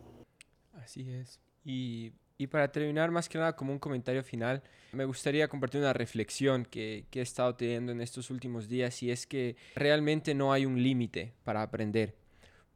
Así 0.72 1.10
es. 1.10 1.40
Y, 1.64 2.12
y 2.38 2.46
para 2.46 2.70
terminar, 2.70 3.10
más 3.10 3.28
que 3.28 3.38
nada 3.38 3.56
como 3.56 3.72
un 3.72 3.78
comentario 3.78 4.22
final, 4.22 4.62
me 4.92 5.04
gustaría 5.04 5.48
compartir 5.48 5.80
una 5.80 5.92
reflexión 5.92 6.64
que, 6.64 7.06
que 7.10 7.20
he 7.20 7.22
estado 7.22 7.54
teniendo 7.54 7.92
en 7.92 8.00
estos 8.00 8.30
últimos 8.30 8.68
días 8.68 9.02
y 9.02 9.10
es 9.10 9.26
que 9.26 9.56
realmente 9.74 10.34
no 10.34 10.52
hay 10.52 10.66
un 10.66 10.82
límite 10.82 11.32
para 11.44 11.62
aprender. 11.62 12.14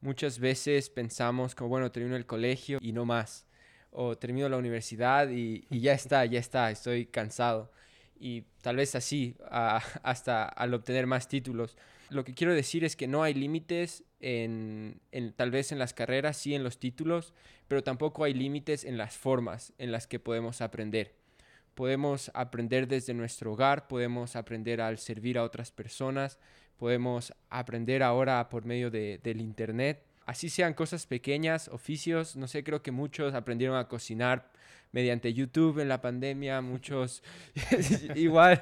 Muchas 0.01 0.39
veces 0.39 0.89
pensamos 0.89 1.53
como, 1.53 1.69
bueno, 1.69 1.91
termino 1.91 2.15
el 2.15 2.25
colegio 2.25 2.79
y 2.81 2.91
no 2.91 3.05
más. 3.05 3.45
O 3.91 4.17
termino 4.17 4.47
la 4.49 4.57
universidad 4.57 5.29
y, 5.29 5.65
y 5.69 5.81
ya 5.81 5.93
está, 5.93 6.25
ya 6.25 6.39
está, 6.39 6.71
estoy 6.71 7.05
cansado 7.05 7.71
y 8.21 8.43
tal 8.61 8.77
vez 8.77 8.95
así 8.95 9.35
hasta 9.49 10.45
al 10.45 10.73
obtener 10.73 11.07
más 11.07 11.27
títulos. 11.27 11.75
Lo 12.09 12.23
que 12.23 12.33
quiero 12.33 12.53
decir 12.53 12.85
es 12.85 12.95
que 12.95 13.07
no 13.07 13.23
hay 13.23 13.33
límites 13.33 14.03
en, 14.21 15.01
tal 15.35 15.51
vez 15.51 15.71
en 15.71 15.79
las 15.79 15.93
carreras, 15.93 16.37
sí 16.37 16.53
en 16.53 16.63
los 16.63 16.77
títulos, 16.77 17.33
pero 17.67 17.83
tampoco 17.83 18.23
hay 18.23 18.33
límites 18.33 18.83
en 18.83 18.97
las 18.97 19.17
formas 19.17 19.73
en 19.77 19.91
las 19.91 20.07
que 20.07 20.19
podemos 20.19 20.61
aprender. 20.61 21.15
Podemos 21.75 22.31
aprender 22.33 22.87
desde 22.87 23.13
nuestro 23.13 23.53
hogar, 23.53 23.87
podemos 23.87 24.35
aprender 24.35 24.81
al 24.81 24.97
servir 24.97 25.37
a 25.37 25.43
otras 25.43 25.71
personas, 25.71 26.37
podemos 26.77 27.33
aprender 27.49 28.03
ahora 28.03 28.49
por 28.49 28.65
medio 28.65 28.91
de, 28.91 29.19
del 29.23 29.41
Internet. 29.41 30.03
Así 30.31 30.47
sean 30.47 30.73
cosas 30.73 31.07
pequeñas, 31.07 31.67
oficios, 31.67 32.37
no 32.37 32.47
sé, 32.47 32.63
creo 32.63 32.81
que 32.81 32.91
muchos 32.91 33.33
aprendieron 33.33 33.75
a 33.75 33.89
cocinar 33.89 34.49
mediante 34.93 35.33
YouTube 35.33 35.79
en 35.79 35.89
la 35.89 35.99
pandemia, 35.99 36.61
muchos 36.61 37.21
igual, 38.15 38.61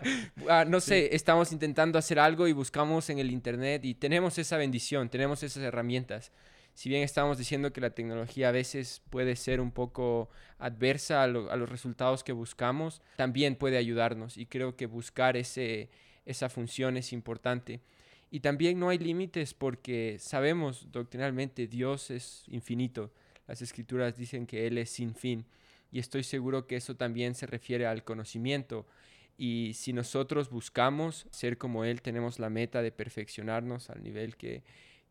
ah, 0.49 0.65
no 0.67 0.79
sé, 0.79 1.15
estamos 1.15 1.51
intentando 1.51 1.99
hacer 1.99 2.17
algo 2.17 2.47
y 2.47 2.53
buscamos 2.53 3.11
en 3.11 3.19
el 3.19 3.29
Internet 3.29 3.85
y 3.85 3.93
tenemos 3.93 4.39
esa 4.39 4.57
bendición, 4.57 5.09
tenemos 5.09 5.43
esas 5.43 5.61
herramientas. 5.61 6.31
Si 6.73 6.89
bien 6.89 7.03
estamos 7.03 7.37
diciendo 7.37 7.71
que 7.71 7.81
la 7.81 7.91
tecnología 7.91 8.49
a 8.49 8.51
veces 8.51 9.03
puede 9.11 9.35
ser 9.35 9.61
un 9.61 9.69
poco 9.69 10.31
adversa 10.57 11.21
a, 11.21 11.27
los 11.27 11.69
resultados 11.69 12.23
que 12.23 12.31
buscamos, 12.31 13.03
también 13.15 13.55
puede 13.55 13.77
ayudarnos 13.77 14.39
y 14.39 14.47
creo 14.47 14.75
que 14.75 14.87
buscar 14.87 15.37
ese, 15.37 15.91
esa 16.25 16.49
función 16.49 16.97
es 16.97 17.13
importante. 17.13 17.79
Y 18.31 18.41
también 18.41 18.79
no 18.79 18.89
hay 18.89 18.99
límites 18.99 19.53
porque 19.53 20.17
sabemos 20.19 20.91
doctrinalmente 20.91 21.67
Dios 21.67 22.11
es 22.11 22.43
infinito. 22.47 23.11
Las 23.47 23.61
escrituras 23.61 24.15
dicen 24.15 24.45
que 24.45 24.67
Él 24.67 24.77
es 24.77 24.91
sin 24.91 25.15
fin 25.15 25.45
y 25.91 25.99
estoy 25.99 26.23
seguro 26.23 26.67
que 26.67 26.75
eso 26.75 26.95
también 26.95 27.35
se 27.35 27.47
refiere 27.47 27.87
al 27.87 28.03
conocimiento. 28.03 28.85
Y 29.37 29.71
si 29.73 29.93
nosotros 29.93 30.49
buscamos 30.49 31.27
ser 31.31 31.57
como 31.57 31.85
Él, 31.85 32.01
tenemos 32.01 32.39
la 32.39 32.49
meta 32.49 32.81
de 32.81 32.91
perfeccionarnos 32.91 33.89
al 33.89 34.03
nivel 34.03 34.35
que, 34.35 34.63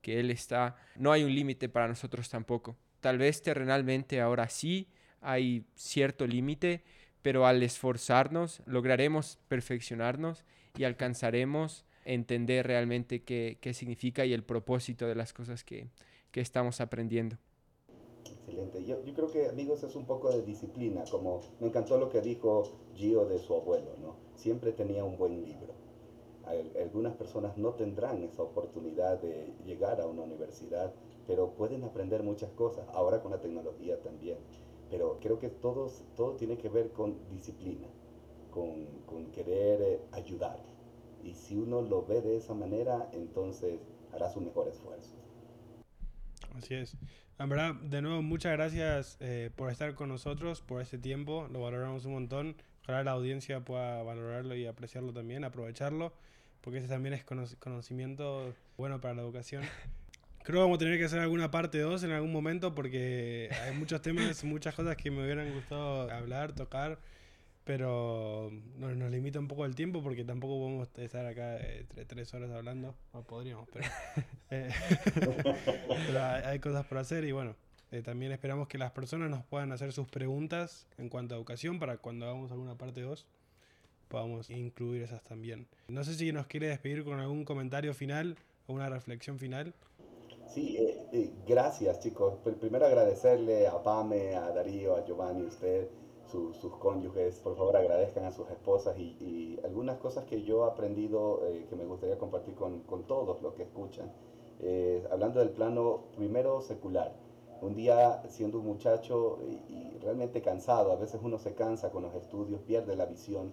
que 0.03 0.21
Él 0.21 0.31
está, 0.31 0.77
no 0.97 1.13
hay 1.13 1.25
un 1.25 1.35
límite 1.35 1.69
para 1.69 1.89
nosotros 1.89 2.29
tampoco. 2.29 2.77
Tal 3.01 3.19
vez 3.19 3.43
terrenalmente 3.43 4.21
ahora 4.21 4.49
sí 4.49 4.89
hay 5.21 5.65
cierto 5.75 6.27
límite, 6.27 6.85
pero 7.23 7.47
al 7.47 7.63
esforzarnos 7.63 8.63
lograremos 8.67 9.39
perfeccionarnos 9.49 10.45
y 10.77 10.85
alcanzaremos 10.85 11.85
entender 12.09 12.67
realmente 12.67 13.23
qué, 13.23 13.59
qué 13.61 13.75
significa 13.75 14.25
y 14.25 14.33
el 14.33 14.43
propósito 14.43 15.07
de 15.07 15.15
las 15.15 15.33
cosas 15.33 15.63
que, 15.63 15.89
que 16.33 16.41
estamos 16.41 16.81
aprendiendo. 16.81 17.37
Excelente. 18.25 18.83
Yo, 18.85 19.05
yo, 19.05 19.15
creo 19.15 19.31
que, 19.31 19.49
amigos, 19.49 19.83
es 19.83 19.95
un 19.95 20.07
poco 20.07 20.31
de 20.31 20.43
disciplina, 20.43 21.05
como 21.11 21.43
me 21.61 21.69
encantó 21.69 21.99
lo 21.99 22.09
que 22.09 22.23
dijo 22.23 22.63
Gio 22.95 23.27
de 23.27 23.39
su 23.39 23.55
abuelo, 23.55 23.91
¿no? 24.01 24.17
Siempre 24.37 24.73
tenía 24.73 25.05
un 25.05 25.19
buen 25.19 25.43
libro. 25.43 25.75
Algunas 26.81 27.15
personas 27.15 27.59
no 27.59 27.75
tendrán 27.75 28.23
esa 28.23 28.43
oportunidad 28.43 29.21
de 29.21 29.53
llegar 29.67 30.01
a 30.01 30.07
una 30.07 30.23
universidad, 30.23 30.95
pero 31.27 31.51
pueden 31.51 31.85
aprender 31.85 32.23
muchas 32.23 32.51
cosas, 32.53 32.89
ahora 32.95 33.21
con 33.21 33.33
la 33.33 33.41
tecnología 33.41 34.01
también. 34.01 34.39
Pero 34.89 35.19
creo 35.21 35.39
que 35.39 35.51
todos, 35.51 36.03
todo 36.17 36.37
tiene 36.37 36.57
que 36.57 36.71
ver 36.71 36.91
con 36.93 37.19
disciplina, 37.29 37.87
con, 38.51 38.87
con 39.05 39.27
querer 39.27 39.83
eh, 39.83 40.01
ayudar. 40.13 40.59
Y 41.23 41.35
si 41.35 41.57
uno 41.57 41.83
lo 41.83 42.07
ve 42.07 42.21
de 42.23 42.37
esa 42.37 42.55
manera, 42.55 43.09
entonces 43.13 43.81
hará 44.13 44.31
su 44.31 44.41
mejor 44.41 44.69
esfuerzo. 44.69 45.15
Así 46.57 46.75
es. 46.75 46.97
En 47.39 47.49
verdad, 47.49 47.75
de 47.75 48.03
nuevo, 48.03 48.21
muchas 48.21 48.53
gracias 48.53 49.17
eh, 49.21 49.51
por 49.55 49.71
estar 49.71 49.95
con 49.95 50.09
nosotros, 50.09 50.61
por 50.61 50.83
este 50.83 50.99
tiempo. 50.99 51.47
Lo 51.53 51.61
valoramos 51.61 52.05
un 52.05 52.15
montón. 52.15 52.57
Ojalá 52.83 53.05
la 53.05 53.13
audiencia 53.13 53.61
pueda 53.61 54.03
valorarlo 54.03 54.57
y 54.57 54.67
apreciarlo 54.67 55.13
también, 55.13 55.45
aprovecharlo, 55.45 56.13
porque 56.63 56.79
ese 56.79 56.89
también 56.89 57.15
es 57.15 57.25
conocimiento 57.25 58.55
bueno 58.77 59.01
para 59.01 59.15
la 59.15 59.23
educación. 59.23 59.63
Creo 60.43 60.61
que 60.61 60.63
vamos 60.63 60.77
a 60.77 60.79
tener 60.79 60.99
que 60.99 61.05
hacer 61.05 61.19
alguna 61.19 61.51
parte 61.51 61.79
2 61.79 62.05
en 62.05 62.13
algún 62.13 62.33
momento, 62.33 62.75
porque 62.75 63.51
hay 63.63 63.77
muchos 63.77 64.01
temas, 64.01 64.43
muchas 64.45 64.75
cosas 64.75 64.97
que 64.97 65.11
me 65.11 65.23
hubieran 65.23 65.53
gustado 65.53 66.11
hablar, 66.11 66.55
tocar 66.55 66.99
pero 67.69 68.51
nos, 68.79 68.97
nos 68.97 69.11
limita 69.11 69.39
un 69.39 69.47
poco 69.47 69.67
el 69.67 69.75
tiempo 69.75 70.03
porque 70.03 70.25
tampoco 70.25 70.59
podemos 70.59 70.89
estar 70.97 71.27
acá 71.27 71.59
eh, 71.59 71.85
tres 72.07 72.33
horas 72.33 72.51
hablando. 72.51 72.95
No 73.13 73.23
podríamos, 73.25 73.69
pero, 73.71 73.87
eh, 74.51 74.71
pero 76.07 76.25
hay, 76.47 76.61
cosas 76.61 76.87
por 76.87 76.97
hacer 76.97 77.25
y 77.25 77.33
bueno, 77.33 77.57
eh, 77.93 78.01
también 78.01 78.33
esperamos 78.33 78.69
que 78.69 78.79
las 78.79 78.93
personas 78.93 79.29
nos 79.29 79.45
puedan 79.45 79.71
hacer 79.71 79.93
sus 79.93 80.09
preguntas 80.09 80.87
en 80.97 81.11
cuanto 81.11 81.35
a 81.35 81.37
educación 81.37 81.79
para 81.79 81.99
cuando 81.99 82.25
hagamos 82.25 82.51
alguna 82.53 82.75
parte 82.79 83.03
2 83.03 83.27
podamos 84.09 84.49
incluir 84.49 85.03
esas 85.03 85.23
también. 85.23 85.67
No 85.89 86.05
sé 86.05 86.15
si 86.15 86.33
nos 86.33 86.47
quiere 86.47 86.69
despedir 86.69 87.05
con 87.05 87.21
algún 87.21 87.45
comentario 87.45 87.93
final 87.93 88.39
o 88.67 88.73
una 88.73 88.89
reflexión 88.89 89.39
final. 89.39 89.75
Sí, 90.47 90.79
gracias 91.47 92.01
chicos. 92.01 92.39
Primero 92.59 92.87
agradecerle 92.87 93.67
a 93.67 93.83
Pame, 93.83 94.37
a 94.37 94.53
Darío, 94.53 94.97
a 94.97 95.05
Giovanni, 95.05 95.45
a 95.45 95.49
usted 95.49 95.91
sus 96.31 96.75
cónyuges, 96.79 97.41
por 97.41 97.57
favor 97.57 97.77
agradezcan 97.77 98.25
a 98.25 98.31
sus 98.31 98.49
esposas 98.51 98.99
y, 98.99 99.59
algunas 99.65 99.99
cosas 99.99 100.25
que 100.25 100.43
yo 100.43 100.65
he 100.65 100.71
aprendido 100.71 101.43
eh, 101.47 101.67
que 101.69 101.77
me 101.77 101.85
gustaría 101.85 102.17
compartir 102.17 102.55
con, 102.55 102.81
con, 102.81 103.05
todos 103.05 103.43
los 103.43 103.55
que 103.55 103.65
escuchan. 103.65 104.13
Eh, 104.61 105.07
hablando 105.11 105.41
del 105.41 105.51
plano 105.51 106.05
primero 106.17 106.61
secular. 106.61 107.13
Un 107.61 107.75
día 107.75 108.23
siendo 108.29 108.59
un 108.59 108.67
muchacho 108.67 109.41
y, 109.69 109.99
realmente 109.99 110.41
cansado, 110.43 110.93
a 110.93 110.97
veces 110.97 111.21
uno 111.23 111.39
se 111.39 111.55
cansa 111.55 111.91
con 111.91 112.03
los 112.03 112.15
estudios, 112.15 112.61
pierde 112.63 112.95
la 112.95 113.07
visión 113.07 113.53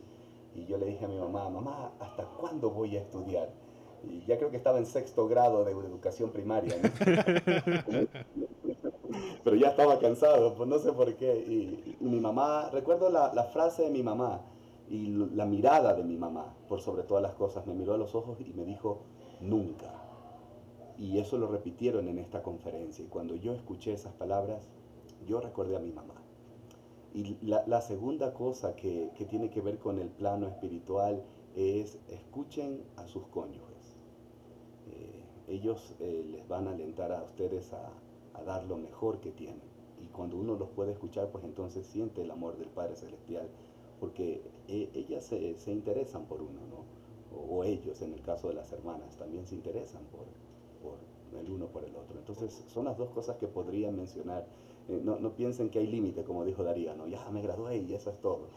y 0.54 0.66
yo 0.66 0.78
le 0.78 0.86
dije 0.86 1.06
a 1.06 1.08
mi 1.08 1.18
mamá, 1.18 1.50
mamá, 1.50 1.92
¿hasta 2.00 2.24
cuándo 2.24 2.70
voy 2.70 2.96
a 2.98 3.02
estudiar? 3.02 3.50
Y 4.04 4.24
ya 4.26 4.38
creo 4.38 4.52
que 4.52 4.58
estaba 4.58 4.78
en 4.78 4.86
sexto 4.86 5.28
grado 5.28 5.66
de 5.66 5.72
educación 5.72 6.30
primaria. 6.30 6.76
pero 9.46 9.58
ya 9.58 9.68
estaba 9.68 10.00
cansado, 10.00 10.56
pues 10.56 10.68
no 10.68 10.80
sé 10.80 10.92
por 10.92 11.14
qué. 11.18 11.38
Y, 11.38 11.98
mi 12.04 12.20
mamá, 12.20 12.72
recuerdo 12.72 13.12
la, 13.12 13.32
la, 13.32 13.44
frase 13.44 13.84
de 13.84 13.92
mi 13.92 14.02
mamá 14.02 14.42
y 14.90 15.10
la 15.36 15.46
mirada 15.46 15.94
de 15.94 16.04
mi 16.04 16.18
mamá, 16.18 16.56
por 16.68 16.82
sobre 16.82 17.04
todas 17.04 17.22
las 17.22 17.36
cosas, 17.36 17.68
me 17.68 17.76
miró 17.76 17.94
a 17.94 17.98
los 17.98 18.16
ojos 18.16 18.40
y 18.42 18.52
me 18.54 18.66
dijo, 18.66 19.04
nunca. 19.42 19.94
Y 20.98 21.20
eso 21.20 21.38
lo 21.38 21.48
repitieron 21.48 22.08
en 22.08 22.18
esta 22.18 22.42
conferencia. 22.42 23.06
Y 23.06 23.08
cuando 23.08 23.36
yo 23.36 23.54
escuché 23.54 23.94
esas 23.94 24.14
palabras, 24.14 24.68
yo 25.28 25.40
recordé 25.40 25.76
a 25.76 25.80
mi 25.80 25.92
mamá. 25.92 26.16
Y 27.14 27.38
la, 27.46 27.64
la 27.68 27.82
segunda 27.82 28.34
cosa 28.34 28.76
que, 28.76 29.12
que, 29.16 29.26
tiene 29.26 29.52
que 29.52 29.62
ver 29.62 29.78
con 29.78 30.00
el 30.00 30.10
plano 30.10 30.48
espiritual 30.48 31.22
es 31.56 32.00
escuchen 32.10 32.82
a 32.98 33.06
sus 33.06 33.28
cónyuges. 33.28 33.96
Eh, 34.90 35.24
ellos 35.50 35.94
eh, 36.00 36.26
les 36.32 36.48
van 36.48 36.68
a 36.68 36.72
alentar 36.72 37.12
a 37.12 37.22
ustedes 37.22 37.72
a, 37.74 37.92
a 38.38 38.44
dar 38.44 38.64
lo 38.66 38.78
mejor 38.78 39.20
que 39.20 39.32
tienen. 39.32 39.62
Y 40.02 40.08
cuando 40.08 40.38
uno 40.38 40.56
los 40.56 40.70
puede 40.70 40.92
escuchar, 40.92 41.30
pues 41.32 41.44
entonces 41.44 41.86
siente 41.86 42.22
el 42.22 42.32
amor 42.32 42.58
del 42.58 42.70
Padre 42.70 42.96
Celestial, 42.96 43.48
porque 44.00 44.42
e, 44.68 44.90
ellas 44.94 45.26
se, 45.26 45.58
se, 45.58 45.72
interesan 45.72 46.26
por 46.26 46.42
uno, 46.42 46.60
¿no? 46.70 46.86
O, 47.38 47.64
ellos, 47.64 48.02
en 48.02 48.14
el 48.14 48.22
caso 48.22 48.48
de 48.48 48.54
las 48.54 48.72
hermanas, 48.72 49.18
también 49.18 49.46
se 49.46 49.56
interesan 49.56 50.04
por, 50.06 50.26
por 50.82 50.98
el 51.40 51.52
uno 51.52 51.68
por 51.68 51.84
el 51.84 51.96
otro. 51.96 52.18
Entonces, 52.18 52.64
son 52.68 52.86
las 52.86 52.98
dos 52.98 53.10
cosas 53.10 53.38
que 53.38 53.48
podría 53.48 53.92
mencionar. 53.92 54.46
Eh, 54.88 55.02
no, 55.04 55.20
no, 55.20 55.32
piensen 55.36 55.70
que 55.70 55.80
hay 55.80 55.88
límite, 55.88 56.24
como 56.24 56.46
dijo 56.46 56.64
Darío, 56.64 56.96
¿no? 56.96 57.08
Ya 57.08 57.30
me 57.32 57.42
gradué 57.42 57.78
y 57.78 57.94
eso 57.94 58.10
es 58.10 58.22
todo. 58.22 58.48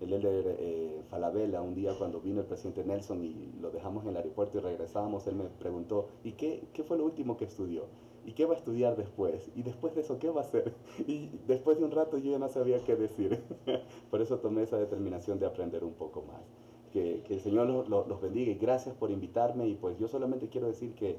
El 0.00 0.12
elder 0.12 0.56
eh, 0.58 1.02
Falabella, 1.08 1.62
un 1.62 1.74
día 1.74 1.96
cuando 1.96 2.20
vino 2.20 2.40
el 2.40 2.46
presidente 2.46 2.84
Nelson 2.84 3.24
y 3.24 3.52
lo 3.60 3.70
dejamos 3.70 4.04
en 4.04 4.10
el 4.10 4.16
aeropuerto 4.16 4.58
y 4.58 4.60
regresábamos, 4.60 5.26
él 5.26 5.36
me 5.36 5.44
preguntó, 5.44 6.08
¿y 6.22 6.32
qué, 6.32 6.68
qué 6.74 6.82
fue 6.84 6.98
lo 6.98 7.04
último 7.04 7.38
que 7.38 7.46
estudió? 7.46 7.84
¿Y 8.26 8.32
qué 8.32 8.44
va 8.44 8.54
a 8.54 8.56
estudiar 8.56 8.96
después? 8.96 9.52
¿Y 9.54 9.62
después 9.62 9.94
de 9.94 10.00
eso 10.00 10.18
qué 10.18 10.28
va 10.30 10.40
a 10.40 10.44
hacer? 10.44 10.74
Y 11.06 11.30
después 11.46 11.78
de 11.78 11.84
un 11.84 11.92
rato 11.92 12.18
yo 12.18 12.32
ya 12.32 12.40
no 12.40 12.48
sabía 12.48 12.82
qué 12.84 12.96
decir. 12.96 13.40
por 14.10 14.20
eso 14.20 14.40
tomé 14.40 14.64
esa 14.64 14.76
determinación 14.76 15.38
de 15.38 15.46
aprender 15.46 15.84
un 15.84 15.94
poco 15.94 16.22
más. 16.22 16.42
Que, 16.90 17.22
el 17.28 17.40
Señor 17.40 17.68
los, 17.68 17.88
los, 17.88 18.20
bendiga 18.20 18.50
y 18.50 18.56
gracias 18.56 18.96
por 18.96 19.12
invitarme. 19.12 19.68
Y 19.68 19.76
pues 19.76 19.96
yo 19.98 20.08
solamente 20.08 20.48
quiero 20.48 20.66
decir 20.66 20.94
que, 20.96 21.18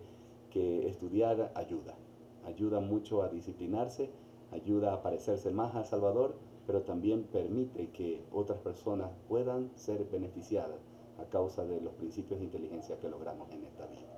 que 0.51 0.89
estudiar 0.89 1.53
ayuda. 1.55 1.95
Ayuda 2.45 2.81
mucho 2.81 3.23
a 3.23 3.29
disciplinarse, 3.29 4.09
ayuda 4.51 4.93
a 4.93 5.01
parecerse 5.01 5.49
más 5.51 5.75
al 5.75 5.85
Salvador, 5.85 6.35
pero 6.65 6.81
también 6.81 7.23
permite 7.23 7.89
que 7.91 8.21
otras 8.33 8.59
personas 8.59 9.11
puedan 9.29 9.71
ser 9.75 10.03
beneficiadas 10.11 10.81
a 11.19 11.23
causa 11.29 11.63
de 11.63 11.79
los 11.79 11.93
principios 11.93 12.39
de 12.39 12.45
inteligencia 12.45 12.99
que 12.99 13.07
logramos 13.07 13.49
en 13.51 13.63
esta 13.63 13.85
vida. 13.87 14.16